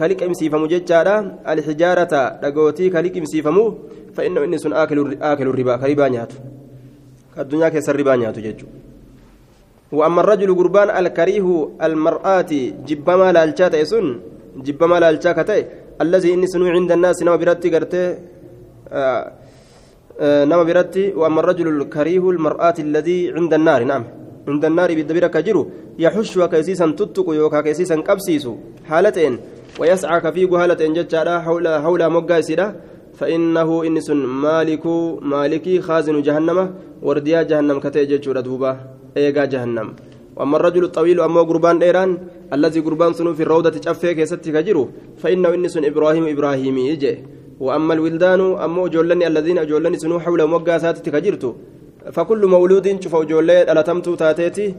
كلك 0.00 0.22
امسيفم 0.22 0.66
ججارا 0.66 1.16
الحجارة 1.48 2.14
لقوتي 2.42 2.90
كلك 2.90 3.18
امسيفمو 3.18 3.64
فإنه 4.14 4.44
إني 4.44 4.58
سن 4.58 4.72
آكل 4.72 5.18
آكل 5.22 5.46
الربا 5.48 5.76
كربا 5.76 6.08
نياتو 6.08 6.61
الدنيا 7.38 7.68
كيسر 7.68 7.96
ربا 7.96 8.16
نياتو 8.16 8.40
ججو 8.46 8.66
وأما 9.92 10.20
الرجل 10.20 10.50
قربان 10.58 10.88
الكريه 11.00 11.46
المرآة 11.86 12.52
جبما 12.88 13.28
لالشات 13.32 13.74
يسن 13.74 14.06
جبما 14.66 14.96
لالشاكتي 15.02 15.60
الذي 16.04 16.28
إني 16.34 16.46
سنو 16.52 16.66
عند 16.76 16.92
الناس 16.92 17.22
نما 17.22 17.36
براتي 17.36 17.68
قرتي 17.74 18.04
آه 18.92 19.24
nama 20.20 20.64
biratti 20.64 21.16
وأما 21.16 21.40
الرجل 21.40 21.68
الكريه 21.68 22.30
المرآة 22.30 22.74
الذي 22.78 23.32
عند 23.32 23.54
النار 23.54 23.84
نعم 23.84 24.04
عند 24.48 24.64
النار 24.64 24.94
بالدبير 24.94 25.26
كجرو 25.26 25.70
يحش 25.98 26.38
كيسيسا 26.38 26.86
تتق 26.98 27.26
يوكا 27.28 27.60
كيسيسا 27.60 27.96
قبسيسو 27.96 28.56
حالتين 28.88 29.38
ويسعى 29.80 30.20
كفيق 30.20 30.52
هالتين 30.54 30.92
جتشارا 30.92 31.38
حول 31.38 31.68
حول 31.68 32.10
مقاسرة 32.10 32.74
فإنه 33.22 33.70
إنس 33.88 34.08
مالك 34.44 34.84
مالكي 35.32 35.74
خازن 35.86 36.16
جهنم 36.26 36.58
ورديا 37.06 37.42
جهنم 37.50 37.78
كتئ 37.84 38.04
دوبا 38.46 38.70
إيقا 39.16 39.44
جهنم. 39.52 39.88
وأما 40.36 40.56
الرجل 40.56 40.84
الطويل 40.84 41.20
أما 41.20 41.42
قربان 41.42 41.82
إيران 41.82 42.10
الذي 42.52 42.80
قربان 42.86 43.12
سنو 43.12 43.34
في 43.38 43.42
الروضة 43.42 43.70
تشفيك 43.70 44.18
يستي 44.18 44.50
كجرو 44.52 44.88
فإنه 45.22 45.48
إنس 45.54 45.76
إبراهيم 45.76 46.24
إبراهيمي 46.34 46.82
يجي. 46.90 47.14
وأما 47.60 47.94
الولدان 47.94 48.40
أما 48.64 48.86
أجولني 48.86 49.26
الذين 49.26 49.58
أجولني 49.58 49.98
سنو 50.02 50.18
حول 50.24 50.40
مقاسات 50.54 50.98
تكجرتو 51.06 51.50
فكل 52.12 52.42
مولود 52.46 52.86
شوف 53.02 53.14
أجولي 53.14 53.72
ألتمتو 53.72 54.14
تاتيتي 54.14 54.74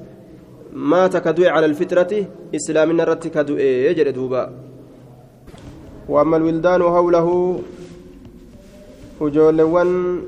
مات 0.73 1.17
كدوء 1.25 1.47
على 1.47 1.65
الفطرة 1.65 2.11
إسلامنا 2.55 3.03
رت 3.03 3.23
كدوء 3.27 3.59
يجري 3.87 4.11
دوبا. 4.11 4.43
وأما 6.09 6.37
الولدان 6.37 6.81
حوله 6.83 7.27
أجولن 9.21 10.21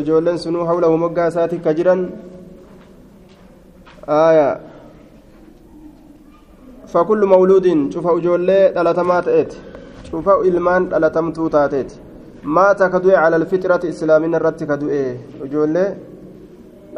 أجولن 0.00 0.36
سنو 0.36 0.66
حوله 0.68 0.96
مقاسات 0.96 1.54
كجرا 1.54 1.96
آية 4.08 4.60
فكل 6.92 7.20
مولود 7.26 7.66
شوف 7.92 8.06
أجولي 8.06 8.58
ألتمات 8.80 9.28
إيت 9.28 9.52
شوف 10.10 10.28
إلمان 10.28 10.82
ألتمتو 10.96 11.48
تاتيتي 11.48 11.96
مات 12.44 12.82
كدوء 12.92 13.14
على 13.14 13.36
الفطرة 13.36 13.82
إسلامنا 13.88 14.38
رت 14.38 14.60
كدوء 14.70 14.94
أجولي 15.44 15.84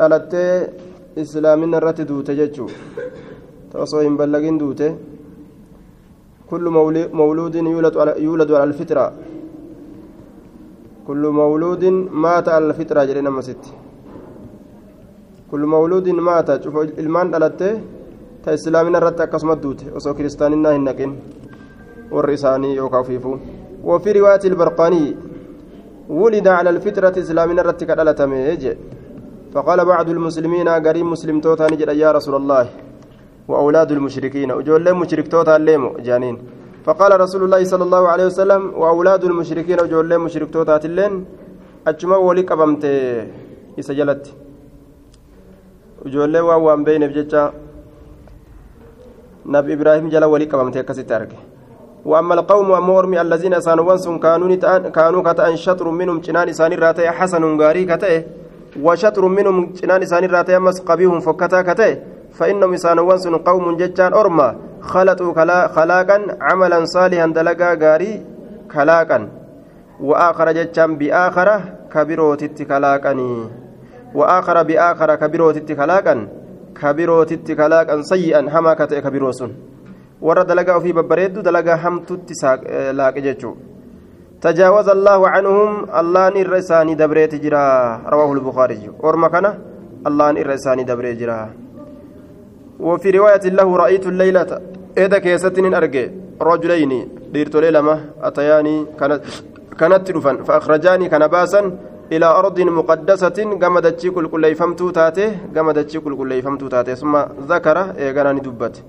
ألتي 0.01 0.45
islaamina 1.23 1.79
irratti 1.81 2.05
duute 2.05 2.33
jechuu. 2.39 2.71
Osoo 3.75 4.01
hin 4.01 4.17
ballagin 4.17 4.59
duute. 4.59 4.91
يولد 6.51 7.97
على 7.97 8.15
يولد 8.25 8.53
على 8.53 8.65
الفطرة 8.65 9.13
كل 11.09 11.25
مولود 11.41 11.85
مات 12.25 12.49
على 12.49 12.65
الفطرة 12.67 13.05
جرينا 13.09 13.31
مسيت 13.31 13.65
كل 15.51 15.63
مولود 15.75 16.09
مات. 16.09 16.65
شوف 16.65 16.77
إلمان 17.03 17.31
دلته 17.31 17.81
تا 18.45 18.55
اسلامنا 18.55 18.99
رت 18.99 19.21
اكسمت 19.21 19.59
دوت 19.65 19.81
وسو 19.95 20.15
كريستاننا 20.15 20.77
هنكن 20.77 21.11
والرساني 22.13 22.75
يوكافيفو 22.75 23.33
وفي 23.85 24.13
رواية 24.13 24.45
البرقاني 24.45 25.17
ولد 26.09 26.49
على 26.49 26.71
الفطرة 26.71 27.15
اسلامنا 27.25 27.63
رت 27.63 27.81
كدلتمه 27.85 28.77
فقال 29.55 29.85
بعض 29.85 30.09
المسلمين 30.11 30.69
قريب 30.69 31.07
مسلم 31.07 31.41
توتا 31.41 31.67
نجد 31.73 31.89
يا 31.89 32.13
رسول 32.13 32.35
الله. 32.35 32.67
وأولاد 33.49 33.93
المشركين. 33.93 34.53
وجول 34.53 34.95
مشرك 34.95 35.29
توتا 35.29 35.57
جانين. 36.07 36.37
فقال 36.89 37.13
رسول 37.21 37.43
الله 37.45 37.63
صلى 37.73 37.85
الله 37.85 38.03
عليه 38.13 38.27
وسلم 38.33 38.63
وأولاد 38.81 39.25
المشركين 39.25 39.79
وجول 39.81 40.19
مشرك 40.25 40.49
توتا 40.55 40.77
تلين 40.83 41.13
أجمع 41.87 42.17
ولي 42.17 42.43
قبمت. 42.49 42.85
إسجلت 43.79 44.25
وجول 46.05 46.35
وان 46.39 46.81
بين 46.89 47.03
بجتا 47.11 47.43
نبي 49.47 49.73
إبراهيم 49.77 50.09
جل 50.09 50.25
ولي 50.25 50.45
قبمت 50.53 50.79
كسيت 50.89 51.13
وأما 52.11 52.35
القوم 52.35 52.73
أمورمي 52.73 53.21
الذين 53.21 53.61
سانوا 53.61 54.19
كانوا 54.25 54.89
كانوا 54.97 55.23
كتأن 55.29 55.57
شطر 55.57 55.87
منهم 55.91 56.19
جنان 56.25 56.49
إسان 56.49 56.73
راتي 56.73 57.11
حسن 57.11 57.43
غاري 57.61 57.85
كتأ 57.91 58.13
وشطر 58.85 59.25
منهم 59.39 59.73
جنان 59.79 60.03
إسان 60.03 60.25
الراتي 60.25 60.57
أمس 60.57 60.81
قبيهم 60.89 61.21
فكتا 61.21 61.61
كتئ 61.69 61.93
فإنهم 62.33 62.73
إسانوان 62.79 63.19
سن 63.19 63.37
قوم 63.49 63.77
ججان 63.77 64.13
أرما. 64.15 64.68
خلطوا 64.81 65.33
خلاقا 65.69 66.19
عملا 66.41 66.85
صالحا 66.85 67.27
دلقا 67.27 67.75
غاري 67.83 68.23
خلاقا. 68.71 69.29
وآخر 70.01 70.53
ججان 70.53 70.97
بآخر 70.99 71.49
كبيروتت 71.93 72.69
خلاقني 72.69 73.51
وآخر 74.15 74.63
بآخر 74.63 75.15
كبيروتت 75.15 75.73
خلاقا. 75.81 76.29
كبيروتت 76.75 77.49
خلاقا 77.59 78.03
سيئا 78.03 78.41
هما 78.55 78.75
كتئ 78.75 79.01
كبيروسن 79.01 79.51
warra 80.23 80.45
dalagaa 80.45 80.77
ofii 80.77 80.93
babbareeddu 80.93 81.43
dalagaa 81.43 81.77
hamtutti 81.77 82.35
laaqe 82.93 83.21
jechuudha 83.23 83.63
تجاوز 84.41 84.89
الله 84.89 85.29
عنهم 85.29 85.71
الله 86.01 86.29
نير 86.29 86.59
إساني 86.59 86.95
دبريت 86.95 87.35
جرا. 87.35 87.67
رواه 88.07 88.33
البخاري 88.33 88.91
ورما 89.03 89.29
كان 89.29 89.47
الله 90.07 90.31
نير 90.31 90.55
إساني 90.55 90.83
دبريت 90.85 91.19
جرا. 91.19 91.51
وفي 92.81 93.11
رواية 93.11 93.45
له 93.59 93.77
رأيت 93.77 94.07
الليلة. 94.07 94.61
إذا 94.99 95.19
كيستن 95.19 95.75
أرجع. 95.75 96.07
رجلين. 96.43 97.09
ديرت 97.33 97.57
ليلة 97.57 97.81
ما 97.81 98.01
أتياني. 98.23 98.87
كانت 99.01 99.23
كانت 99.79 100.11
رفن 100.11 100.37
فأخرجاني 100.43 101.09
كان 101.09 101.27
باسا 101.27 101.79
إلى 102.13 102.27
أرض 102.27 102.61
مقدسة 102.61 103.39
جمدت 103.63 104.07
كل 104.07 104.27
كل 104.29 104.45
يفهمتو 104.45 104.91
تاته 104.91 105.31
جمدت 105.55 105.97
كل 105.97 106.17
كل 106.17 106.33
يفهمتو 106.33 106.69
تاته 106.69 106.95
ثم 106.95 107.17
ذكر 107.49 107.79
إيجاني 107.99 108.41
دبت. 108.41 108.83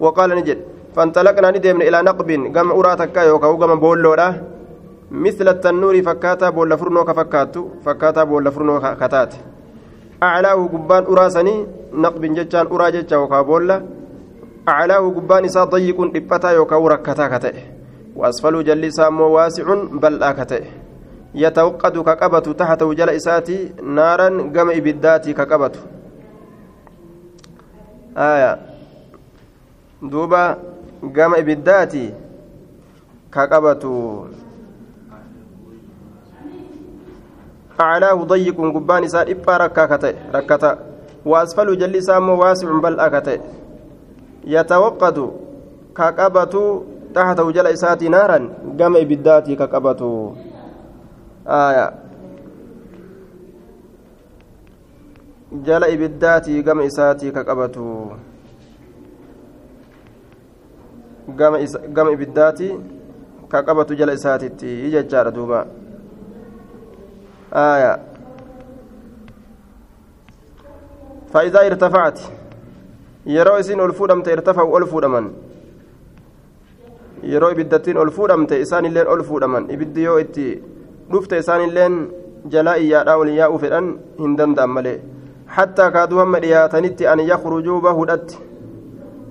وقال 0.00 0.30
نجد. 0.30 0.58
فانطلقنا 0.96 1.50
ندمنا 1.50 1.84
إلى 1.88 2.02
نقب. 2.02 2.28
جم 2.52 2.70
أراتك 2.70 3.16
يوكا 3.16 3.46
وجم 3.46 3.74
بولودا. 3.80 4.42
مثل 5.10 5.48
التنور 5.48 6.02
فكاتا 6.02 6.50
بولا 6.50 6.76
فرنو 6.76 7.04
كفكاتو 7.04 7.68
فكاتا 7.84 8.24
بولا 8.24 8.50
فرنو 10.20 10.22
كتات 10.22 10.22
أعلاه 10.22 10.68
قبان 10.72 11.04
أراسني 11.04 11.66
نقب 11.92 12.24
جتان 12.34 12.66
أرا 12.66 12.88
جتا 12.90 13.16
وكا 13.16 13.40
بولا. 13.42 13.82
أعلاه 14.68 15.10
قبان 15.10 15.44
إسا 15.44 15.64
ضيق 15.64 16.00
إبتا 16.00 16.50
يوكا 16.50 16.76
وركتا 16.76 17.28
كتئ 17.28 17.54
وأسفل 18.16 18.64
جلسا 18.64 19.08
مو 19.08 19.24
واسع 19.24 19.74
بل 19.92 20.22
أكتئ 20.22 20.64
يتوقد 21.34 21.98
كقبة 21.98 22.46
تحت 22.52 22.82
وجل 22.82 23.10
إساتي 23.10 23.72
نارا 23.82 24.28
قم 24.54 24.70
إبداتي 24.70 25.32
كقبة. 25.32 25.72
آية. 28.16 28.58
دوبا 30.02 30.56
قم 31.16 31.34
إبداتي 31.34 32.14
كقبة. 33.32 33.84
أعلاه 37.80 38.14
ضيق 38.24 38.56
قبان 38.74 39.04
إسان 39.04 39.28
إبا 39.28 39.56
ركاكته 39.56 40.14
ركتا 40.34 40.78
وأسفل 41.26 41.78
جلسا 41.78 42.18
مو 42.18 42.34
واسع 42.40 42.68
بل 42.80 43.00
أكته 43.00 43.40
يتوقد 44.44 45.18
كقبة 45.96 46.54
تحت 47.14 47.40
وجل 47.40 47.66
إساتي 47.66 48.08
نارا 48.08 48.38
قم 48.80 48.96
إبداتي 48.96 49.56
كقبة 49.56 50.02
آية. 51.46 51.86
جل 55.52 55.84
إبداتي 55.84 56.62
قم 56.62 56.80
إساتي 56.80 57.30
كقبة 57.30 57.76
قم 61.96 62.08
إبداتي 62.14 62.78
كقبة 63.52 63.88
جل 63.98 64.10
إساتي 64.10 64.46
يججار 64.94 65.28
دوبا. 65.28 65.66
آية 67.56 67.98
فإذا 71.32 71.66
ارتفعت 71.66 72.20
yeroo 77.26 77.50
ibiddattiin 77.50 77.98
ol 77.98 78.10
fuudhamte 78.16 78.60
isaanilleen 78.60 79.08
ol 79.08 79.22
fuudhaman 79.28 79.64
ibiddi 79.74 80.02
yoo 80.04 80.18
itti 80.24 80.44
dhufte 81.12 81.38
isaanilleen 81.42 81.94
jalaa 82.54 82.74
iyyaadhaa 82.82 83.16
ol 83.22 83.30
yaa'uu 83.38 83.58
fedhan 83.62 83.88
hin 84.18 84.36
danda'an 84.40 84.70
malee 84.74 85.00
hattaa 85.56 85.90
kaaduu 85.96 86.18
hamma 86.22 86.40
dhiyaatanitti 86.44 87.08
an 87.12 87.20
yakhrujuu 87.30 87.80
bahudhatti 87.86 88.38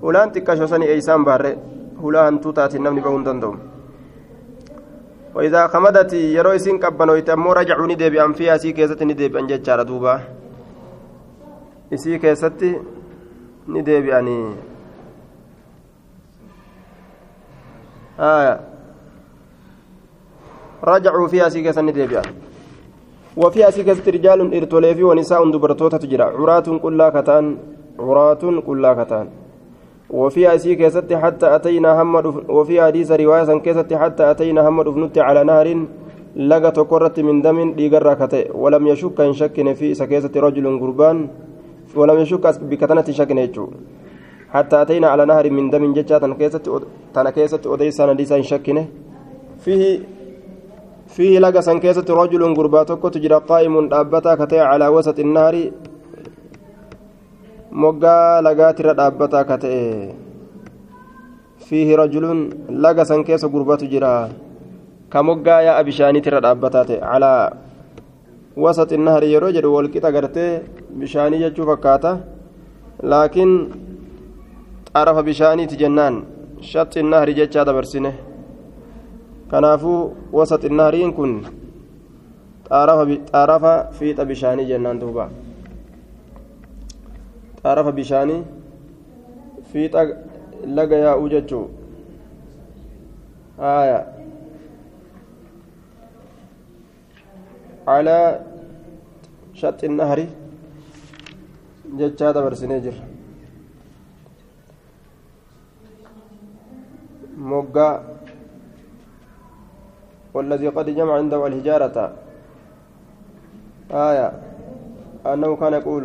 hulaan 0.02 0.34
xiqqasho 0.34 0.68
sanii 0.72 0.90
eeysaan 0.96 1.24
baarre 1.28 1.52
hulaa 2.02 2.24
hantuu 2.28 2.52
taatiin 2.58 2.84
namni 2.88 3.04
bahuu 3.06 3.18
hin 3.18 3.26
danda'u 3.30 3.54
وإذا 5.36 5.66
خمدت 5.68 6.12
يرو 6.12 6.50
إسين 6.56 6.80
قبنويت 6.80 7.28
أمو 7.28 7.52
رجعوا 7.52 7.86
أن 7.92 8.32
فيها 8.32 8.56
سي 8.56 8.72
كيست 8.72 9.02
أن 9.02 9.46
جتشار 9.46 9.82
دوبا. 9.82 10.20
إسي 11.92 12.18
كيست 12.18 12.60
ندبي 13.68 14.18
أني 14.18 14.38
آية 18.20 18.60
رجعوا 20.84 21.28
فيها 21.28 21.48
سي 21.52 21.60
كيست 21.62 21.78
ندبي 21.84 22.16
وفيها 23.36 23.70
سي 23.70 23.84
كيست 23.84 24.08
رجال 24.08 24.40
إرتوليفي 24.56 25.02
ونساء 25.02 25.50
دبرتوتا 25.52 25.96
تجرى. 26.00 26.22
عراة 26.22 26.68
كلا 26.80 27.08
كتان. 27.12 27.44
عراة 28.00 28.42
كلا 28.66 28.90
كتان. 29.04 29.26
وفي 30.10 30.54
أسي 30.54 30.74
كيست 30.74 31.12
حتى 31.12 31.46
أتينا 31.56 32.02
هم 32.02 32.14
وفي 32.48 32.82
حديث 32.82 33.12
رواية 33.12 33.58
كيست 33.58 33.94
حتى 33.94 34.30
أتينا 34.30 34.68
هم 34.68 34.80
رفنت 34.80 35.18
على 35.18 35.44
نهر 35.44 35.68
ka 36.36 38.28
ta'e 38.28 38.52
walam 38.52 38.86
yashukka 38.86 39.24
hin 39.24 39.32
shakkine 39.32 39.74
fi 39.74 39.90
isa 39.90 40.06
keessatti 40.06 40.36
rajulun 40.36 40.76
gurbaan 40.78 41.30
walam 41.96 42.18
yashukka 42.20 42.60
bikka 42.60 42.86
tanatti 42.86 43.12
hin 43.12 43.18
shakkine 43.18 43.46
jechuu 43.48 43.72
حتى 44.46 44.82
أتينا 44.82 45.08
على 45.08 45.26
نهر 45.26 45.50
من 45.50 45.70
دم 45.70 45.92
ججا 45.92 46.18
تنا 46.18 47.30
كيست 47.30 47.66
أديسان 47.66 48.08
أديسان 48.08 48.42
شكنه 48.42 48.86
فيه 49.58 50.00
فيه 51.06 51.38
لقى 51.38 51.62
سن 51.62 51.78
كيست 51.80 52.10
رجل 52.10 52.42
غرباتك 52.54 53.02
تجرى 53.02 53.38
قائم 53.50 53.74
أبتا 53.92 54.34
كتي 54.34 54.60
على 54.60 54.88
وسط 54.88 55.18
النهر. 55.18 55.54
مقا 57.82 58.40
لقى 58.46 58.68
ترى 58.76 58.92
أبتا 59.06 59.42
كتي 59.48 59.76
فيه 61.66 61.88
رجل 62.00 62.24
لقى 62.82 63.04
سن 63.08 63.20
كيس 63.26 63.44
غربات 63.52 63.82
جرى 63.92 64.14
كمقا 65.12 65.56
يا 65.66 65.72
أبشاني 65.80 66.20
ترى 66.24 66.38
أبتا 66.52 66.82
على 67.12 67.32
وسط 68.64 68.90
النهر 68.98 69.22
يرجل 69.34 69.66
والكتا 69.74 70.08
قرتي 70.14 70.46
بشاني 70.98 71.36
جتشو 71.42 71.62
فكاتا 71.68 72.12
لكن 73.12 73.50
arafa 74.96 75.22
bishaaniiti 75.22 75.76
jennaan 75.80 76.14
shaxxi 76.68 77.02
nahri 77.12 77.32
jechaa 77.38 77.64
dabarsine 77.68 78.12
kanaafuu 79.50 79.98
wasat 80.38 80.62
nahriin 80.78 81.12
kun 81.16 81.32
xaarafa 82.68 83.72
fiixa 83.98 84.24
bishaanii 84.30 84.66
jennaan 84.70 85.00
duuba 85.02 85.28
xaarafa 87.66 87.92
bishaanii 87.98 88.42
fiixa 89.70 90.02
laga 90.78 90.96
yaa'uu 91.04 91.30
jechuu 91.32 91.64
haya 93.62 93.96
calaa 97.88 98.28
shaxxi 99.62 99.88
nahri 99.98 100.26
jechaa 102.02 102.32
dabarsinee 102.38 102.80
jirra 102.86 103.04
مقا 107.46 107.90
والذي 110.34 110.68
قد 110.76 110.86
جمع 110.98 111.14
عنده 111.14 111.46
الهجارة 111.46 111.96
آية 113.90 114.28
أنه 115.32 115.50
كان 115.56 115.72
يقول 115.72 116.04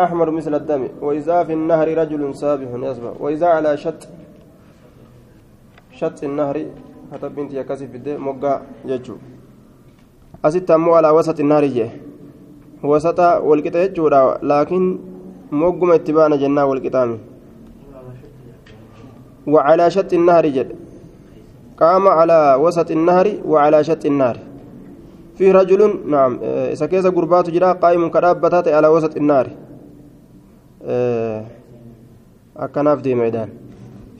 أحمر 0.00 0.30
مثل 0.30 0.54
الدم 0.54 0.88
وإذا 1.02 1.44
في 1.44 1.52
النهر 1.52 1.98
رجل 1.98 2.34
سابح 2.34 2.68
يصبح 2.88 3.12
وإذا 3.20 3.46
على 3.46 3.76
شط 3.76 4.08
شط 5.92 6.24
النهر 6.24 6.66
حتى 7.12 7.28
بنت 7.28 7.52
يكسف 7.54 7.94
الدم 7.94 8.28
مقا 8.28 8.62
يجو 8.84 9.16
أسيت 10.44 10.70
أمو 10.70 10.94
على 10.94 11.10
وسط 11.10 11.40
النهر 11.40 11.64
جه. 11.66 11.90
وسط 12.84 13.20
والقطع 13.20 13.78
يجو 13.78 14.08
لكن 14.42 14.98
مقم 15.52 15.90
اتبانا 15.90 16.36
جنة 16.36 16.64
والقطامي 16.64 17.18
وعلى 19.46 19.90
شط 19.90 20.12
النهر 20.12 20.46
جد 20.46 20.70
قام 21.80 22.08
على 22.08 22.54
وسط 22.60 22.90
النهر 22.90 23.26
وعلى 23.44 23.84
شط 23.84 24.04
النهر. 24.06 24.36
في 25.36 25.52
رجل 25.52 25.80
نعم 26.06 26.38
إذا 26.42 26.86
كيس 26.86 27.06
قربات 27.06 27.50
جرا 27.50 27.72
قائم 27.72 28.08
كرابتات 28.08 28.68
على 28.68 28.88
وسط 28.88 29.16
النهر. 29.16 29.48
أكناف 32.56 32.98
دي 33.00 33.14
ميدان 33.14 33.48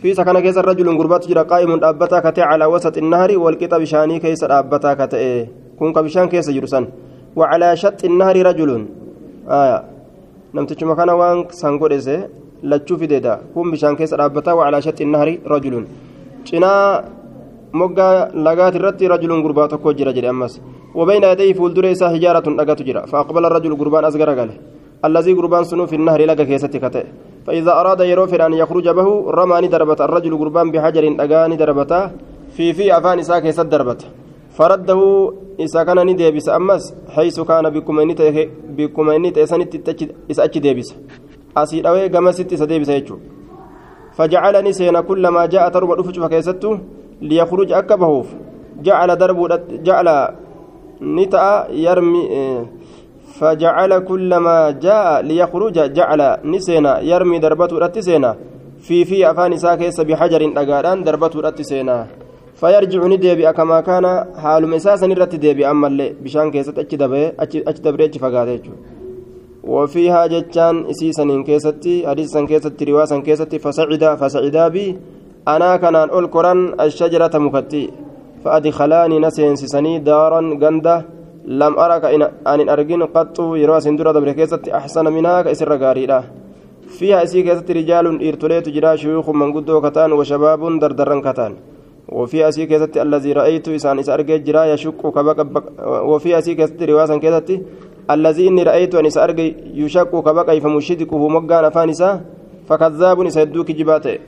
في 0.02 0.14
سكن 0.14 0.40
كيس 0.40 0.58
الرجل 0.58 0.98
قربات 0.98 1.28
جرا 1.28 1.42
قائم 1.42 1.84
أبتا 1.84 2.18
كتي 2.20 2.42
على 2.42 2.64
وسط 2.64 2.96
النهر 2.98 3.38
والكتاب 3.38 3.84
شاني 3.84 4.18
كيس 4.18 4.44
أبتا 4.44 4.94
كتي 4.94 5.46
كون 5.78 5.92
كبشان 5.92 6.28
كيس 6.28 6.50
جرسان 6.50 6.88
وعلى 7.36 7.76
شط 7.76 8.04
النهر 8.04 8.36
رجل 8.46 8.70
آية 9.48 9.84
نمتش 10.54 10.84
مكان 10.84 11.10
وان 11.10 11.44
سانغوريسي 11.50 12.18
lachuu 12.62 12.98
fideedha. 12.98 13.38
Kun 13.54 13.70
bishaan 13.70 13.96
keessa 13.96 14.16
dhaabbataa 14.18 14.54
wacalaa 14.58 14.82
shatti 14.82 15.04
nahari 15.04 15.40
rajulun. 15.46 15.86
Cinaa 16.44 17.04
moggaa 17.72 18.30
lagaati 18.34 18.78
irratti 18.80 19.08
rajulun 19.08 19.42
gurbaa 19.44 19.68
tokko 19.68 19.94
jira 19.94 20.12
jedhe 20.12 20.28
ammas. 20.28 20.60
وبين 20.94 21.24
يديه 21.24 21.52
فولدر 21.52 21.92
إسا 21.92 22.08
حجارة 22.08 22.46
أجت 22.62 22.82
جرا 22.82 23.06
فأقبل 23.06 23.44
الرجل 23.46 23.76
قربان 23.76 24.04
أصغر 24.04 24.30
قال 24.38 24.50
الذي 25.04 25.32
قربان 25.32 25.64
سنو 25.64 25.86
في 25.86 25.96
النهر 25.96 26.20
لقى 26.26 26.44
كيستي 26.44 26.78
فإذا 27.46 27.72
أراد 27.80 28.00
يروفر 28.00 28.46
أن 28.46 28.52
يخرج 28.52 28.88
به 28.88 29.08
رماني 29.30 29.68
دربت. 29.68 30.00
الرجل 30.00 30.38
قربان 30.38 30.70
بحجر 30.70 31.04
أجاني 31.20 31.56
دربته 31.56 32.10
في 32.56 32.72
في 32.72 32.98
أفان 32.98 33.18
إسا 33.18 33.38
كيست 33.38 33.60
دربت. 33.60 34.00
فرده 34.56 35.00
إسا 35.60 35.82
كان 35.84 35.98
نديبس 36.06 36.48
أمس 36.48 36.94
حيث 37.14 37.40
كان 37.40 37.64
بكميني 38.76 39.30
تيساني 39.30 39.64
إسا 40.30 40.44
أتش 40.44 40.58
ديبس. 40.58 40.90
isa 41.58 42.66
deebisa 42.66 42.92
jechuudha 42.92 43.22
fajacalani 44.16 44.74
seena 44.74 45.02
kullamaa 45.02 45.48
ja'a 45.48 45.70
taruma 45.70 45.96
dhufu 45.96 46.12
cufa 46.12 46.28
keessattu 46.28 46.78
liyakhruj 47.20 47.72
akka 47.72 47.96
bahuuf 47.96 48.26
jacala 48.82 49.16
darbuudha 49.16 49.58
jacala 49.82 50.34
ni 51.00 51.26
ta'a 51.26 51.66
yarmi 51.72 52.22
فجعل 53.38 53.92
كلما 53.98 54.70
جاء 54.70 55.22
ليخرج 55.22 55.76
جعل 55.96 56.20
نسينا 56.44 56.92
يرمي 57.00 57.38
دربته 57.38 57.78
رتسينا 57.78 58.36
في 58.86 59.04
في 59.04 59.30
أفان 59.30 59.56
ساكيس 59.56 60.00
بحجر 60.00 60.42
أجاران 60.62 60.98
دربته 61.04 61.40
رتسينا 61.40 62.06
فيرجع 62.60 63.06
ندبي 63.06 63.52
كما 63.52 63.80
كان 63.80 64.04
حال 64.42 64.62
مساسا 64.68 65.06
نرت 65.06 65.34
دبي 65.34 65.70
أما 65.70 65.86
اللي 65.86 66.14
بشان 66.22 66.50
كيست 66.50 66.78
أتش 66.78 66.94
دبري 66.94 68.04
أتش 68.04 68.18
فقاده 68.18 68.62
وفيها 69.68 70.26
جتان 70.26 70.86
إسيسن 70.90 71.44
كيستي 71.44 72.08
حديثا 72.08 72.40
كيستي 72.46 72.84
رواسا 72.84 73.18
كيستي 73.20 73.58
فسعد 73.58 74.04
فسعدا 74.20 74.68
بي. 74.68 74.96
أنا 75.48 75.76
كان 75.76 75.96
أول 75.96 76.74
الشجرة 76.80 77.38
مكتي. 77.38 77.90
فأدخلاني 78.44 79.18
نسين 79.18 79.56
سسني 79.56 79.98
دارا 79.98 80.40
غندا. 80.62 80.96
لم 81.48 81.78
أرك 81.78 82.04
أن 82.46 82.68
أرجين 82.68 83.02
قط 83.02 83.38
يروى 83.62 83.80
سندورة 83.80 84.12
دبر 84.12 84.32
كيستي 84.32 84.76
أحسن 84.76 85.06
منها 85.16 85.42
كإسر 85.42 85.72
غاريدا 85.82 86.18
فيها 86.98 87.22
إسي 87.22 87.42
كيستي 87.42 87.72
رجال 87.72 88.06
إرتليت 88.28 88.68
جرا 88.68 88.96
شيوخ 88.96 89.26
من 89.30 89.52
قدو 89.54 89.80
كتان 89.80 90.12
وشباب 90.12 90.60
دردرن 90.82 91.20
كتان 91.26 91.52
وفي 92.08 92.48
أسي 92.48 92.66
كيستي 92.66 93.02
الذي 93.02 93.32
رأيت 93.32 93.68
إسان 93.68 93.98
إس 93.98 94.08
أرجي 94.08 94.38
جرا 94.46 94.64
يشك 94.72 95.00
كبك 95.16 95.38
وفي 96.10 96.38
أسي 96.38 96.54
كيستي 96.54 96.84
رواسا 96.84 97.16
كيستي 97.16 97.56
الذي 98.10 98.48
إني 98.48 98.62
رأيت 98.62 98.94
أن 98.94 99.06
إسأرجي 99.06 99.56
يشك 99.74 100.10
كبقى 100.10 100.60
فمشدقه 100.60 101.28
مقان 101.28 101.64
أفانسا 101.64 102.20
فكذاب 102.68 103.28
سيدوك 103.28 103.70
جباته 103.70 104.18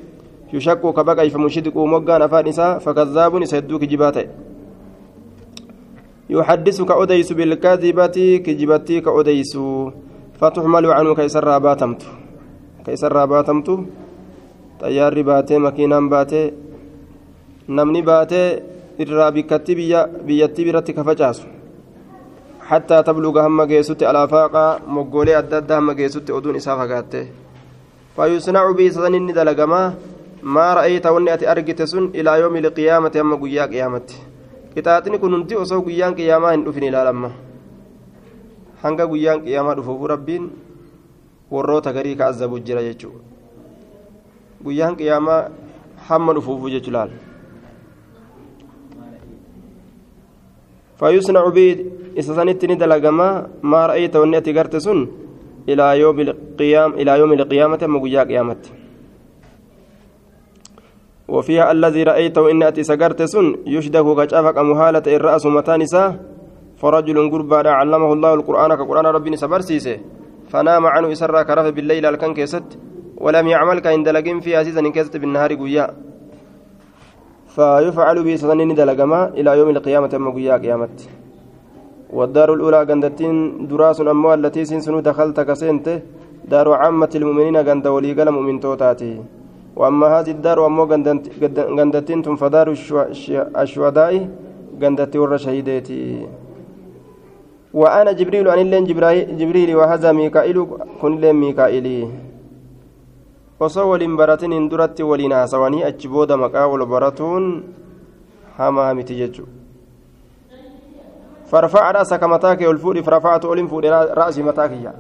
يشك 0.53 0.81
كبقى 0.81 1.31
فمشدقه 1.31 1.87
مقان 1.87 2.23
أفانسا 2.23 2.79
فكذاب 2.79 3.45
سيدوك 3.45 3.85
جباته 3.85 4.25
يحدثك 6.37 6.91
أديس 6.91 7.33
بالكاذبة 7.33 8.17
كجبتي 8.45 8.97
كأديس 9.01 9.53
فتحمل 10.41 10.87
عنه 10.87 11.15
كيسر 11.15 11.59
باتمت 11.59 12.03
كيسر 12.87 13.17
باتمت 13.33 13.69
طيار 14.81 15.23
باتي 15.23 15.59
مكينا 15.59 16.01
باتي 16.01 16.43
نمني 17.69 18.03
باتي 18.03 18.45
irraa 19.01 19.31
bikkatti 19.33 19.75
biyyattii 20.27 20.65
biratti 20.69 20.93
kafacaasu 20.93 21.49
حتى 22.71 23.03
تبلغ 23.03 23.47
هم 23.47 23.63
جيسوت 23.63 24.03
الآفاق 24.03 24.55
مغولي 24.87 25.39
أدد 25.39 25.73
هم 25.73 25.93
جيسوت 25.93 26.31
ودون 26.31 26.57
اسا 26.57 26.77
فغاته 26.77 27.27
فيصنع 28.17 28.71
به 28.71 28.89
سنن 28.89 29.27
دلغما 29.33 29.95
ما 30.43 30.75
رأيت 30.75 31.07
وني 31.07 31.51
ارجت 31.51 31.83
سن 31.83 32.05
إلى 32.15 32.41
يوم 32.41 32.57
القيامة 32.57 33.13
هم 33.17 33.35
غيا 33.45 33.67
قيامت 33.67 34.09
قطاطني 34.78 35.18
كننتي 35.18 35.56
وسو 35.56 35.80
غيان 35.88 36.14
قيامه 36.20 36.54
ان 36.54 36.64
دفن 36.64 36.84
الى 36.84 37.00
لما 37.08 37.32
hanga 38.86 39.08
guyyaan 39.10 39.42
qiyaamaa 39.42 39.76
dhufuuf 39.78 40.02
rabbiin 40.14 40.44
warroota 41.54 41.94
garii 41.94 42.16
ka 42.20 42.28
azabu 42.32 42.60
jira 42.68 42.84
jechuudha 42.88 43.24
guyyaan 44.66 44.98
qiyaamaa 45.00 45.40
hamma 46.10 46.36
dhufuuf 46.38 46.70
jechuu 46.76 46.96
laal 46.98 47.14
فيصنع 51.00 51.44
به 51.52 51.86
إسسانت 52.20 52.62
ندلقما 52.72 53.28
ما 53.72 53.82
رأيت 53.92 54.16
ونأتي 54.16 54.52
قرتسن 54.58 55.00
إلى 55.70 55.86
يوم 56.00 56.18
القيام 56.20 56.92
إلى 57.02 57.12
يوم 57.20 57.32
القيامة 57.34 57.82
مقيا 57.94 58.24
قيامة 58.24 58.64
وفيها 61.35 61.73
الذي 61.73 62.03
رأيته 62.11 62.51
إن 62.51 62.63
أتي 62.63 62.83
سقرتسن 62.91 63.47
يشده 63.75 64.07
كشافك 64.19 64.59
مهالة 64.71 65.07
الرأس 65.17 65.45
متانسا 65.47 66.05
فرجل 66.81 67.19
قربا 67.33 67.71
علمه 67.79 68.11
الله 68.17 68.33
القرآن 68.35 68.71
كقرآن 68.81 69.07
ربي 69.17 69.37
سبرسيسه 69.43 69.97
فنام 70.51 70.87
عنه 70.95 71.13
إسرى 71.13 71.45
كرف 71.49 71.67
بالليل 71.77 72.05
الكن 72.07 72.35
كيست 72.39 72.69
ولم 73.25 73.47
يعمل 73.55 73.79
كإن 73.85 74.03
دلقين 74.03 74.41
في 74.45 74.61
أسيسا 74.61 74.83
كيست 74.97 75.15
بالنهار 75.17 75.55
قيا 75.61 75.87
فيفعل 77.55 78.17
به 78.27 78.35
سنن 78.43 78.75
دلقما 78.81 79.21
إلى 79.39 79.51
يوم 79.59 79.69
القيامة 79.77 80.13
أما 80.19 80.31
قيا 80.37 80.57
قيامة 80.65 80.97
والدار 82.17 82.49
الأولى 82.55 82.81
قندتين 82.89 83.35
دراس 83.71 84.01
أموال 84.01 84.39
التي 84.47 84.65
سنسنو 84.65 85.01
دخلت 85.09 85.39
كسنت 85.49 85.87
دار 86.53 86.69
عامة 86.81 87.13
المؤمنين 87.15 87.57
قند 87.57 87.87
ولي 87.87 88.13
قلم 88.19 88.37
من 88.47 88.61
توتاتي. 88.61 89.13
وأما 89.77 90.07
هذه 90.21 90.31
الدار 90.31 90.61
وأمو 90.61 90.85
قندتين 91.79 92.23
فدار 92.37 92.67
الشهداء 93.63 94.13
ور 95.19 95.37
شهيدتي 95.37 96.27
وأنا 97.75 98.13
جبريل 98.13 98.49
أن 98.49 98.59
اللين 98.59 98.85
جبريل 99.39 99.77
وهذا 99.77 100.13
ميكائيل 100.13 100.67
كن 101.01 101.13
لين 101.21 101.37
achi 105.85 106.09
booda 106.09 106.37
maqaa 106.37 106.65
wal 106.65 106.87
baratuun 106.89 107.45
hamaa 108.57 108.95
miti 108.97 109.13
jechuudha 109.21 109.53
farfa'a 111.51 111.93
ra'asa 111.93 112.17
mataa 112.29 112.57
kee 112.57 112.65
ol 112.67 112.81
fuudhi 112.81 113.03
farfa'atu 113.05 113.53
oliin 113.53 113.69
fuudhe 113.69 113.93
ra'asii 113.93 114.47
mataa 114.49 114.69
kiyya 114.73 114.95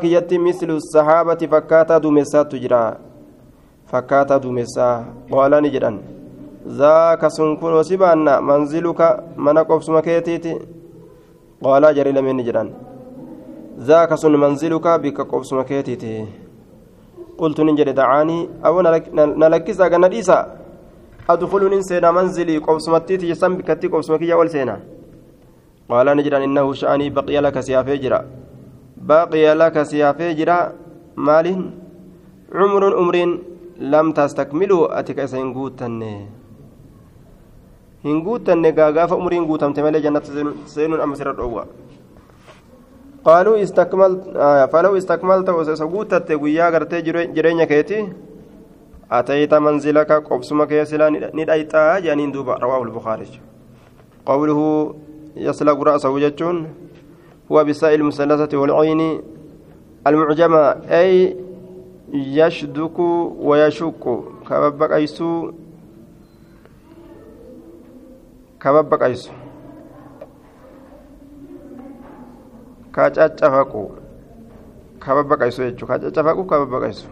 kiyyatti 0.00 0.38
mislu 0.38 0.80
sahaabati 0.80 1.48
fakkaataa 1.48 2.00
duumessaatu 2.00 2.58
jira 2.58 2.96
fakkaataa 3.90 4.42
duumessaa 4.42 5.04
qoolaa 5.30 5.60
ni 5.60 5.70
jedhan 5.70 5.98
zaaka 6.66 7.30
sun 7.30 7.56
kunoo 7.56 7.82
si 7.82 7.96
baanna 7.96 8.40
manziluka 8.40 9.22
mana 9.36 9.64
qobsuma 9.64 10.02
keetiiti 10.02 10.52
qoolaa 11.62 11.92
jarii 11.92 12.12
lameen 12.12 12.36
ni 12.36 12.44
jedhan 12.44 12.70
zaaka 13.78 14.16
sun 14.16 14.36
manziluka 14.36 14.98
bikka 14.98 15.24
qobsuma 15.24 15.64
keetiiti 15.64 16.14
قلت 17.40 17.60
نجد 17.60 17.88
دعاني 18.00 18.38
أو 18.66 18.80
نلكس 19.42 19.80
أغنى 19.80 20.08
ديسا 20.08 20.38
أدخل 21.30 21.62
ننسينا 21.72 22.10
منزلي 22.16 22.56
قوسمتي 22.66 23.16
تجسم 23.16 23.52
بكتي 23.56 23.88
قوسمكي 23.88 24.32
أول 24.32 24.50
سينا 24.50 24.76
قال 25.90 26.06
نجد 26.16 26.34
إنه 26.46 26.66
شأني 26.80 27.06
بقي 27.16 27.36
لك 27.44 27.56
سيافي 27.60 27.96
جرا 27.96 28.20
بقي 29.00 29.54
لك 29.54 29.82
سيافي 29.82 30.34
جرا 30.34 30.72
مال 31.16 31.46
عمر 32.52 32.82
أمر 32.98 33.16
لم 33.80 34.06
تستكمله 34.12 34.98
أتك 34.98 35.24
سينقوتن 35.24 36.02
هنقوتن 38.04 38.64
غاغاف 38.78 39.12
أمرين 39.12 39.44
قوتم 39.44 39.72
تملي 39.72 40.00
جنة 40.00 40.22
سينون 40.66 41.00
أمسر 41.00 41.30
الأول 41.30 41.64
قالوا 43.24 43.62
استكملت 43.62 44.22
آه 44.36 44.66
فلو 44.66 44.96
استكملت 44.96 45.48
وسسقوتت 45.48 46.30
ويا 46.30 46.68
غرتي 46.72 47.00
جرينيا 47.36 47.64
كيتي. 47.64 48.12
أتيت 49.12 49.54
منزلك 49.54 50.12
قبسمك 50.12 50.72
يسلا 50.72 51.08
ندأيتا 51.10 51.98
جانين 51.98 52.32
دوبا 52.32 52.54
رواه 52.54 52.82
البخاري. 52.82 53.28
قوله 54.26 54.60
يسلق 55.36 55.78
رأسه 55.82 56.18
جتون 56.18 56.56
هو 57.52 57.64
بساء 57.64 57.94
المثلثة 57.94 58.58
والعين 58.58 59.22
المعجمة 60.06 60.58
أي 61.00 61.36
يشدك 62.12 62.98
ويشك 63.38 64.04
كببك 64.48 64.90
أيسو 64.92 65.52
كببك 68.60 69.02
أيسو 69.02 69.30
ka 72.92 73.10
caccafaqu 73.10 73.82
ka 74.98 75.14
babbaqaysu 75.14 75.62
jechuu 75.70 75.86
ka 75.86 75.98
caccafaqu 76.02 76.42
ka 76.50 76.56
babbaqaysu 76.58 77.06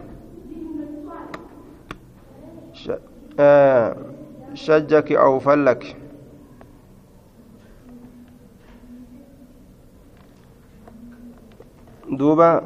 shajjaki 4.53 5.15
duuba 12.11 12.63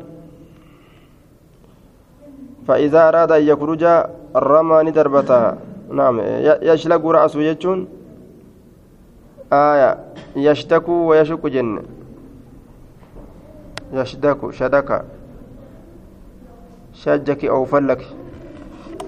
فإذا 2.68 3.10
أراد 3.10 3.32
أن 3.32 3.44
يخرج 3.44 3.84
الرمى 4.36 4.78
ندربتها 4.84 5.58
نعم 5.92 6.16
يشلق 6.64 7.06
رأسه 7.06 7.42
يجون. 7.42 7.88
آية 9.54 10.00
يشتكو 10.36 10.92
ويشك 10.92 11.46
جنة 11.46 11.84
يشدك 13.94 14.40
شدك. 14.52 14.90
شجك 16.94 17.46
أو 17.46 17.66
فلك. 17.66 18.02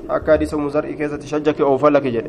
أكاديس 0.10 0.54
مزرع 0.54 0.92
كيسة 0.92 1.20
شجك 1.20 1.62
أو 1.62 1.78
فلك 1.78 2.04
جل 2.04 2.28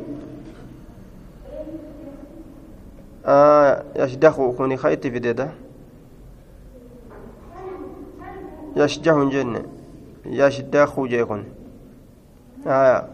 آه 3.26 3.82
يشدخ 3.96 4.36
كوني 4.56 4.76
خيط 4.76 5.06
في 5.06 5.18
ديدا 5.18 5.50
يشجه 8.76 9.24
جنة 9.24 9.62
يشدخ 10.26 11.00
جيكون 11.00 11.44
آه 12.66 13.04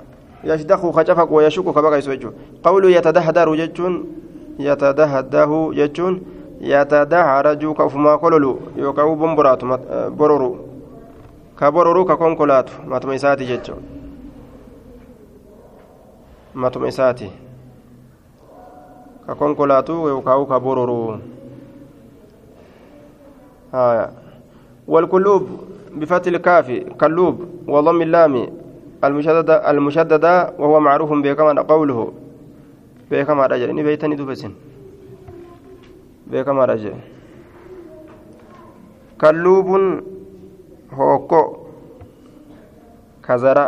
يشدخ 0.45 0.91
خجفك 0.91 1.31
ويشك 1.33 1.65
كبقى 1.65 1.99
يسوجه 1.99 2.31
قول 2.65 2.85
يتدهدر 2.97 3.55
جتون 3.55 3.95
يتدهده 4.59 5.71
جتون 5.75 6.15
yatadaharaju 6.63 7.75
ka 7.75 7.85
ufumaa 7.85 8.19
kololu 8.19 8.63
yookaan 8.77 9.17
bomburaatu 9.19 9.67
bororu 10.17 10.51
ka 11.57 11.73
bororu 11.73 12.05
ka 12.05 12.17
konkolaatu 12.17 12.73
matuma 12.87 13.15
isaati 13.15 13.47
jecha 13.47 13.75
matuma 16.55 16.89
والقلوب 24.93 25.43
بفتح 25.99 26.29
الكاف 26.33 26.69
كلوب 27.01 27.37
وضم 27.69 27.99
اللام 28.03 28.35
المشددة 29.05 29.55
المشددة 29.71 30.35
وهو 30.61 30.81
معروف 30.81 31.11
بكما 31.25 31.63
قوله 31.73 31.99
بكما 33.11 33.43
رجل 33.47 33.69
بيتني 33.87 34.15
دبسن 34.21 34.53
beekamaadha 36.33 36.77
jee 36.81 36.97
kalluubun 39.21 39.85
hookko 40.97 41.41
kazara 43.27 43.65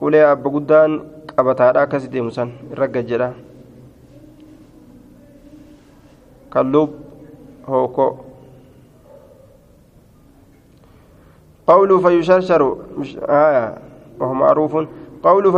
ulee 0.00 0.22
abba 0.22 0.48
guddaan 0.54 0.92
qabataadha 1.34 1.82
akkasi 1.82 2.08
deemu 2.14 2.30
san 2.30 2.54
irra 2.70 2.86
قوله 11.68 11.96
فيشرشر 12.00 12.62
آية 13.28 13.78
وهو 14.20 14.34
معروف. 14.34 14.72
قوله 15.22 15.52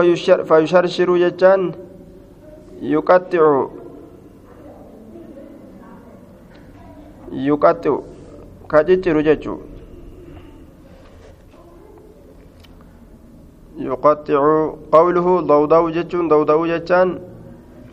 فيشرشر 0.49 1.09
جتان 1.17 1.73
يقطع. 2.83 3.71
ka 8.71 8.79
cicciru 8.87 9.23
jechuu 9.23 9.59
يقطع. 13.79 14.43
قوله 14.93 15.27
ضوضاء 15.41 15.91
جتون 15.91 16.29
ضوضاء 16.29 16.67
جتان. 16.67 17.19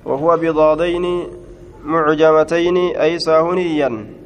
وهو 0.06 0.38
بضادين 0.42 1.06
معجمتين 1.86 2.78
أي 2.78 3.20
ساهنيا 3.20 4.17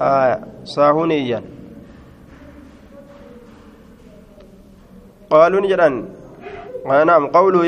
آه 0.00 0.40
ساهنيا 0.64 1.42
قالوا 5.30 5.60
نجران. 5.60 5.94
نعم 6.86 7.26
قوله 7.26 7.62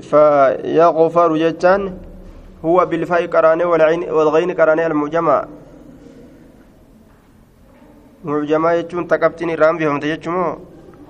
فيغفر 0.00 1.30
جتان. 1.36 1.98
هو 2.64 2.86
بالفاء 2.86 3.26
قرانه 3.26 3.64
والعين 3.64 4.10
والغين 4.10 4.50
قرانه 4.54 4.86
المعجمة 4.86 5.48
معجمة 8.24 8.70
يجون 8.72 9.08
تقبتني 9.08 9.54
رام 9.54 9.78
بهم 9.78 9.98
تجمو 10.00 10.58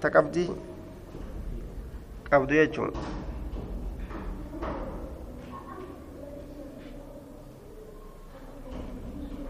تقبتي 0.01 0.49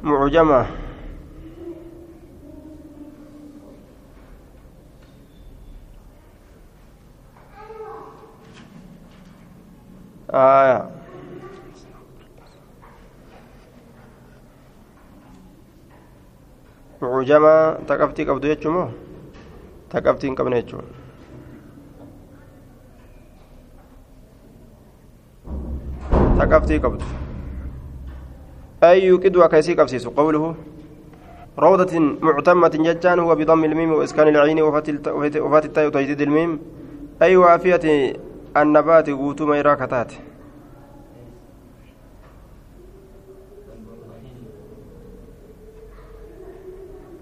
معجمة. 0.02 0.66
آية. 10.30 10.90
معجمة. 17.02 17.72
تقفتي 17.72 18.24
قبض 18.24 18.44
يجمو؟ 18.44 18.88
تقفتي 19.90 20.28
قبض 20.28 20.82
تقفتي 26.38 26.78
قبض 26.78 27.02
أي 28.82 29.04
يوقد 29.04 29.36
وكيسي 29.36 29.74
قبسيس 29.74 30.06
قوله 30.06 30.54
روضة 31.58 31.98
معتمة 31.98 32.68
ججان 32.68 33.18
هو 33.18 33.34
بضم 33.34 33.64
الميم 33.64 33.92
وإسكان 33.92 34.28
العين 34.28 34.62
وفات 34.62 34.88
التاء 35.64 35.86
وتجديد 35.86 36.20
الميم. 36.20 36.58
أي 37.22 37.36
وافية 37.36 38.16
النبات 38.56 39.10
قوتو 39.10 39.46
ميرا 39.46 39.74
كتات. 39.74 40.12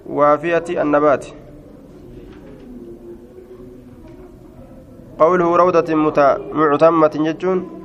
وافية 0.06 0.82
النبات. 0.82 1.26
قوله 5.18 5.56
روضة 5.56 5.94
معتمة 5.94 7.10
ججون. 7.14 7.79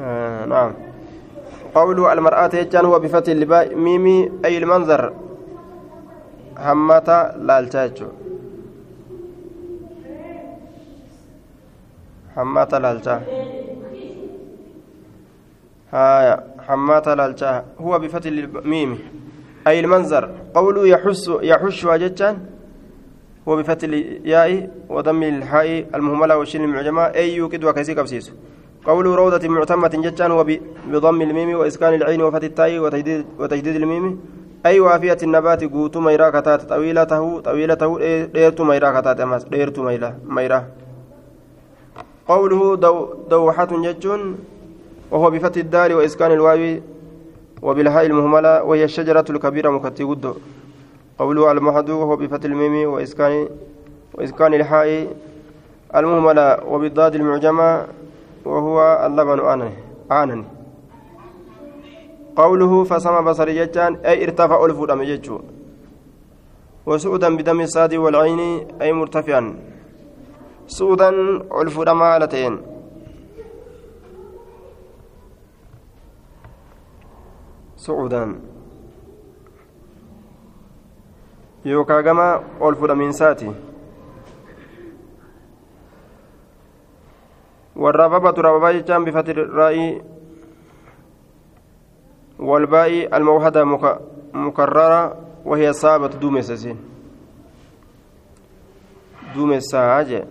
نعم. 0.00 0.72
قوله 1.74 2.12
المرأة 2.12 2.50
يجان 2.54 2.84
هو 2.84 2.98
بفتح 2.98 3.32
اللباء 3.32 3.74
ميمي 3.74 4.32
أي 4.44 4.58
المنظر؟ 4.58 5.12
همتا 6.58 7.34
لالتاجو 7.38 8.06
همتا 12.36 12.76
لالتا. 12.76 13.22
هايا 15.92 16.44
حماتا 16.66 17.10
لالتا. 17.10 17.64
هو 17.80 17.98
بفتح 17.98 18.26
الميم 18.26 18.98
أي 19.66 19.80
المنظر؟ 19.80 20.30
قوله 20.54 20.88
يحس 20.88 21.30
يحش 21.42 21.84
وجتان 21.84 22.46
هو 23.48 23.56
بفتح 23.56 23.84
الياء 23.88 24.70
وضم 24.88 25.22
الحاء 25.22 25.86
المهملة 25.94 26.36
والشين 26.36 26.64
المعجمة 26.64 27.02
أي 27.02 27.34
يوكد 27.34 27.64
وكيسي 27.64 27.94
كبسيس 27.94 28.32
قوله 28.86 29.14
روضة 29.14 29.48
معتمة 29.48 29.88
جتان 29.88 30.30
هو 30.30 30.44
بضم 30.92 31.22
الميم 31.22 31.58
وإسكان 31.58 31.94
العين 31.94 32.22
وفتح 32.22 32.44
التاء 32.44 32.78
وتجديد, 32.78 33.24
وتجديد 33.38 33.76
الميم. 33.76 34.20
أي 34.66 34.80
وافية 34.80 35.18
النبات 35.22 35.64
قوت 35.64 35.96
ميرا 35.96 36.30
كتات 36.30 36.62
طويلته 36.62 37.40
طويلته 37.40 37.90
ديرت 38.24 38.60
ميرا 38.60 39.00
كتات 39.00 39.20
أمس 39.20 39.42
ديرت 39.44 39.78
ميرا 39.78 40.18
ميرا. 40.26 40.64
قوله 42.28 42.76
دو 42.76 43.14
دوحة 43.30 43.68
جتون 43.82 44.38
وهو 45.10 45.30
بفتح 45.30 45.56
الدال 45.60 45.94
وإسكان 45.94 46.32
الواو 46.32 46.80
وبالهاء 47.62 48.06
المهملة 48.06 48.62
وهي 48.62 48.84
الشجرة 48.84 49.24
الكبيرة 49.30 49.70
مكتي 49.70 50.04
قدو 50.04 50.34
قوله 51.18 51.52
المحد 51.52 51.90
وهو 51.90 52.16
بفتح 52.16 52.44
الميم 52.44 52.88
وإسكان 52.92 53.48
وإسكان 54.14 54.54
الحاء 54.54 55.06
المهملة 55.96 56.64
وبالضاد 56.64 57.14
المعجمة 57.14 57.86
وهو 58.44 59.06
اللبن 59.06 59.40
آنن 60.12 60.44
قوله 62.36 62.84
فسمى 62.84 63.22
بصري 63.22 63.54
جتان 63.58 63.94
أي 63.96 64.24
ارتفع 64.24 64.64
ألف 64.64 64.78
دم 64.90 65.02
جتشو 65.02 65.38
وسعودا 66.86 67.36
بدم 67.36 67.60
الصاد 67.60 67.94
والعين 67.94 68.40
أي 68.82 68.92
مرتفعا. 68.92 69.42
سعودا 70.66 71.08
ألف 71.60 71.80
دم 71.80 72.02
على 72.02 72.26
su'uudaan 77.80 78.32
yookaan 81.64 82.04
gama 82.04 82.26
ol 82.60 82.74
fudhamiinsaati 82.80 83.46
والربابة 87.80 88.30
ربابة 88.42 88.80
جام 88.80 89.04
بفتح 89.04 89.28
الراء 89.28 90.02
والباء 92.38 93.16
الموحدة 93.16 93.64
مكررة 94.34 95.16
وهي 95.44 95.72
صابة 95.72 96.06
دوم 96.06 96.40
سسين 96.40 96.76
دوم 99.34 99.52
الساعة 99.52 100.22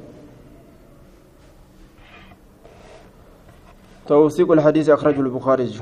توثيق 4.08 4.52
الحديث 4.52 4.90
أخرجه 4.90 5.20
البخاري 5.20 5.80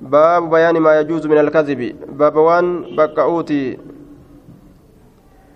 باب 0.00 0.50
بيان 0.50 0.78
ما 0.80 1.00
يجوز 1.00 1.26
من 1.26 1.38
الكذب 1.38 1.96
باب 2.18 2.36
وان 2.36 2.96
بكاوتي 2.96 3.78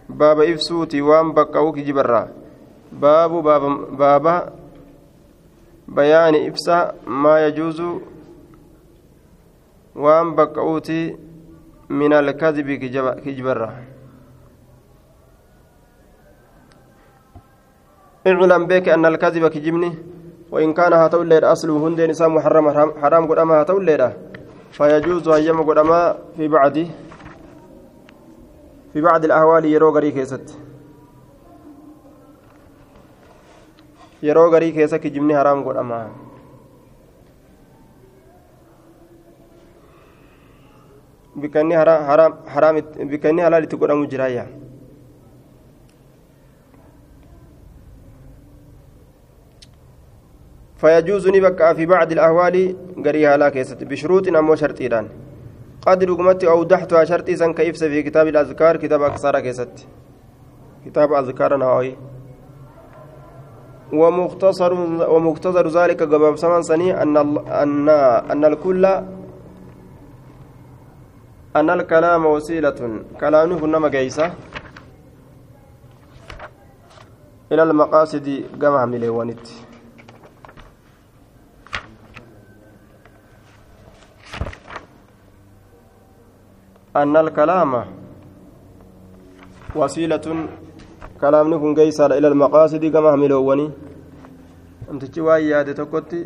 باب 0.08 0.40
افسوتي 0.40 1.02
وان 1.02 1.32
بكاوكي 1.32 1.80
جبرا 1.82 2.28
باب 2.92 3.30
باب 3.42 3.62
باب 3.98 4.52
بيان 5.88 6.34
إفسا 6.48 6.94
ما 7.06 7.46
يجوز 7.46 7.82
وان 9.96 10.34
بكاوتي 10.34 11.16
من 11.88 12.12
الكذب 12.12 12.70
كجبرا 13.24 13.70
اعلم 18.26 18.66
بك 18.66 18.88
أن 18.88 19.06
الكذب 19.06 19.46
كجبني 19.46 19.92
وإن 20.50 20.72
كان 20.74 20.92
هاتو 20.92 21.22
الليل 21.22 21.44
أصله 21.44 21.88
هندين 21.88 22.10
إسام 22.10 22.34
محرم 22.34 22.70
حرام 23.02 23.26
قد 23.26 23.38
أما 23.38 23.60
هاتو 23.60 23.78
الليل 23.78 24.02
فيجوز 24.72 25.28
أيام 25.28 25.62
قدما 25.62 26.18
في 26.36 26.48
بعد 26.48 26.76
في 28.92 29.00
بعض 29.00 29.24
الأهوال 29.24 29.64
يرو 29.64 29.90
غري 29.90 30.10
كيست. 30.10 30.65
غري 34.24 34.70
كيست 34.72 34.94
كجمني 34.94 35.38
حرام 35.38 35.64
قدما 35.64 36.10
بكني 41.36 41.78
حرام 41.78 42.32
حرام 42.46 42.80
بكني 42.96 43.42
حلال 43.44 43.68
تقدم 43.68 44.04
جرايا 44.04 44.46
فيجوز 50.76 51.28
نبكى 51.28 51.74
في 51.74 51.86
بعض 51.86 52.12
الأهوال 52.12 52.76
قريها 53.04 53.36
لا 53.36 53.48
كيست 53.48 53.84
بشروط 53.84 54.28
أمو 54.28 54.54
شرطيران 54.54 55.08
قد 55.86 56.04
رقمت 56.04 56.44
أوضحتها 56.44 57.04
شرطي 57.04 57.36
سن 57.36 57.52
في 57.52 58.02
كتاب 58.02 58.26
الأذكار 58.26 58.76
كتاب 58.76 59.02
أكثر 59.02 59.40
كيست 59.40 59.86
كتاب 60.86 61.12
أذكار 61.12 61.56
نووي 61.56 61.96
ومختصر 63.92 64.72
ومختصر 65.10 65.68
ذلك 65.68 66.02
قباب 66.02 66.36
سمن 66.36 66.62
سني 66.62 67.02
أن 67.02 67.16
أن 67.48 67.88
أن 68.32 68.44
الكل 68.44 68.84
أن 71.56 71.70
الكلام 71.70 72.26
وسيلة. 72.26 73.00
كلامه 73.20 73.58
كنا 73.60 73.88
جيسة 73.88 74.32
إلى 77.52 77.62
المقاصد 77.62 78.44
جمع 78.58 78.84
مليونت 78.84 79.46
أن 86.96 87.16
الكلام 87.16 87.84
وسيلة 89.76 90.48
كلام 91.20 91.46
نكون 91.54 91.72
قيسر 91.74 92.10
إلى 92.18 92.28
المقاصد 92.28 92.84
كما 92.84 93.14
هملوني 93.14 93.66
أمتشي 94.90 95.20
واي 95.20 95.48
يادي 95.48 95.72
تكوتي 95.74 96.20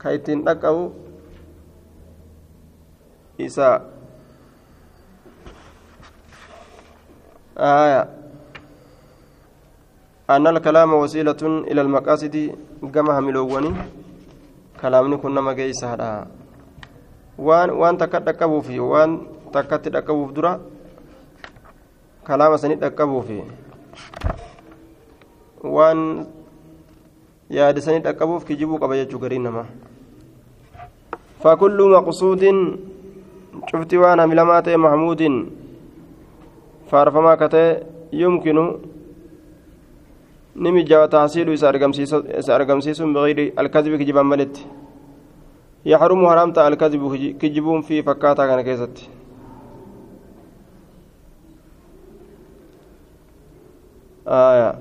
كايتين 0.00 0.48
أكاو 0.48 0.92
إساء 3.40 3.78
آية 7.58 8.02
أن 10.30 10.46
الكلام 10.46 10.90
وسيلة 10.94 11.42
إلى 11.70 11.80
المقاصد 11.80 12.36
كما 12.94 13.12
هملوني 13.18 13.70
كلام 14.80 15.04
نكون 15.14 15.34
نما 15.34 15.52
قيسر 15.52 16.00
waan 17.38 17.72
waan 17.72 17.96
takka 17.96 18.20
dhaqqabuuf 18.20 18.68
waan 18.76 19.10
takkatti 19.52 19.88
dhaqqabuuf 19.90 20.30
dura 20.36 20.60
kalaama 22.26 22.58
sanii 22.58 22.80
dhaqqabuuf 22.82 23.28
waan 25.76 26.26
yaada 27.50 27.80
sanii 27.80 28.04
dhaqqabuuf 28.06 28.44
kijibuu 28.44 28.78
qaba 28.82 29.00
jechuu 29.00 29.22
gariin 29.24 29.44
namaa 29.48 29.66
فكل 31.42 31.78
مقصود 31.96 32.42
شفت 33.70 33.94
وأنا 33.94 34.26
ملمات 34.30 34.68
محمود 34.68 35.22
فارفما 36.90 37.34
كتي 37.34 37.64
يمكن 38.12 38.56
نمجا 40.56 40.96
وتحصيل 41.02 41.46
إسا 41.52 42.58
بغير 43.16 43.38
الكذب 43.58 43.92
كجبا 44.00 44.22
ملت 44.22 44.66
يحرم 45.86 46.20
حرام 46.30 46.52
تعالى 46.52 46.74
الكذب 46.74 47.02
كجبون 47.40 47.80
في 47.82 48.02
فكاتا 48.02 48.46
كان 48.46 48.60
كيست. 48.60 48.96
آية. 54.28 54.78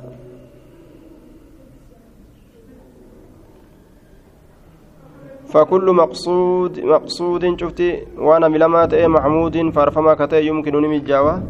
فكل 5.47 5.91
مقصود 5.91 6.79
مقصود 6.79 7.59
شفتي 7.59 8.07
وأنا 8.17 8.47
ملمات 8.47 8.93
اي 8.93 9.07
محمود 9.07 9.69
فارفما 9.69 10.13
كتي 10.13 10.47
يمكن 10.47 10.81
نمي 10.81 10.99
جاوة. 10.99 11.43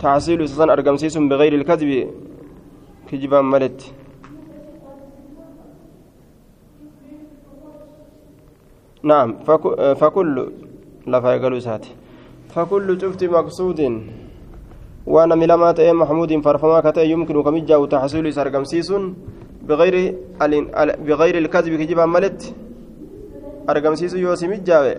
تحصيل 0.00 0.48
سسن 0.48 0.70
ارقمسيس 0.70 1.18
بغير 1.18 1.54
الكذب. 1.54 2.10
كجبا 3.10 3.40
ملت. 3.40 3.94
نعم 9.02 9.34
فكل 9.94 10.52
لا 11.06 11.20
فايقلو 11.20 11.60
ساتي. 11.60 11.94
فكل 12.48 13.00
شفتي 13.00 13.28
مقصود 13.28 13.80
وأنا 15.08 15.34
ملما 15.34 15.72
تأي 15.72 15.92
محمود 15.92 16.30
فارفما 16.44 16.78
كتأ 16.84 17.02
يمكن 17.02 17.36
كمجاوة 17.42 17.86
تحصيل 17.88 18.24
سرقمسيس 18.36 18.88
بغير 19.68 19.94
بغير 21.08 21.34
الكذب 21.38 21.72
كجبان 21.80 22.08
ملت. 22.08 22.40
argamsiisu 23.68 24.16
yoo 24.18 24.36
si 24.36 24.48
mijjaawe 24.48 24.92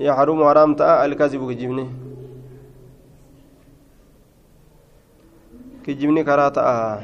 yaxrumu 0.00 0.44
haraam 0.48 0.72
ta'a 0.80 1.04
alkazibu 1.04 1.48
kijibni 1.52 1.84
kijibni 5.84 6.24
karaa 6.24 6.50
ta'a 6.50 7.00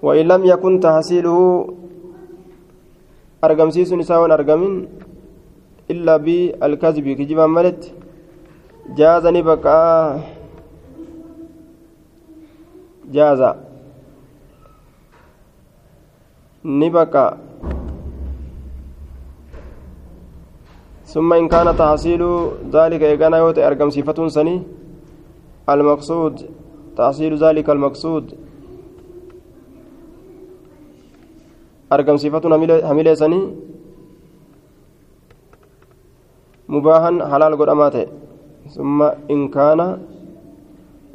وإن 0.00 0.32
لم 0.32 0.42
يكن 0.48 0.80
تحصيله 0.80 1.36
أرقمسيس 3.44 3.92
نساء 3.92 4.24
أرقمين 4.24 4.88
إلا 5.92 6.16
بالكذب. 6.16 7.06
كجبا 7.18 7.46
ملت 7.46 7.82
جاز 8.98 9.24
نبقى 9.26 9.82
جاز. 13.14 13.42
ni 16.64 16.90
baqa 16.92 17.36
ثم 21.10 21.32
إن 21.32 21.48
كان 21.48 21.66
تحصيل 21.76 22.22
ذلك 22.70 23.02
إيقانا 23.02 23.36
يوتي 23.38 23.66
أرقم 23.66 23.90
صفة 23.90 24.28
سني. 24.28 24.62
المقصود. 25.68 26.34
تحصيل 26.96 27.34
ذلك 27.34 27.70
المقصود. 27.70 28.24
أرقم 31.92 32.16
صفة 32.16 32.42
هميلة 32.90 33.14
سني. 33.14 33.69
مباها 36.74 37.10
حلال 37.30 37.52
قداماته 37.60 38.06
ثم 38.76 38.98
إن 39.34 39.40
كان 39.56 39.80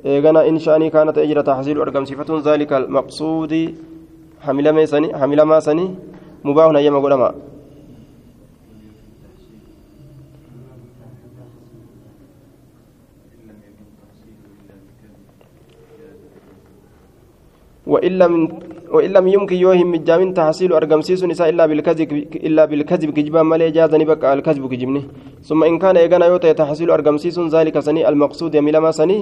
إيقانا 0.06 0.42
إن 0.50 0.60
شأني 0.60 0.90
كانت 0.96 1.18
أجر 1.18 1.42
تحصيل 1.42 1.76
أرقم 1.82 2.06
صفة 2.06 2.30
ذلك 2.50 2.72
المقصود 2.74 3.54
hamilamaa 4.46 5.62
sanii 5.62 5.90
mubaahun 6.44 6.76
hayyama 6.76 7.00
godhama 7.00 7.34
وإن 17.86 18.18
لم 18.18 18.34
وإن 18.96 19.10
لم 19.18 19.26
يمكن 19.36 19.56
يوهم 19.66 19.88
مجامين 19.92 20.30
تحصيل 20.40 20.70
أرقمسيس 20.80 21.22
نساء 21.32 21.48
إلا 21.50 21.66
بالكذب 21.70 22.10
إلا 22.48 22.64
بالكذب 22.70 23.10
كجبا 23.18 23.42
مالي 23.50 23.72
جازني 23.76 24.06
بقى 24.12 24.34
الكذب 24.34 24.64
كجبني. 24.72 25.02
ثم 25.48 25.62
إن 25.70 25.76
كان 25.84 25.96
إيقانا 25.98 26.26
يوتي 26.32 26.54
تحصيل 26.62 26.90
أرقمسيس 26.96 27.38
ذلك 27.56 27.76
سني 27.88 28.02
المقصود 28.10 28.56
يميل 28.56 28.78
ما 28.78 28.92
سني 29.00 29.18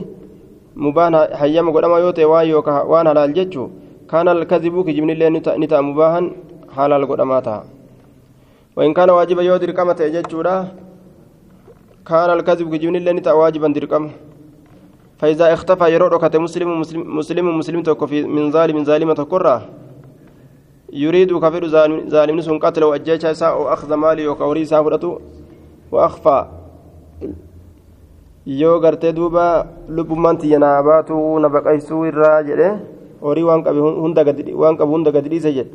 مبان 0.86 1.14
حيام 1.40 1.68
قدما 1.76 1.98
يوتي 2.04 2.26
وان 2.91 3.08
هلال 3.08 3.34
جتشو 3.38 3.66
كان 4.12 4.28
الكذب 4.28 4.76
كجبن 4.88 5.10
الله 5.10 5.28
نتا 5.62 5.82
مباها 5.88 6.22
حلال 6.76 7.04
قدماتا 7.12 7.58
وإن 8.78 8.91
كان 8.98 9.10
واجبا 9.18 9.41
يو 9.48 9.56
درقمة 9.64 10.00
يجتشورا 10.02 10.56
كان 12.10 12.30
الكذب 12.38 12.66
كجبن 12.74 12.95
الله 13.00 13.12
نتا 13.18 13.32
واجبا 13.40 13.68
درقمة 13.78 14.10
فإذا 15.24 15.54
اختفى 15.54 15.88
يرو 15.94 16.20
كت 16.20 16.36
مسلم 16.36 16.84
مسلم 17.20 17.45
مسلم 17.60 17.80
تكو 17.88 18.06
في 18.12 18.28
من 18.28 18.52
ظالم 18.52 18.84
ظالمة 18.84 19.20
كرة 19.32 19.56
يريد 20.91 21.32
كفر 21.44 21.64
ظالم 22.12 22.38
سن 22.44 22.60
قتل 22.60 22.84
وأجيش 22.84 23.44
أو 23.44 23.74
أخذ 23.74 23.94
مالي 23.94 24.28
وكوري 24.28 24.66
سافرته 24.68 25.12
وأخفى 25.91 26.40
yoo 28.45 28.76
gartee 28.84 29.16
duuba 29.16 29.64
lubbummaan 29.88 30.36
tiyya 30.36 30.60
naa 30.60 30.84
baatu 30.84 31.16
na 31.40 31.48
baqaysuu 31.48 32.04
irraa 32.12 32.44
jedhe 32.44 32.70
horii 33.24 33.48
waan 33.48 33.64
qabu 33.64 34.91
hunda 34.91 35.12
gadi 35.16 35.30
dhiise 35.32 35.52
jedhe 35.56 35.72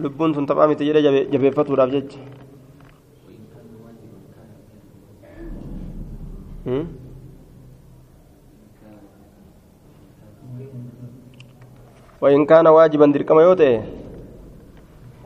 lubbuun 0.00 0.32
tun 0.32 0.48
taphaa 0.48 0.68
miti 0.72 0.88
jedhe 0.88 1.28
jabeeffatuudhaaf 1.28 1.90
jecha 1.92 2.18
وإن 12.24 12.46
كان 12.48 12.64
واجبا 12.66 13.06
دركما 13.12 13.42
يوتي 13.42 13.72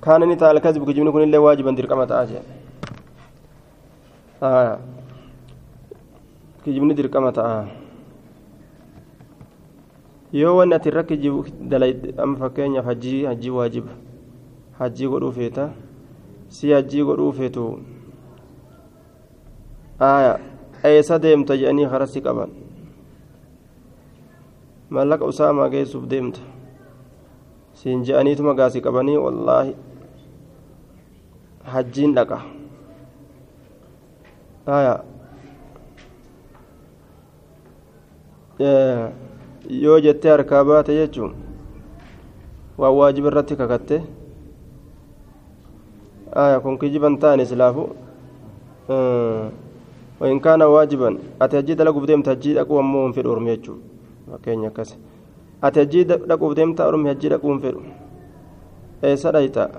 كان 0.02 0.20
نتا 0.28 0.50
الكذب 0.50 0.82
كجبن 0.82 1.10
كن 1.14 1.22
الله 1.30 1.38
واجبا 1.38 1.70
دركما 1.78 2.04
تاجي 2.10 2.38
آه 4.42 4.78
كجبن 6.66 6.90
دركما 6.98 7.30
تاجي 7.30 7.70
yoo 10.32 10.56
wanni 10.60 10.74
ati 10.74 10.88
irra 10.88 11.02
kijibu 11.08 11.46
amma 12.22 12.36
fakkeenyaaf 12.36 12.84
hajjii 12.84 13.24
hajjii 13.24 13.50
waajiba 13.50 13.92
hajjii 14.78 15.08
godhuu 15.08 15.32
feeta 15.32 15.70
si 16.48 16.72
hajjii 16.72 17.04
godhuu 17.04 17.32
feetu 17.32 17.80
aya 19.98 20.38
eessa 20.84 21.18
deemta 21.18 21.56
jedhanii 21.56 21.84
harasi 21.88 22.20
qaban 22.20 22.50
mallaqa 24.90 25.24
usaamaa 25.24 25.68
geessuuf 25.72 26.04
deemta 26.04 26.40
siin 27.78 28.02
je'aniituma 28.06 28.54
gaasii 28.58 28.80
qabanii 28.86 29.16
wallaahi 29.24 29.74
hajjiin 31.72 32.14
dhaqa 32.14 32.38
yoo 39.84 40.00
jettee 40.06 40.30
harkaa 40.30 40.64
baate 40.64 40.96
jechuun 41.00 41.34
waan 42.78 42.94
waajiba 42.98 43.28
irratti 43.32 43.56
kakatte 43.62 44.02
kun 46.62 46.78
kijiban 46.78 47.18
ta'an 47.18 47.40
islaafu 47.46 47.88
وإن 50.20 50.40
كان 50.40 50.62
واجبا 50.62 51.18
أتجد 51.42 51.82
لك 51.82 51.94
بديمت 51.94 52.28
هجي 52.28 52.60
أقوى 52.60 52.82
مون 52.82 53.12
في 53.12 53.20
الأرم 53.20 53.48
يجو 53.48 53.74
فكين 54.32 54.70
ati 55.62 55.78
hajjii 55.80 56.04
dhaquuf 56.04 56.54
deemtaa 56.56 56.86
ormi 56.88 57.08
hajjii 57.08 57.30
dhaquun 57.34 57.60
fedhu. 57.60 57.82
Eessa 59.02 59.32
dhayta? 59.32 59.70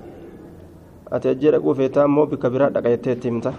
Ati 1.12 1.28
hajjii 1.28 1.52
dhaquu 1.56 1.76
feetaa 1.76 2.04
ammoo 2.08 2.26
bikka 2.32 2.50
biraa 2.50 2.70
dhaqayettee 2.76 3.16
himta? 3.24 3.54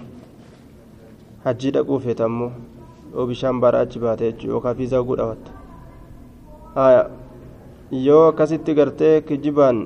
Hajjii 1.44 1.70
dhaquu 1.76 1.98
feeta 2.00 2.24
ammoo 2.24 2.50
yoo 3.14 3.26
bishaan 3.26 3.60
baaraa 3.60 3.80
achi 3.86 3.98
baate 3.98 4.24
jechuu 4.32 4.50
yookaan 4.52 4.76
fiizaa 4.76 5.02
godhawatta 5.02 5.50
haya 6.74 7.00
yoo 7.90 8.20
akkasitti 8.28 8.74
gartee 8.78 9.20
kijibaan 9.30 9.80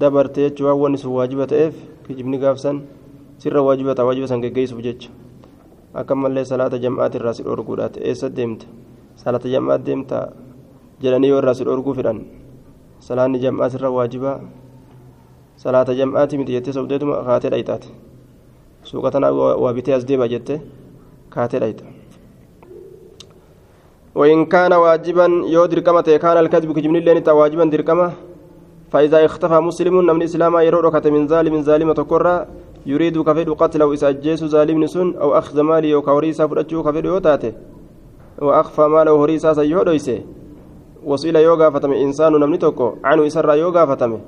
dabartee 0.00 0.48
jechuu 0.48 0.66
waan 0.66 0.80
wanni 0.80 0.98
sun 0.98 1.12
waajiba 1.12 1.46
ta'eef 1.46 1.74
kijibni 2.06 2.38
gaafsan 2.38 2.80
sirra 3.38 3.62
waajiba 3.62 3.94
ta'a 3.94 4.06
waajiba 4.06 4.26
san 4.28 4.40
geggeessuuf 4.40 4.80
jecha. 4.82 5.10
Akka 5.94 6.14
mallee 6.14 6.44
salaata 6.44 6.78
jam'aatirraa 6.78 7.34
si 7.36 7.42
dhorguudhaa 7.44 7.88
ta'e 7.88 8.08
eessa 8.08 8.28
deemta? 8.36 8.66
Salaata 9.16 9.48
jam'aat 9.48 9.84
deemtaa. 9.86 10.26
Jedhanii 11.02 11.28
yoo 11.28 11.38
irraa 11.38 11.54
si 11.54 11.64
dhorguu 11.64 11.94
fedhan 11.94 12.20
salaanni 13.00 13.38
jam'aa 13.38 13.70
sirra 13.70 13.90
waajiba. 13.90 14.40
Salaata 15.56 15.94
jam'aati 15.94 16.38
miti 16.38 16.52
jettee 16.52 16.72
sobdeetuma 16.72 17.22
kaatee 17.26 17.50
dhayitaati 17.50 17.88
suuqa 18.82 19.10
tanaa 19.10 19.32
waa 19.32 19.72
bitee 19.72 19.94
as 19.94 20.06
deema 20.06 20.28
jettee 20.28 20.60
kaatee 21.30 21.60
dhayita. 21.60 21.84
وإن 24.14 24.46
كان 24.46 24.72
واجبا 24.72 25.26
يو 25.50 25.66
دركمة 25.66 26.06
كان 26.22 26.36
الكذب 26.38 26.72
كجبن 26.72 26.96
الله 26.96 27.34
واجبا 27.34 27.64
دركمة 27.64 28.12
فإذا 28.92 29.24
اختفى 29.24 29.58
مسلم 29.60 29.94
من 30.06 30.10
الإسلام 30.10 30.54
يرورك 30.58 31.06
من 31.06 31.26
ظالم 31.26 31.62
ظالمة 31.62 31.94
كرة 31.94 32.46
يريد 32.86 33.22
كفيد 33.22 33.50
قتله 33.50 33.94
إساجيس 33.94 34.44
ظالم 34.44 34.86
سن 34.86 35.18
أو 35.18 35.38
أخذ 35.38 35.60
مالي 35.60 35.94
وكوريسا 35.94 36.46
فرأتشو 36.46 36.82
كفيد 36.82 37.04
يوتاته 37.04 37.52
وأخفى 38.38 38.82
ماله 38.94 39.24
هريسا 39.24 39.50
سيهوديسه 41.04 41.12
وصيل 41.12 41.36
يوغا 41.36 41.70
فتم 41.70 41.92
إنسان 41.92 42.32
نمني 42.32 42.58
توكو 42.58 42.94
عنه 43.04 43.26
إسر 43.26 43.54
يوغا 43.54 43.86
فتم 43.86 44.18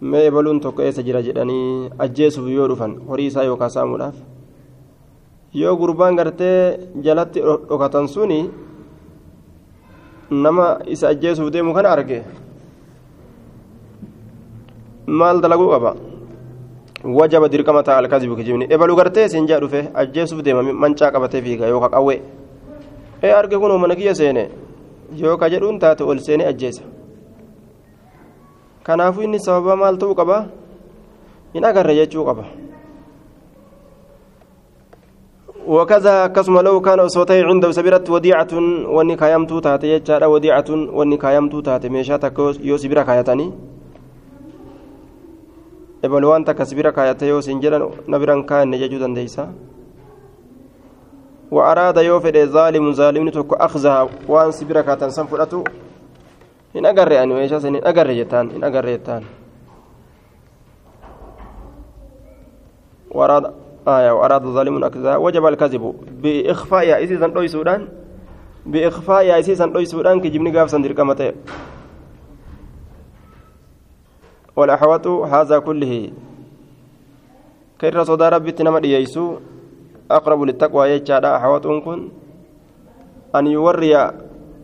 ما 0.00 0.20
يبلون 0.26 0.60
توكو 0.60 0.82
إيسا 0.82 1.02
جرى 1.02 1.22
جراني 1.22 1.90
أجيسو 2.00 2.46
يورفن 2.46 2.92
هريسا 3.08 3.42
يوكا 3.42 3.68
سامولاف 3.68 4.14
yoo 5.54 5.76
gurbaan 5.76 6.14
gartee 6.16 6.78
jalatti 7.02 7.40
dhokatan 7.42 8.08
suni 8.08 8.50
nama 10.30 10.78
isa 10.86 11.08
ajjeesuuf 11.08 11.50
deemu 11.50 11.74
kana 11.74 11.90
arge 11.90 12.22
maal 15.06 15.40
dalaguu 15.42 15.70
qaba 15.74 15.96
wajaba 17.04 17.48
dirqama 17.48 17.82
ta'a 17.82 17.98
alkazibu 17.98 18.36
kijibni 18.36 18.70
ebalu 18.70 18.96
gartee 18.96 19.28
siin 19.28 19.46
jaa 19.46 19.60
dhufe 19.60 19.90
ajjeesuuf 19.94 20.42
deema 20.42 20.62
mancaa 20.62 21.10
qabatee 21.10 21.42
fiiga 21.42 21.66
yookaan 21.66 21.90
qawwee 21.90 22.22
ee 23.22 23.32
arge 23.32 23.58
kun 23.58 23.80
mana 23.80 23.96
kiyya 23.96 24.14
seene 25.10 25.26
yooka 25.26 25.50
jedhuun 25.50 25.78
taate 25.78 26.02
ol 26.04 26.18
seene 26.18 26.44
ajjeesa 26.46 26.82
kanaafuu 28.82 29.22
inni 29.22 29.40
sababa 29.40 29.76
maal 29.76 29.98
ta'uu 29.98 30.14
qaba 30.14 30.46
hin 31.54 31.64
agarre 31.64 31.94
jechuu 31.94 32.24
qaba 32.24 32.44
وكذا 35.70 36.26
كسم 36.34 36.58
لو 36.66 36.80
كان 36.80 37.08
صوتي 37.08 37.46
عنده 37.46 37.70
سبيرت 37.70 38.10
وديعة 38.10 38.52
واني 38.90 39.14
كايمتو 39.16 39.60
تاتي 39.60 39.86
يجارة 39.92 40.26
وديعة 40.26 40.64
واني 40.98 41.16
كايمتو 41.16 41.60
تاتي 41.60 41.88
ميشا 41.88 42.16
تكو 42.16 42.58
يو 42.64 42.76
سبيرا 42.76 43.02
كايتاني 43.02 43.46
ebal 46.00 46.24
waan 46.24 46.44
takka 46.48 46.64
sibira 46.64 46.92
kaayate 46.96 47.28
yoo 47.28 47.44
sin 47.44 47.60
jedhan 47.60 47.92
nabiran 48.08 48.40
kaanne 48.48 48.80
jechuu 48.80 48.98
dandeeysa 48.98 49.52
وأراد 51.50 51.96
يوفد 51.96 52.36
ظالم 52.54 52.92
ظالم 52.92 53.28
تكو 53.28 53.54
أخذها 53.54 54.08
وأن 54.28 54.50
سبرا 54.50 54.80
كاتن 54.80 55.10
سن 55.10 55.26
فدتو. 55.26 55.64
إن 56.76 56.86
أجر 56.86 57.12
يعني 57.12 57.34
ويش 57.34 57.52
إن 57.52 57.76
أجر 57.82 58.12
جتان 58.12 58.50
إن 58.50 58.64
أجر 58.64 58.86
جتان. 58.86 59.22
وأراد 63.10 63.44
آية 63.88 64.10
وأراد 64.10 64.42
ظالم 64.42 64.84
أكذا 64.84 65.16
وجب 65.16 65.46
الكذب. 65.46 65.94
بإخفاء 66.22 67.04
إسي 67.04 67.18
سن 67.18 67.46
سودان. 67.46 67.88
بإخفاء 68.66 69.40
إسي 69.40 69.54
سن 69.54 69.84
سودان 69.84 70.20
كجبني 70.20 70.50
قاف 70.54 70.70
سن 70.70 70.82
دركمته 70.82 71.32
والأحوات 74.56 75.06
هذا 75.06 75.58
كله. 75.58 76.10
كير 77.80 78.04
صدى 78.04 78.28
ربي 78.28 78.52
تنمى 78.52 78.80
دييسو 78.80 79.24
أقرب 80.10 80.40
للتقوى 80.42 80.84
يجعل 80.90 81.24
أحوات 81.24 81.66
كن 81.84 82.00
أن 83.36 83.46
يوري 83.46 83.94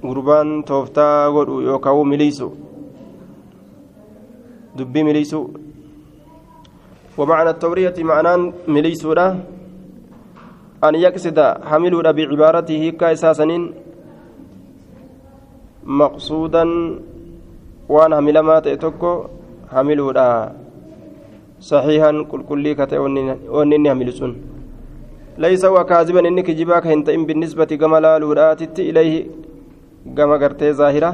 غربان 0.04 0.64
توفتا 0.68 1.26
غدو 1.34 1.60
يوكاو 1.60 2.02
مليسو. 2.04 2.50
دبي 4.76 5.00
مليسو. 5.08 5.42
ومعنى 7.18 7.50
التورية 7.50 7.96
معنى 8.10 8.52
مليسو 8.68 9.12
أن 10.84 10.94
يقصد 10.94 11.38
حملوا 11.70 12.10
بعبارته 12.18 12.82
كأساسا 13.00 13.46
مقصودا 15.86 16.64
وأن 17.88 18.12
حمل 18.18 18.38
ما 18.38 18.56
تأتوكو 18.58 19.12
حملوا 19.72 20.12
صحيحا 21.60 22.12
كل 22.30 22.42
كلي 22.48 22.74
كتئ 22.74 22.98
ونني 23.54 23.90
حمل 23.90 24.12
سن 24.12 24.32
ليس 25.38 25.64
هو 25.64 25.84
كاذبا 25.84 26.20
إنك 26.28 26.50
جباك 26.50 26.86
هنتئم 26.86 27.26
بالنسبة 27.26 27.64
كما 27.64 28.00
لا 28.00 28.18
لوراتت 28.18 28.80
إليه 28.80 29.26
كما 30.16 30.36
قرتي 30.40 30.72
ظاهرة. 30.72 31.12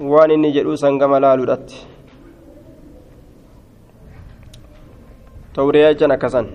وان 0.00 0.30
إني 0.30 0.50
جلوسا 0.52 0.98
كما 0.98 1.20
لا 1.20 1.36
لورات. 1.36 1.72
توريا 5.54 5.92
جنا 5.92 6.16
كسن 6.16 6.46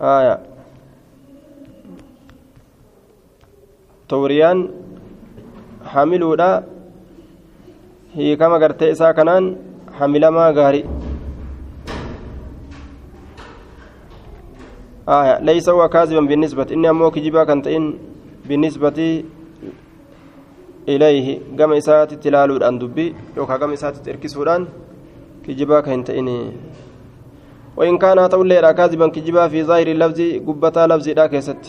آية. 0.00 0.36
توريان 4.08 4.58
حاملودا 5.84 6.64
هي 8.14 8.36
كما 8.36 8.56
قرتي 8.62 8.92
إسا 8.92 9.12
كنان 9.12 9.56
حملما 9.98 10.50
آية 15.08 15.38
ليس 15.44 15.68
هو 15.68 15.88
كاذبا 15.88 16.20
بالنسبة. 16.20 16.66
إني 16.72 16.90
أمو 16.90 17.10
كجبا 17.10 17.44
كانت 17.44 17.66
إن 17.66 17.98
بالنسبة 18.48 19.24
إليه. 20.88 21.40
قام 21.58 21.72
إسات 21.72 22.14
تلالو 22.24 22.56
الآن 22.56 22.78
دبي. 22.78 23.14
يوكا 23.36 23.56
قام 23.56 23.72
إسات 23.72 23.96
تركسودان 24.00 24.66
كجبا 25.44 25.80
كانت 25.80 26.10
إني 26.10 26.52
وإن 27.76 27.98
كان 27.98 28.28
تقول 28.28 28.48
لي 28.48 28.74
كاذبا 28.74 29.08
كجبا 29.08 29.48
في 29.48 29.62
ظاهر 29.64 29.86
اللفظ 29.86 30.20
قبتا 30.46 30.86
لفظ 30.86 31.08
لا 31.08 31.26
كيست. 31.26 31.64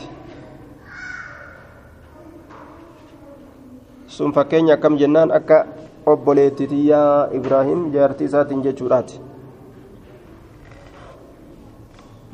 sun 4.16 4.32
fakkeenya 4.32 4.80
akkam 4.80 4.96
jennaan 4.96 5.28
akka 5.28 5.68
obboleettitiyyaa 6.08 7.36
ibraahim 7.36 7.92
jaartii 7.92 8.32
isaatiin 8.32 8.64
jechuudhaati 8.64 9.20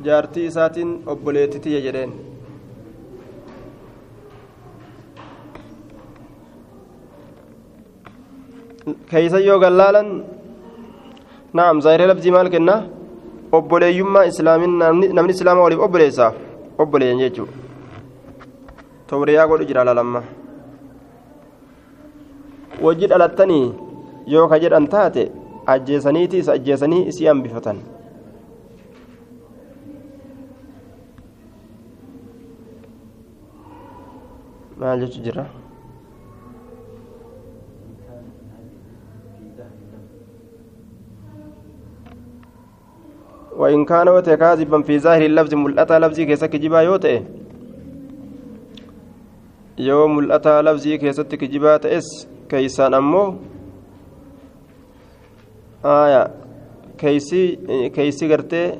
jaartii 0.04 0.46
isaatiin 0.50 0.90
obboleettitiyya 1.06 1.80
jedheen. 1.86 2.12
Keeysa 9.10 9.38
yoo 9.48 9.58
gallaalan 9.60 10.08
naam 11.54 11.80
zaahiree 11.84 12.06
labzii 12.10 12.34
maal 12.36 12.50
kenna? 12.54 12.76
Obboleeyyummaa 13.52 14.24
islaamin 14.30 14.78
namni 15.16 15.32
islaama 15.36 15.62
waliif 15.66 15.80
obboleessaaf 15.86 16.34
obboleeyyan 16.78 17.20
jechuu. 17.24 17.48
Tawriyaa 19.06 19.46
godhu 19.50 19.64
jira 19.70 19.84
lalamma 19.84 20.22
wajji 22.84 23.06
dhalattanii 23.12 23.74
yoo 24.34 24.48
ka 24.48 24.58
jedhan 24.62 24.86
taate 24.94 25.24
ajjeesaniiti 25.74 26.38
isa 26.42 26.52
ajjeesanii 26.52 27.02
isii 27.10 27.26
hambifatan 27.30 27.78
maal 34.82 35.00
jechu 35.06 35.20
jira 35.22 35.46
وإن 43.56 43.84
كان 43.84 44.08
وتكاذبا 44.08 44.82
في 44.82 44.98
ظاهر 44.98 45.22
اللفظ 45.22 45.54
ملأتا 45.54 45.98
لفظي 45.98 46.24
كيسك 46.26 46.56
جبا 46.56 46.80
يوتئ. 46.82 47.22
yoo 49.78 50.08
mul'ataa 50.08 50.62
labzii 50.62 50.98
keessatti 50.98 51.38
kijibaa 51.38 51.78
ta'es 51.78 52.08
keeysaan 52.50 52.94
ammoo 52.94 53.38
aya 55.82 56.30
keeysi 56.96 58.28
gartee 58.28 58.78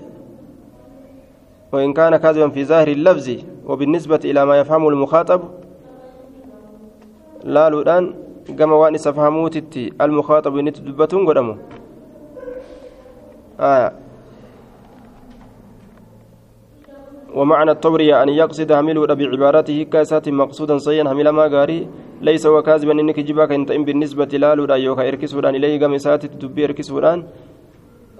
وإن 1.73 1.93
كان 1.93 2.17
كاذبا 2.17 2.49
في 2.49 2.65
ظاهر 2.65 2.89
اللفظ. 2.89 3.29
وبالنسبة 3.67 4.21
إلى 4.25 4.45
ما 4.47 4.61
يفهمه 4.61 4.89
المخاطب 4.89 5.62
لا 7.45 7.71
لودان 7.71 8.15
كما 8.59 8.75
وان 8.75 8.97
سفهموتتي 8.97 9.93
المخاطب 10.01 10.55
نتدبتون 10.57 11.27
قدمه 11.29 11.57
آية 13.61 13.93
ومعنى 17.35 17.71
التورية 17.71 18.23
أن 18.23 18.29
يقصد 18.29 18.73
حمله 18.73 19.07
بعبارته 19.07 19.83
كاسات 19.93 20.29
مقصودا 20.29 20.79
صيا 20.79 21.05
حمل 21.11 21.29
ما 21.29 21.47
غاري 21.47 21.89
ليس 22.21 22.47
هو 22.47 22.63
كاذبا 22.63 22.93
إنك 22.93 23.21
جباك 23.21 23.53
أنت 23.53 23.71
إن 23.71 23.85
بالنسبة 23.85 24.31
لا 24.43 24.55
لودا 24.55 24.77
يوكا 24.77 25.09
إركسودان 25.09 25.55
إليه 25.55 25.81
قام 25.81 25.95
إسات 25.95 26.27
تدبي 26.27 26.65
إركسودان 26.65 27.19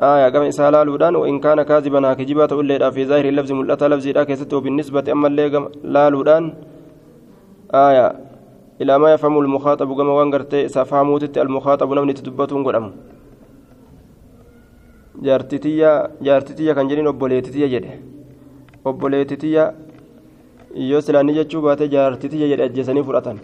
آية 0.03 0.27
قام 0.33 0.43
إسالا 0.43 0.85
لودان 0.85 1.17
وإن 1.17 1.41
كان 1.41 1.63
كاذبا 1.63 2.13
كجبا 2.15 2.47
تقول 2.47 2.67
لي 2.67 2.93
في 2.93 3.05
ظاهر 3.07 3.25
اللفظ 3.25 3.53
ملأتا 3.53 3.85
لفظ 3.85 4.07
لا 4.09 4.25
كيسته 4.25 4.61
بالنسبة 4.61 5.05
أما 5.13 5.27
اللي 5.29 5.69
لا 5.85 6.11
لودان 6.11 6.55
آية 7.75 8.32
إلى 8.81 8.99
ما 8.99 9.13
يفهم 9.15 9.35
المخاطب 9.39 9.89
كما 9.99 10.13
وانغرتي 10.19 10.69
سفهموت 10.69 11.39
المخاطب 11.39 11.89
نمني 11.93 12.13
تدبتون 12.13 12.65
قدام 12.67 12.87
jedhin 16.91 17.07
obboleetitiyya 17.07 17.69
jedhe 17.75 17.93
obboleetitiyya 18.85 19.65
yoo 20.91 21.01
silaanii 21.01 21.35
jechuu 21.39 21.61
baate 21.67 21.89
jaartitiyya 21.95 22.49
jedhe 22.53 22.65
ajjeesanii 22.69 23.05
fudhatan 23.09 23.39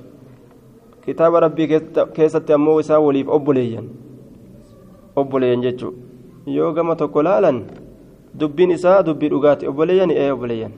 kitaaba 1.04 1.40
rabbii 1.44 1.68
keessatti 2.16 2.52
ammoo 2.56 2.80
isaa 2.80 2.98
waliif 3.06 3.28
obboleeyyan 3.36 3.86
obboleeyyan 5.16 5.62
jechuu 5.66 5.92
yoo 6.56 6.72
gama 6.72 6.96
tokko 6.96 7.22
laalan 7.28 7.58
dubbiin 8.40 8.70
isaa 8.70 9.02
dubbii 9.02 9.28
dhugaati 9.34 9.68
obboleeyyan 9.70 10.10
ee 10.10 10.30
obboleeyyan 10.36 10.72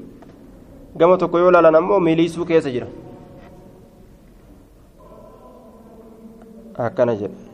gama 0.98 1.16
tokko 1.22 1.38
yoo 1.38 1.50
laalan 1.50 1.74
ammoo 1.80 2.00
miliisuu 2.00 2.44
keessa 2.50 2.70
jira 2.76 2.86
akkana 6.78 7.14
jedhe 7.14 7.50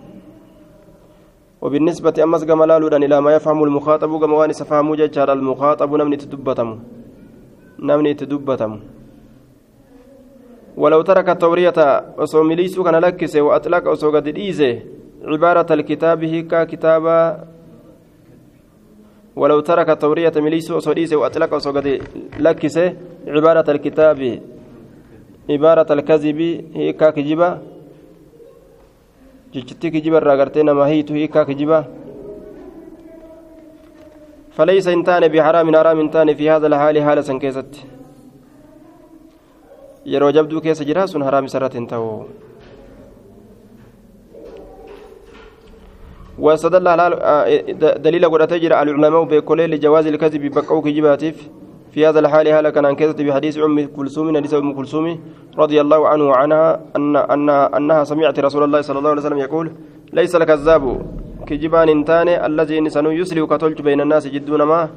وبالنسبة 1.63 2.23
أمس 2.23 2.45
كما 2.45 2.65
لالودان 2.65 3.03
إلى 3.03 3.21
ما 3.21 3.35
يفهم 3.35 3.65
المخاطب 3.65 4.21
كما 4.21 4.37
وان 4.37 4.53
سفهموا 4.53 4.97
ججار 4.97 5.33
المخاطب 5.33 5.95
نمني 5.95 6.17
تدبتم. 6.17 6.79
نمني 7.79 8.15
تدبتم. 8.15 8.81
ولو 10.77 11.03
ترك 11.03 11.29
التورية 11.29 11.79
أصو 12.19 12.43
مليسو 12.43 12.85
كان 12.85 12.95
لكسه 12.95 13.41
وأطلق 13.41 13.89
أصو 13.89 14.11
قد 14.15 14.27
إيزه 14.37 14.83
عبارة 15.25 15.67
الكتاب 15.73 16.25
هيكا 16.25 16.65
كتابا. 16.65 17.45
ولو 19.37 19.61
ترك 19.61 19.91
التورية 19.91 20.33
مليسو 20.37 20.79
أصو 20.79 20.93
إيزه 20.93 21.17
وأطلق 21.17 21.55
أصو 21.55 21.73
قد 21.73 21.87
لكسه 22.39 22.97
عبارة 23.27 23.71
الكتاب. 23.71 24.21
عبارة 25.51 25.93
الكذب 25.93 26.41
هيكا 26.75 27.11
كجبا 27.11 27.76
جتتي 29.55 29.91
كجبا 29.91 30.19
راغرتين 30.19 30.71
ما 30.71 30.87
هيتو 30.87 31.15
هيكا 31.15 31.43
كجبا 31.43 31.85
فليس 34.57 34.89
إنتان 34.89 35.29
بحرام 35.29 35.77
حرام 35.77 36.01
إنتان 36.01 36.35
في 36.35 36.51
هذا 36.51 36.67
الحال 36.67 37.03
حال 37.03 37.25
سنكيست 37.25 37.71
keessa 40.63 40.85
jira 40.87 41.09
sun 41.09 41.23
haraam 41.27 41.45
isarratti 41.51 41.79
hin 41.79 41.87
ta'u. 41.87 42.31
واستدل 46.39 46.85
دليل 48.05 48.25
قد 48.29 48.47
تجرى 48.47 48.83
العلماء 48.83 49.25
بكل 49.25 49.61
لجواز 49.71 50.07
الكذب 50.07 50.53
بقوا 50.55 50.83
كجباتيف 50.83 51.49
في 51.97 52.07
هذا 52.07 52.21
الحال 52.21 52.49
هلا 52.49 52.71
كان 52.71 52.85
انكذت 52.85 53.23
بحديث 53.23 53.59
أم 53.59 53.89
كلثوم 53.97 54.37
حديث 54.37 54.55
أم 54.55 54.73
كلثوم 54.73 55.21
رضي 55.59 55.81
الله 55.81 56.09
عنه 56.09 56.25
وعنها 56.25 56.81
ان 56.97 57.17
ان 57.17 57.49
أنها 57.51 58.05
سمعت 58.05 58.41
رسول 58.41 58.63
الله 58.65 58.81
صلى 58.81 58.99
الله 58.99 59.11
عليه 59.11 59.21
وسلم 59.21 59.39
يقول 59.39 59.73
ليس 60.13 60.37
الكذاب 60.37 60.85
كجبان 61.47 61.89
انتان 61.89 62.29
الذي 62.29 62.79
انسان 62.79 63.07
يسلي 63.07 63.41
وكتلج 63.41 63.83
بين 63.83 64.01
الناس 64.01 64.27
جدون 64.27 64.63
ما 64.63 64.89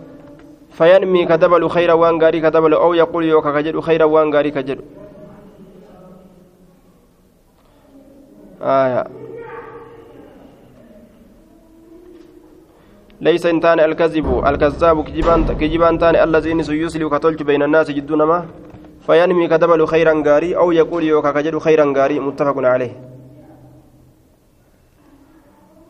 فينمي 0.72 1.26
كدبل 1.26 1.70
خيرا 1.70 1.94
وان 1.94 2.22
غاري 2.22 2.40
كدبل 2.42 2.74
أو 2.74 2.94
يقول 2.94 3.26
يوكا 3.26 3.52
كجد 3.52 3.80
خيرا 3.80 4.06
وان 4.06 4.36
غاري 4.36 4.52
كجد. 4.52 4.80
آية. 8.62 9.19
ليس 13.22 13.46
انتان 13.46 13.80
الكذب 13.80 14.28
الكذاب 14.48 14.98
كجبان 15.60 16.00
تان 16.00 16.16
الذي 16.16 16.52
يسلي 16.52 17.04
وكتلج 17.06 17.44
بين 17.44 17.64
الناس 17.64 17.92
جدون 17.92 18.24
ما 18.24 18.46
فينمي 19.06 19.48
كدبل 19.48 19.88
خيرا 19.88 20.24
غاري 20.28 20.56
أو 20.58 20.72
يقول 20.72 21.04
يوكا 21.04 21.32
كجد 21.32 21.58
خيرا 21.58 21.94
غاري 21.98 22.20
متفق 22.20 22.58
عليه. 22.58 22.94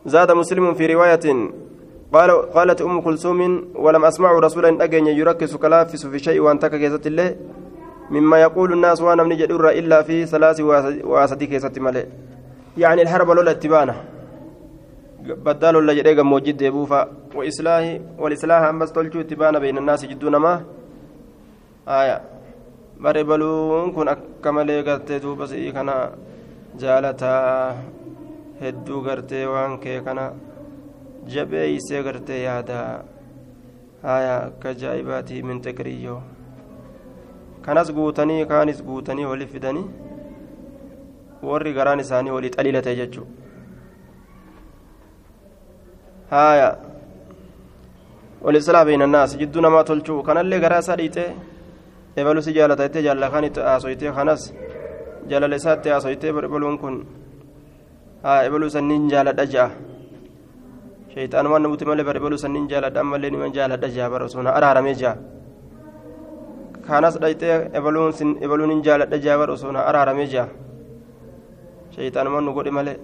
زاد 0.06 0.30
مسلم 0.32 0.74
في 0.74 0.86
رواية 0.94 1.26
قال 2.12 2.30
قالت 2.54 2.82
أم 2.82 3.00
كلثوم 3.00 3.40
ولم 3.74 4.04
أسمع 4.04 4.32
رسولا 4.32 4.84
أجن 4.84 5.06
يركز 5.06 5.56
كلافس 5.56 6.06
في 6.06 6.18
شيء 6.18 6.40
وأن 6.40 6.58
تكيست 6.58 7.06
الله 7.06 7.36
مما 8.10 8.40
يقول 8.42 8.72
الناس 8.72 9.00
وأنا 9.00 9.22
من 9.22 9.36
جدر 9.36 9.68
إلا 9.70 10.02
في 10.02 10.26
ثلاث 10.26 10.60
واسدي 11.04 11.46
كيست 11.46 11.78
ملئ 11.78 12.06
يعني 12.78 13.02
الحرب 13.02 13.30
لولا 13.30 13.50
اتبانه. 13.50 14.19
بدال 15.20 15.76
ولا 15.76 15.92
جدي 15.92 16.22
موجود 16.22 16.56
ديبوفا 16.56 17.00
وإصلاح 17.34 17.84
والإصلاح 18.18 18.62
أمس 18.62 18.92
تلجو 18.92 19.20
اتبانا 19.20 19.58
بين 19.58 19.78
الناس 19.78 20.04
جدون 20.04 20.36
ما 20.36 20.64
آية 21.88 22.20
bare 23.00 23.24
baluun 23.24 23.94
kun 23.96 24.08
akka 24.12 24.52
malee 24.52 24.82
gartee 24.84 25.20
duuba 25.24 25.46
si'ii 25.48 25.72
kana 25.72 25.94
jaalataa 26.80 27.74
hedduu 28.60 29.00
gartee 29.06 29.46
waan 29.52 29.78
kee 29.84 30.00
kana 30.06 30.24
jabeeysee 31.34 32.02
gartee 32.06 32.42
yaada 32.42 32.76
haya 34.02 34.34
akka 34.48 34.68
ajaa'ibaatii 34.74 35.42
min 35.48 35.62
tekriyyoo 35.66 36.20
kanas 37.64 37.92
guutanii 37.98 38.44
kaanis 38.52 38.84
guutanii 38.88 39.30
wali 39.32 39.46
fidanii 39.54 39.86
warri 41.50 41.72
garaan 41.78 42.04
isaanii 42.04 42.36
walii 42.36 42.52
xaliilate 42.56 42.96
jechuu 43.00 43.26
bayna 48.88 49.04
annaas 49.04 49.38
jidduu 49.38 49.62
namaa 49.62 49.84
tolchuu 49.84 50.22
kanallee 50.22 50.60
garaa 50.60 50.82
isaa 50.84 50.96
dhiixee 50.96 51.30
ebalu 52.16 52.42
si 52.42 52.52
jaalata 52.52 52.82
jettee 52.86 53.02
jaalla 53.02 53.30
kan 53.30 53.44
itti 53.44 53.60
haasoytee 53.60 54.12
kanas 54.12 54.42
jaalala 55.28 55.56
isaatti 55.56 55.88
haasoytee 55.88 56.30
ebaluun 56.30 56.78
kun 56.78 56.96
haa 58.22 58.44
ebaluu 58.44 58.70
sanniin 58.70 59.08
jaaladha 59.10 59.44
ja'a 59.54 59.70
shayxaanumaan 61.12 61.62
namuti 61.62 61.84
malee 61.88 62.04
bar 62.04 62.16
ebaluu 62.16 62.38
sanniin 62.38 62.66
jaaladha 62.68 63.00
ammallee 63.00 63.30
niman 63.30 63.52
jaaladha 63.56 63.88
ja'a 63.96 64.10
bara 64.12 64.24
osoo 64.28 64.42
na 64.42 64.50
araaramee 64.58 64.94
ja'a 65.02 65.16
kanas 66.86 67.16
dhayxee 67.22 67.70
ebaluun 67.78 68.70
hin 68.72 68.82
jaaladha 68.88 69.16
ja'a 69.24 69.38
bara 69.40 69.52
osoo 69.56 69.72
na 69.72 69.80
araaramee 69.92 70.28
ja'a 70.34 70.48
shayxaanumaan 71.96 72.44
nu 72.44 72.52
godhe 72.52 72.70
malee 72.78 72.96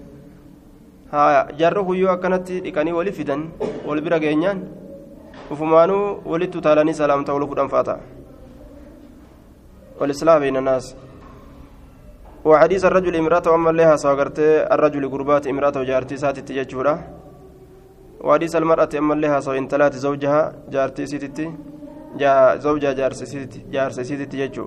jarro 1.58 1.84
kuyyoo 1.84 2.10
akkanatti 2.10 2.60
dhiqanii 2.60 2.92
wali 2.92 3.12
fidan 3.12 3.50
wal 3.86 4.00
bira 4.00 4.18
geenyaan 4.18 4.60
ufumaanuu 5.50 6.22
walitti 6.26 6.58
utaalanii 6.58 6.94
salaamta 6.94 7.34
wal 7.34 7.46
fudhan 7.48 7.68
faata 7.68 7.98
والإصلاح 10.00 10.38
بين 10.38 10.56
الناس 10.56 10.96
وحديث 12.44 12.84
الرجل 12.84 13.16
امرأته 13.16 13.54
أما 13.54 13.70
لها 13.70 13.96
ساغرتي 13.96 14.68
الرجل 14.74 15.08
قربات 15.08 15.46
امرأته 15.46 15.82
جارتي 15.82 16.16
ساتي 16.16 16.40
تججورا 16.44 16.94
وحديث 18.20 18.56
المرأة 18.56 18.92
أما 18.98 19.14
لها 19.14 19.40
سو 19.40 19.52
انتلات 19.52 19.94
زوجها 19.96 20.40
جارتي 20.68 21.06
سيتي 21.06 21.46
جا 22.20 22.56
زوجها 22.56 22.92
جارسي 22.92 23.26
سيتي 23.26 23.60
جارسي 23.72 24.04
سيتي 24.04 24.26
تججو 24.26 24.66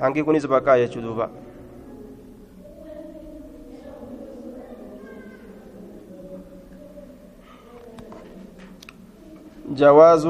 حنكي 0.00 0.22
كونيس 0.22 0.46
بقى 0.46 0.82
يجو 0.82 1.00
دوبا 1.00 1.26
جواز 9.72 10.26